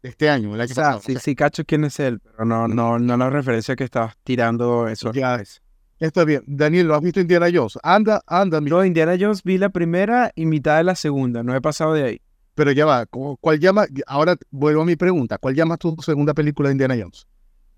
De 0.02 0.10
este 0.10 0.28
año, 0.28 0.54
el 0.54 0.60
año 0.60 0.68
pasado. 0.68 1.00
Sí, 1.00 1.16
sí, 1.16 1.34
cacho 1.34 1.64
quién 1.64 1.84
es 1.84 1.98
él, 1.98 2.20
pero 2.20 2.44
no, 2.44 2.68
no, 2.68 2.98
no 2.98 3.16
la 3.16 3.30
referencia 3.30 3.74
que 3.74 3.84
estabas 3.84 4.16
tirando 4.22 4.86
eso. 4.86 5.12
Ya 5.12 5.36
es. 5.36 5.62
Está 5.98 6.24
bien. 6.24 6.42
Daniel, 6.46 6.88
¿lo 6.88 6.94
has 6.94 7.00
visto 7.00 7.20
Indiana 7.20 7.48
Jones? 7.52 7.78
Anda, 7.82 8.20
anda. 8.26 8.60
No, 8.60 8.84
Indiana 8.84 9.16
Jones 9.18 9.42
vi 9.42 9.56
la 9.56 9.70
primera 9.70 10.30
y 10.34 10.44
mitad 10.44 10.76
de 10.76 10.84
la 10.84 10.94
segunda. 10.94 11.42
No 11.42 11.56
he 11.56 11.60
pasado 11.62 11.94
de 11.94 12.04
ahí. 12.04 12.20
Pero 12.54 12.70
ya 12.72 12.84
va. 12.84 13.06
¿Cuál 13.06 13.58
llama? 13.58 13.86
Ahora 14.06 14.36
vuelvo 14.50 14.82
a 14.82 14.84
mi 14.84 14.96
pregunta. 14.96 15.38
¿Cuál 15.38 15.54
llama 15.54 15.78
tu 15.78 15.96
segunda 16.02 16.34
película 16.34 16.68
de 16.68 16.74
Indiana 16.74 16.96
Jones? 17.00 17.26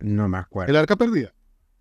No 0.01 0.29
me 0.29 0.39
acuerdo. 0.39 0.71
¿El 0.71 0.77
arca 0.77 0.97
perdida? 0.97 1.33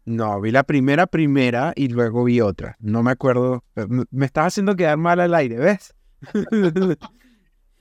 No, 0.05 0.41
vi 0.41 0.51
la 0.51 0.63
primera 0.63 1.07
primera 1.07 1.73
y 1.75 1.87
luego 1.89 2.23
vi 2.23 2.41
otra. 2.41 2.75
No 2.79 3.03
me 3.03 3.11
acuerdo. 3.11 3.63
Me, 4.11 4.25
estás 4.25 4.47
haciendo 4.47 4.75
quedar 4.75 4.97
mal 4.97 5.19
al 5.19 5.33
aire, 5.35 5.57
¿ves? 5.57 5.93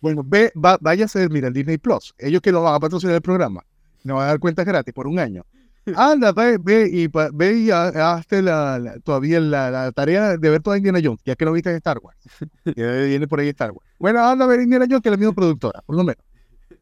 bueno, 0.00 0.22
ve, 0.24 0.52
va, 0.54 0.78
ser, 1.08 1.30
mira, 1.30 1.50
Disney 1.50 1.78
Plus. 1.78 2.14
Ellos 2.18 2.40
que 2.42 2.52
lo 2.52 2.62
van 2.62 2.74
a 2.74 2.80
patrocinar 2.80 3.14
el 3.14 3.22
programa. 3.22 3.64
Nos 4.04 4.16
van 4.16 4.24
a 4.24 4.28
dar 4.28 4.38
cuentas 4.38 4.66
gratis 4.66 4.92
por 4.92 5.06
un 5.06 5.18
año. 5.18 5.44
Anda, 5.96 6.32
ve, 6.32 6.58
ve 6.58 6.88
y, 6.92 7.08
ve 7.08 7.54
y 7.54 7.70
hazte 7.70 8.42
la, 8.42 8.96
todavía 9.04 9.40
la, 9.40 9.90
tarea 9.92 10.36
de 10.36 10.50
ver 10.50 10.62
toda 10.62 10.76
Indiana 10.76 11.00
Jones, 11.02 11.22
ya 11.24 11.34
que 11.34 11.44
lo 11.44 11.52
viste 11.52 11.70
en 11.70 11.76
Star 11.76 11.98
Wars. 12.02 12.18
Que 12.76 13.06
viene 13.06 13.26
por 13.26 13.40
ahí 13.40 13.48
Star 13.48 13.70
Wars. 13.70 13.88
Bueno, 13.98 14.22
anda 14.24 14.44
a 14.44 14.48
ver 14.48 14.60
Indiana 14.60 14.86
Jones, 14.88 15.02
que 15.02 15.08
es 15.08 15.12
la 15.12 15.16
misma 15.16 15.34
productora, 15.34 15.82
por 15.86 15.96
lo 15.96 16.04
menos. 16.04 16.22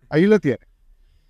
Ahí 0.09 0.27
lo 0.27 0.39
tiene. 0.41 0.59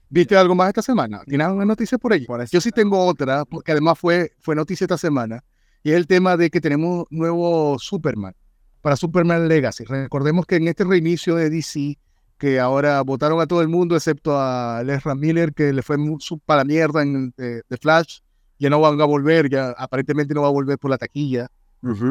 ¿Viste 0.08 0.36
algo 0.36 0.54
más 0.54 0.68
esta 0.68 0.82
semana? 0.82 1.22
¿Tienes 1.26 1.46
alguna 1.46 1.64
noticia 1.64 1.98
por 1.98 2.12
ahí? 2.12 2.26
Yo 2.50 2.60
sí 2.60 2.70
tengo 2.70 3.04
otra, 3.04 3.44
porque 3.44 3.72
además 3.72 3.98
fue, 3.98 4.32
fue 4.38 4.54
noticia 4.54 4.84
esta 4.84 4.98
semana, 4.98 5.42
y 5.82 5.90
es 5.90 5.96
el 5.96 6.06
tema 6.06 6.36
de 6.36 6.50
que 6.50 6.60
tenemos 6.60 7.06
nuevo 7.10 7.78
Superman 7.78 8.34
para 8.82 8.96
Superman 8.96 9.48
Legacy. 9.48 9.84
Recordemos 9.84 10.46
que 10.46 10.56
en 10.56 10.68
este 10.68 10.84
reinicio 10.84 11.34
de 11.34 11.50
DC 11.50 11.98
que 12.38 12.60
ahora 12.60 13.00
votaron 13.02 13.40
a 13.40 13.46
todo 13.46 13.62
el 13.62 13.68
mundo 13.68 13.96
excepto 13.96 14.38
a 14.38 14.82
Lesra 14.84 15.14
Miller, 15.14 15.52
que 15.52 15.72
le 15.72 15.82
fue 15.82 15.96
para 16.44 16.58
la 16.58 16.64
mierda 16.64 17.02
en 17.02 17.32
de, 17.36 17.62
Flash. 17.80 18.20
Ya 18.58 18.70
no 18.70 18.80
van 18.80 19.00
a 19.00 19.04
volver, 19.04 19.50
ya 19.50 19.70
aparentemente 19.76 20.34
no 20.34 20.42
va 20.42 20.48
a 20.48 20.52
volver 20.52 20.78
por 20.78 20.90
la 20.90 20.98
taquilla. 20.98 21.48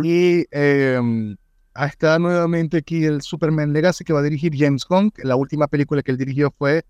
Y 0.03 0.45
eh, 0.51 1.35
está 1.75 2.17
nuevamente 2.17 2.77
aquí 2.77 3.03
el 3.03 3.21
Superman 3.21 3.73
Legacy 3.73 4.03
que 4.03 4.13
va 4.13 4.19
a 4.19 4.23
dirigir 4.23 4.53
James 4.55 4.85
Gunn. 4.85 5.11
La 5.17 5.35
última 5.35 5.67
película 5.67 6.01
que 6.01 6.11
él 6.11 6.17
dirigió 6.17 6.53
fue 6.57 6.83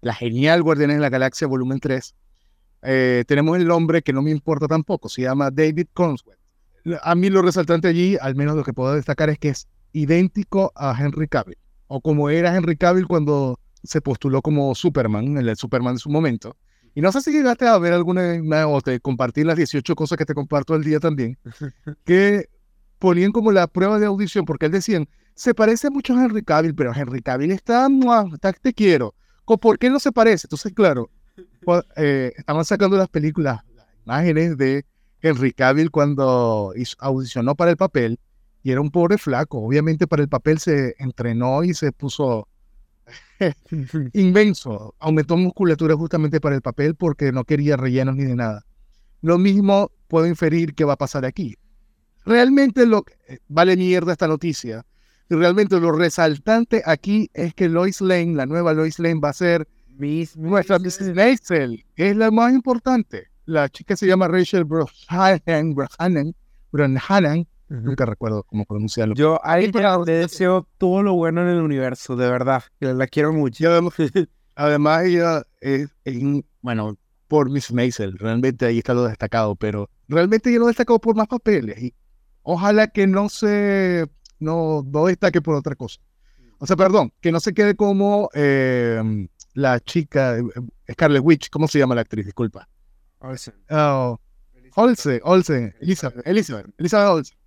la 0.00 0.14
genial 0.14 0.62
Guardianes 0.62 0.96
de 0.96 1.02
la 1.02 1.10
Galaxia, 1.10 1.46
volumen 1.46 1.80
3. 1.80 2.14
Eh, 2.82 3.24
tenemos 3.26 3.56
el 3.58 3.66
nombre 3.66 4.02
que 4.02 4.12
no 4.12 4.22
me 4.22 4.30
importa 4.30 4.66
tampoco, 4.66 5.08
se 5.08 5.22
llama 5.22 5.50
David 5.50 5.88
Conswell. 5.92 6.38
A 7.02 7.14
mí 7.14 7.28
lo 7.28 7.42
resaltante 7.42 7.88
allí, 7.88 8.16
al 8.20 8.34
menos 8.34 8.56
lo 8.56 8.64
que 8.64 8.72
puedo 8.72 8.94
destacar, 8.94 9.28
es 9.28 9.38
que 9.38 9.50
es 9.50 9.68
idéntico 9.92 10.72
a 10.74 10.96
Henry 10.98 11.28
Cavill 11.28 11.58
o 11.92 12.00
como 12.00 12.30
era 12.30 12.56
Henry 12.56 12.76
Cavill 12.76 13.08
cuando 13.08 13.58
se 13.82 14.00
postuló 14.00 14.42
como 14.42 14.72
Superman, 14.76 15.36
el 15.36 15.56
Superman 15.56 15.94
de 15.94 16.00
su 16.00 16.08
momento. 16.08 16.56
Y 16.94 17.00
no 17.00 17.10
sé 17.10 17.20
si 17.20 17.32
llegaste 17.32 17.66
a 17.66 17.76
ver 17.78 17.92
alguna 17.92 18.68
o 18.68 18.80
te 18.80 19.00
compartir 19.00 19.46
las 19.46 19.56
18 19.56 19.96
cosas 19.96 20.16
que 20.16 20.24
te 20.24 20.32
comparto 20.32 20.76
el 20.76 20.84
día 20.84 21.00
también, 21.00 21.36
que 22.04 22.48
ponían 23.00 23.32
como 23.32 23.50
la 23.50 23.66
prueba 23.66 23.98
de 23.98 24.06
audición, 24.06 24.44
porque 24.44 24.66
él 24.66 24.72
decían, 24.72 25.08
se 25.34 25.52
parece 25.52 25.90
mucho 25.90 26.14
a 26.14 26.24
Henry 26.24 26.44
Cavill, 26.44 26.76
pero 26.76 26.94
Henry 26.94 27.22
Cavill 27.22 27.50
está, 27.50 27.88
está 28.32 28.52
te 28.52 28.72
quiero. 28.72 29.16
¿Por 29.58 29.78
qué 29.78 29.90
no 29.90 30.00
se 30.00 30.12
parece? 30.12 30.46
Entonces, 30.46 30.72
claro, 30.72 31.10
eh, 31.96 32.32
estaban 32.36 32.64
sacando 32.64 32.96
las 32.96 33.08
películas, 33.08 33.60
las 33.74 33.86
imágenes 34.04 34.56
de 34.56 34.84
Henry 35.22 35.52
Cavill 35.52 35.90
cuando 35.90 36.72
audicionó 36.98 37.54
para 37.54 37.70
el 37.70 37.76
papel 37.76 38.18
y 38.62 38.70
era 38.70 38.80
un 38.80 38.90
pobre 38.90 39.18
flaco. 39.18 39.58
Obviamente 39.58 40.06
para 40.06 40.22
el 40.22 40.28
papel 40.28 40.58
se 40.58 40.94
entrenó 40.98 41.64
y 41.64 41.74
se 41.74 41.92
puso 41.92 42.48
inmenso. 44.12 44.94
Aumentó 44.98 45.36
musculatura 45.36 45.96
justamente 45.96 46.40
para 46.40 46.56
el 46.56 46.62
papel 46.62 46.94
porque 46.94 47.32
no 47.32 47.44
quería 47.44 47.76
rellenos 47.76 48.16
ni 48.16 48.24
de 48.24 48.36
nada. 48.36 48.64
Lo 49.22 49.38
mismo 49.38 49.90
puedo 50.08 50.26
inferir 50.26 50.74
que 50.74 50.84
va 50.84 50.94
a 50.94 50.98
pasar 50.98 51.24
aquí. 51.24 51.56
Realmente 52.24 52.86
lo 52.86 53.04
eh, 53.28 53.38
vale 53.48 53.76
mierda 53.76 54.12
esta 54.12 54.28
noticia. 54.28 54.84
Realmente 55.30 55.78
lo 55.78 55.92
resaltante 55.92 56.82
aquí 56.84 57.30
es 57.34 57.54
que 57.54 57.68
Lois 57.68 58.00
Lane, 58.00 58.34
la 58.34 58.46
nueva 58.46 58.74
Lois 58.74 58.98
Lane, 58.98 59.20
va 59.20 59.28
a 59.28 59.32
ser 59.32 59.68
nuestra 60.36 60.78
Mrs. 60.80 61.14
Maisel, 61.14 61.84
es 61.94 62.16
la 62.16 62.32
más 62.32 62.52
importante. 62.52 63.28
La 63.44 63.68
chica 63.68 63.96
se 63.96 64.06
llama 64.06 64.26
Rachel 64.26 64.64
Brosnahan, 64.64 66.34
Brosnahan, 66.72 67.46
nunca 67.68 68.06
recuerdo 68.06 68.42
cómo 68.42 68.64
pronunciarlo. 68.64 69.14
Yo 69.14 69.40
a 69.44 69.60
ella 69.60 69.98
le 70.04 70.12
deseo 70.12 70.66
todo 70.78 71.02
lo 71.02 71.14
bueno 71.14 71.42
en 71.42 71.48
el 71.48 71.62
universo, 71.62 72.16
de 72.16 72.28
verdad, 72.28 72.64
la 72.80 73.06
quiero 73.06 73.32
mucho. 73.32 73.68
Además, 74.56 75.04
ella 75.04 75.42
es, 75.60 75.90
bueno, 76.60 76.96
por 77.28 77.50
Miss 77.50 77.72
Maisel, 77.72 78.18
realmente 78.18 78.66
ahí 78.66 78.78
está 78.78 78.94
lo 78.94 79.04
destacado, 79.04 79.54
pero 79.54 79.88
realmente 80.08 80.50
ella 80.50 80.58
lo 80.58 80.66
destacado 80.66 80.98
por 80.98 81.14
más 81.14 81.28
papeles 81.28 81.80
y 81.80 81.94
ojalá 82.42 82.88
que 82.88 83.06
no 83.06 83.28
se, 83.28 84.08
no, 84.40 84.82
no 84.86 85.06
destaque 85.06 85.40
por 85.40 85.54
otra 85.54 85.74
cosa. 85.74 86.00
O 86.58 86.66
sea, 86.66 86.76
perdón, 86.76 87.12
que 87.20 87.32
no 87.32 87.40
se 87.40 87.54
quede 87.54 87.74
como 87.74 88.28
eh, 88.34 89.28
la 89.54 89.80
chica, 89.80 90.38
eh, 90.38 90.42
Scarlet 90.92 91.22
Witch, 91.24 91.48
¿cómo 91.50 91.68
se 91.68 91.78
llama 91.78 91.94
la 91.94 92.02
actriz? 92.02 92.26
Disculpa. 92.26 92.68
Olsen. 93.20 93.54
Oh, 93.70 94.18
Olsen, 94.76 95.20
Olsen, 95.24 95.74
Elizabeth, 95.80 96.26
Elizabeth, 96.26 96.66
Elizabeth 96.78 97.08
Olsen. 97.08 97.38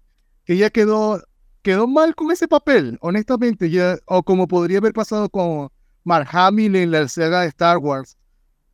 Que 0.45 0.57
ya 0.57 0.69
quedó, 0.69 1.21
quedó 1.61 1.87
mal 1.87 2.15
con 2.15 2.31
ese 2.31 2.47
papel, 2.47 2.97
honestamente, 3.01 3.69
ya, 3.69 3.97
o 4.05 4.23
como 4.23 4.47
podría 4.47 4.79
haber 4.79 4.93
pasado 4.93 5.29
con 5.29 5.69
Mark 6.03 6.27
Hamill 6.31 6.75
en 6.75 6.91
la 6.91 7.07
saga 7.07 7.41
de 7.41 7.47
Star 7.47 7.77
Wars, 7.77 8.17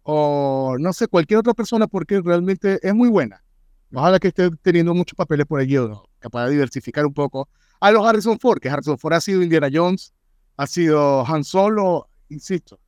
o 0.03 0.75
no 0.79 0.93
sé, 0.93 1.07
cualquier 1.07 1.39
otra 1.39 1.53
persona, 1.53 1.87
porque 1.87 2.21
realmente 2.21 2.79
es 2.81 2.93
muy 2.95 3.09
buena. 3.09 3.43
Ojalá 3.93 4.19
que 4.19 4.29
esté 4.29 4.49
teniendo 4.61 4.93
muchos 4.93 5.15
papeles 5.15 5.45
por 5.45 5.59
allí, 5.59 5.75
capaz 6.19 6.45
de 6.45 6.51
diversificar 6.51 7.05
un 7.05 7.13
poco. 7.13 7.47
A 7.79 7.91
los 7.91 8.05
Harrison 8.05 8.39
Ford, 8.39 8.59
que 8.59 8.69
Harrison 8.69 8.97
Ford 8.97 9.13
ha 9.13 9.21
sido 9.21 9.41
Indiana 9.41 9.69
Jones, 9.71 10.13
ha 10.57 10.67
sido 10.67 11.25
Han 11.25 11.43
Solo, 11.43 12.09
insisto, 12.29 12.79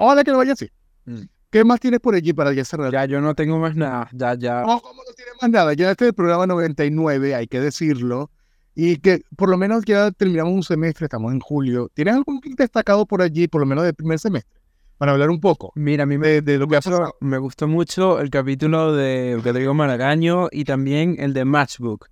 Ojalá 0.00 0.22
que 0.22 0.30
lo 0.30 0.38
vaya 0.38 0.52
así. 0.52 0.70
Mm. 1.06 1.22
¿Qué 1.50 1.64
más 1.64 1.80
tienes 1.80 1.98
por 1.98 2.14
allí 2.14 2.32
para 2.32 2.52
ya 2.52 2.64
cerrar? 2.64 2.92
Ya, 2.92 3.04
yo 3.06 3.20
no 3.20 3.34
tengo 3.34 3.58
más 3.58 3.74
nada. 3.74 4.08
Ya, 4.12 4.34
ya. 4.34 4.60
No, 4.60 4.80
¿cómo 4.80 5.02
no 5.02 5.12
tienes 5.16 5.34
más 5.40 5.50
nada? 5.50 5.72
Ya 5.72 5.90
este 5.90 6.04
es 6.04 6.08
el 6.10 6.14
programa 6.14 6.46
99, 6.46 7.34
hay 7.34 7.46
que 7.48 7.58
decirlo. 7.58 8.30
Y 8.76 8.98
que 8.98 9.22
por 9.36 9.48
lo 9.48 9.56
menos 9.56 9.84
ya 9.84 10.12
terminamos 10.12 10.52
un 10.52 10.62
semestre, 10.62 11.06
estamos 11.06 11.32
en 11.32 11.40
julio. 11.40 11.90
¿Tienes 11.94 12.14
algún 12.14 12.40
destacado 12.56 13.06
por 13.06 13.22
allí, 13.22 13.48
por 13.48 13.60
lo 13.60 13.66
menos 13.66 13.82
del 13.82 13.94
primer 13.94 14.20
semestre? 14.20 14.60
Para 14.98 15.12
hablar 15.12 15.30
un 15.30 15.40
poco. 15.40 15.72
Mira, 15.74 16.04
a 16.04 16.06
mí 16.06 16.16
me, 16.16 16.42
de, 16.42 16.58
lo 16.58 16.68
que 16.68 16.78
me 17.20 17.38
gustó 17.38 17.66
mucho 17.66 18.20
el 18.20 18.30
capítulo 18.30 18.92
de 18.94 19.40
Rodrigo 19.42 19.74
Maragaño 19.74 20.48
y 20.52 20.64
también 20.64 21.16
el 21.18 21.32
de 21.32 21.44
Matchbook. 21.44 22.08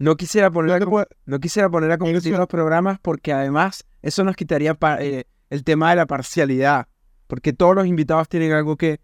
No 0.00 0.16
quisiera 0.16 0.50
poner, 0.50 0.82
a, 0.82 1.06
no 1.26 1.40
quisiera 1.40 1.68
poner 1.68 1.92
a 1.92 1.98
competir 1.98 2.36
los 2.36 2.46
programas 2.48 2.98
porque 3.00 3.34
además 3.34 3.84
eso 4.00 4.24
nos 4.24 4.34
quitaría 4.34 4.76
eh, 4.98 5.24
el 5.50 5.62
tema 5.62 5.90
de 5.90 5.96
la 5.96 6.06
parcialidad 6.06 6.88
porque 7.26 7.52
todos 7.52 7.74
los 7.74 7.86
invitados 7.86 8.26
tienen 8.28 8.52
algo 8.52 8.76
que, 8.76 9.00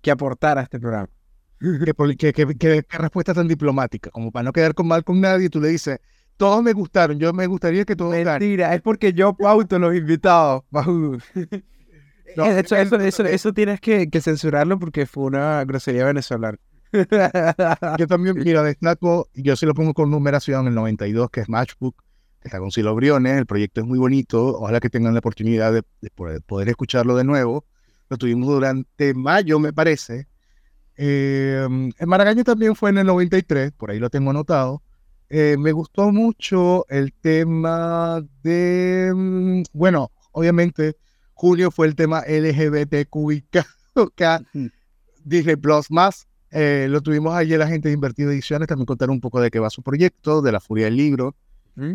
que 0.00 0.10
aportar 0.10 0.58
a 0.58 0.62
este 0.62 0.80
programa. 0.80 1.08
¿Qué, 2.18 2.84
respuesta 2.90 3.34
tan 3.34 3.46
diplomática, 3.46 4.10
como 4.10 4.32
para 4.32 4.44
no 4.44 4.52
quedar 4.52 4.74
con 4.74 4.88
mal 4.88 5.04
con 5.04 5.20
nadie, 5.20 5.50
tú 5.50 5.60
le 5.60 5.68
dices, 5.68 6.00
todos 6.38 6.62
me 6.62 6.72
gustaron, 6.72 7.18
yo 7.18 7.34
me 7.34 7.46
gustaría 7.46 7.84
que 7.84 7.94
todos 7.94 8.12
Mentira, 8.12 8.74
es 8.74 8.80
porque 8.80 9.12
yo 9.12 9.34
pauto 9.34 9.78
los 9.78 9.94
invitados. 9.94 10.62
No, 12.36 12.44
eso, 12.44 12.76
eso, 12.76 13.24
eso, 13.24 13.52
tienes 13.52 13.80
que, 13.80 14.08
que, 14.08 14.20
censurarlo 14.20 14.78
porque 14.78 15.04
fue 15.04 15.24
una 15.24 15.64
grosería 15.64 16.04
venezolana. 16.04 16.58
yo 17.98 18.06
también, 18.06 18.36
mira, 18.38 18.62
destaco, 18.62 19.28
yo 19.34 19.56
sí 19.56 19.66
lo 19.66 19.74
pongo 19.74 19.94
con 19.94 20.10
numeración, 20.10 20.66
el 20.66 20.74
92, 20.74 21.30
que 21.30 21.40
es 21.40 21.48
Matchbook, 21.48 22.02
está 22.42 22.58
con 22.58 22.70
Silo 22.70 22.94
Briones, 22.94 23.38
el 23.38 23.46
proyecto 23.46 23.80
es 23.80 23.86
muy 23.86 23.98
bonito, 23.98 24.58
ojalá 24.58 24.80
que 24.80 24.90
tengan 24.90 25.12
la 25.12 25.20
oportunidad 25.20 25.72
de, 25.72 25.82
poder, 26.46 26.68
escucharlo 26.68 27.16
de 27.16 27.24
nuevo. 27.24 27.64
Lo 28.08 28.16
tuvimos 28.16 28.48
durante 28.48 29.14
mayo, 29.14 29.60
me 29.60 29.72
parece. 29.72 30.26
Eh, 30.96 31.66
el 31.98 32.06
Maragaño 32.06 32.42
también 32.42 32.74
fue 32.74 32.90
en 32.90 32.98
el 32.98 33.06
93, 33.06 33.72
por 33.72 33.90
ahí 33.90 33.98
lo 33.98 34.10
tengo 34.10 34.30
anotado. 34.30 34.82
Eh, 35.28 35.56
me 35.56 35.70
gustó 35.70 36.10
mucho 36.10 36.86
el 36.88 37.12
tema 37.12 38.20
de, 38.42 39.12
mm, 39.14 39.62
bueno, 39.72 40.10
obviamente, 40.32 40.96
julio 41.34 41.70
fue 41.70 41.86
el 41.86 41.94
tema 41.94 42.24
LGBTQIK, 42.26 43.64
Disney 45.24 45.56
Plus 45.56 45.90
más. 45.90 46.26
Eh, 46.50 46.86
lo 46.90 47.00
tuvimos 47.00 47.34
ayer 47.34 47.58
la 47.58 47.68
gente 47.68 47.88
de 47.88 47.94
Invertido 47.94 48.30
Ediciones, 48.30 48.68
también 48.68 48.86
contar 48.86 49.10
un 49.10 49.20
poco 49.20 49.40
de 49.40 49.50
qué 49.50 49.58
va 49.58 49.70
su 49.70 49.82
proyecto, 49.82 50.42
de 50.42 50.52
la 50.52 50.60
furia 50.60 50.86
del 50.86 50.96
libro. 50.96 51.36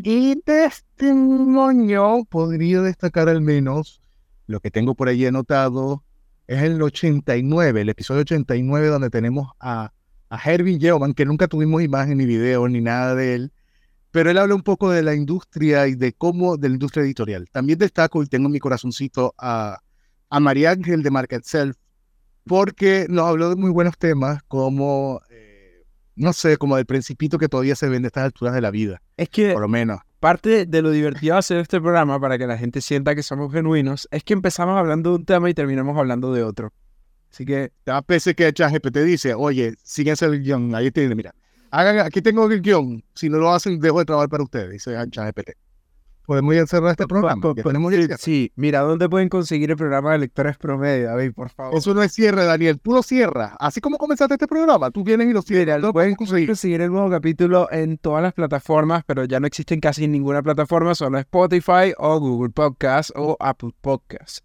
Y 0.03 0.41
testimonio 0.41 2.25
podría 2.27 2.81
destacar 2.81 3.29
al 3.29 3.41
menos 3.41 4.01
lo 4.47 4.59
que 4.59 4.71
tengo 4.71 4.95
por 4.95 5.09
ahí 5.09 5.25
anotado. 5.25 6.03
Es 6.47 6.63
el 6.63 6.81
89, 6.81 7.81
el 7.81 7.89
episodio 7.89 8.21
89, 8.21 8.87
donde 8.87 9.09
tenemos 9.11 9.51
a, 9.59 9.91
a 10.29 10.51
Herbie 10.51 10.79
Yeoman, 10.79 11.13
que 11.13 11.25
nunca 11.25 11.47
tuvimos 11.47 11.83
imagen 11.83 12.17
ni 12.17 12.25
video 12.25 12.67
ni 12.67 12.81
nada 12.81 13.15
de 13.15 13.35
él, 13.35 13.51
pero 14.11 14.31
él 14.31 14.37
habla 14.37 14.55
un 14.55 14.63
poco 14.63 14.89
de 14.89 15.03
la 15.03 15.13
industria 15.13 15.87
y 15.87 15.95
de 15.95 16.13
cómo, 16.13 16.57
de 16.57 16.69
la 16.69 16.75
industria 16.75 17.03
editorial. 17.03 17.47
También 17.51 17.77
destaco 17.77 18.23
y 18.23 18.27
tengo 18.27 18.47
en 18.47 18.53
mi 18.53 18.59
corazoncito 18.59 19.35
a, 19.37 19.79
a 20.29 20.39
María 20.39 20.71
Ángel 20.71 21.03
de 21.03 21.11
Market 21.11 21.43
Self, 21.43 21.75
porque 22.45 23.07
nos 23.09 23.27
habló 23.27 23.49
de 23.49 23.55
muy 23.55 23.71
buenos 23.71 23.97
temas 23.97 24.41
como 24.47 25.21
no 26.15 26.33
sé, 26.33 26.57
como 26.57 26.77
del 26.77 26.85
principito 26.85 27.37
que 27.37 27.49
todavía 27.49 27.75
se 27.75 27.89
vende 27.89 28.07
a 28.07 28.09
estas 28.09 28.23
alturas 28.25 28.53
de 28.53 28.61
la 28.61 28.71
vida. 28.71 29.01
Es 29.17 29.29
que, 29.29 29.51
por 29.51 29.61
lo 29.61 29.67
menos. 29.67 29.99
Parte 30.19 30.65
de 30.65 30.81
lo 30.81 30.89
divertido 30.89 31.35
de 31.35 31.39
hacer 31.39 31.57
este 31.57 31.79
programa 31.79 32.19
para 32.19 32.37
que 32.37 32.47
la 32.47 32.57
gente 32.57 32.81
sienta 32.81 33.13
que 33.13 33.21
somos 33.21 33.51
genuinos 33.51 34.07
es 34.11 34.23
que 34.23 34.33
empezamos 34.33 34.77
hablando 34.77 35.11
de 35.11 35.15
un 35.17 35.25
tema 35.25 35.49
y 35.49 35.53
terminamos 35.53 35.97
hablando 35.97 36.33
de 36.33 36.43
otro. 36.43 36.71
Así 37.31 37.45
que. 37.45 37.71
A 37.85 38.01
veces 38.07 38.33
que 38.35 38.51
ChatGPT 38.51 38.97
dice, 38.99 39.33
oye, 39.33 39.75
síguense 39.83 40.25
el 40.25 40.41
guion, 40.41 40.73
ahí 40.73 40.89
tiene, 40.89 41.13
mira. 41.15 41.35
Hagan, 41.69 41.99
aquí 41.99 42.21
tengo 42.21 42.49
el 42.49 42.61
guion, 42.61 43.03
si 43.13 43.29
no 43.29 43.37
lo 43.37 43.51
hacen, 43.51 43.79
dejo 43.79 43.99
de 43.99 44.05
trabajar 44.05 44.29
para 44.29 44.43
ustedes, 44.43 44.71
dice 44.71 44.95
ChatGPT 45.09 45.51
podemos 46.25 46.55
ya 46.55 46.65
cerrar 46.65 46.91
este 46.91 47.07
programa. 47.07 47.41
sí, 48.17 48.51
mira, 48.55 48.81
¿dónde 48.81 49.07
pueden 49.09 49.29
conseguir 49.29 49.71
el 49.71 49.77
programa 49.77 50.13
de 50.13 50.19
Lectores 50.19 50.57
Promedio? 50.57 51.07
David, 51.07 51.33
por 51.33 51.49
favor. 51.49 51.77
Eso 51.77 51.93
no 51.93 52.03
es 52.03 52.11
cierre, 52.11 52.45
Daniel. 52.45 52.79
Tú 52.79 52.93
lo 52.93 53.03
cierras. 53.03 53.53
Así 53.59 53.81
como 53.81 53.97
comenzaste 53.97 54.33
este 54.35 54.47
programa, 54.47 54.91
tú 54.91 55.03
vienes 55.03 55.27
y 55.27 55.33
lo 55.33 55.41
cierras. 55.41 55.79
Mira, 55.79 55.91
pueden 55.93 56.15
conseguir. 56.15 56.47
conseguir 56.47 56.81
el 56.81 56.91
nuevo 56.91 57.09
capítulo 57.09 57.71
en 57.71 57.97
todas 57.97 58.21
las 58.21 58.33
plataformas, 58.33 59.03
pero 59.05 59.25
ya 59.25 59.39
no 59.39 59.47
existen 59.47 59.79
casi 59.79 60.07
ninguna 60.07 60.41
plataforma, 60.41 60.95
solo 60.95 61.17
Spotify 61.19 61.93
o 61.97 62.19
Google 62.19 62.49
Podcast 62.49 63.11
o 63.15 63.37
Apple 63.39 63.71
Podcast. 63.81 64.39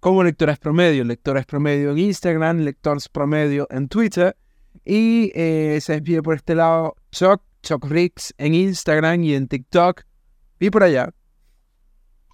Como 0.00 0.22
Lectores 0.22 0.58
Promedio, 0.58 1.04
Lectores 1.04 1.46
Promedio 1.46 1.90
en 1.90 1.98
Instagram, 1.98 2.58
Lectores 2.58 3.08
Promedio 3.08 3.66
en 3.70 3.88
Twitter. 3.88 4.36
Y 4.84 5.32
eh, 5.34 5.78
se 5.80 5.94
despide 5.94 6.22
por 6.22 6.36
este 6.36 6.54
lado 6.54 6.94
Choc, 7.10 7.42
Choc 7.62 7.84
Rix 7.86 8.34
en 8.38 8.54
Instagram 8.54 9.24
y 9.24 9.34
en 9.34 9.48
TikTok. 9.48 10.02
Y 10.60 10.70
por 10.70 10.82
allá, 10.82 11.12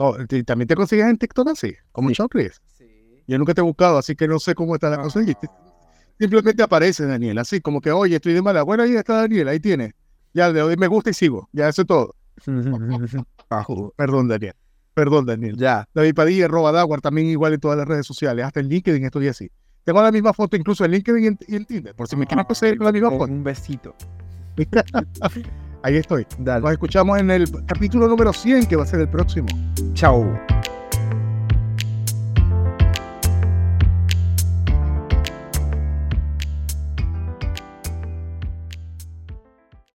Oh, 0.04 0.16
también 0.44 0.66
te 0.66 0.74
consigues 0.74 1.06
en 1.06 1.16
TikTok 1.16 1.50
así, 1.50 1.76
como 1.92 2.08
sí. 2.08 2.16
Sí. 2.76 2.84
Yo 3.28 3.38
nunca 3.38 3.55
te 3.55 3.61
he 3.61 3.64
buscado, 3.64 3.98
así 3.98 4.16
que 4.16 4.26
no 4.26 4.40
sé 4.40 4.53
cómo 4.53 4.74
está 4.74 4.90
la 4.90 5.00
cosa. 5.00 5.20
Simplemente 6.18 6.61
aparece 6.61 7.07
Daniel, 7.07 7.38
así 7.38 7.61
como 7.61 7.80
que, 7.80 7.92
oye, 7.92 8.16
estoy 8.16 8.32
de 8.32 8.42
mala. 8.42 8.64
Bueno, 8.64 8.82
ahí 8.82 8.96
está 8.96 9.20
Daniel, 9.20 9.46
ahí 9.46 9.61
tiene. 9.61 9.94
Ya 10.34 10.48
le 10.48 10.59
doy 10.59 10.76
me 10.76 10.88
gusta 10.88 11.11
y 11.11 11.14
sigo. 11.14 11.48
Ya, 11.53 11.68
eso 11.68 11.82
es 11.82 11.86
todo. 11.86 12.16
Perdón, 13.96 14.26
Daniel. 14.26 14.55
Perdón, 14.92 15.24
Daniel. 15.24 15.57
Ya. 15.57 15.88
David 15.94 16.14
Padilla, 16.16 16.46
arroba 16.46 16.72
Dawar, 16.72 17.00
también 17.00 17.28
igual 17.28 17.53
en 17.53 17.61
todas 17.61 17.78
las 17.78 17.86
redes 17.86 18.05
sociales, 18.05 18.44
hasta 18.44 18.59
en 18.59 18.70
LinkedIn 18.70 19.05
estoy 19.05 19.28
así. 19.28 19.53
Tengo 19.84 20.03
la 20.03 20.11
misma 20.11 20.32
foto 20.32 20.57
incluso 20.57 20.84
en 20.84 20.90
LinkedIn 20.90 21.38
y 21.46 21.55
en, 21.55 21.64
Tinder, 21.64 21.94
por 21.94 22.09
si 22.09 22.16
me 22.16 22.26
quieren 22.26 22.44
conseguir 22.44 22.80
la 22.80 22.90
misma 22.90 23.11
foto. 23.11 23.32
Un 23.32 23.44
besito. 23.44 23.94
Ahí 25.83 25.97
estoy. 25.97 26.26
Nos 26.39 26.72
escuchamos 26.72 27.18
en 27.18 27.30
el 27.30 27.51
capítulo 27.66 28.07
número 28.07 28.33
100, 28.33 28.66
que 28.66 28.76
va 28.76 28.85
a 28.85 28.87
ser 28.87 29.01
el 29.01 29.09
próximo. 29.09 29.49
Chao. 29.95 30.51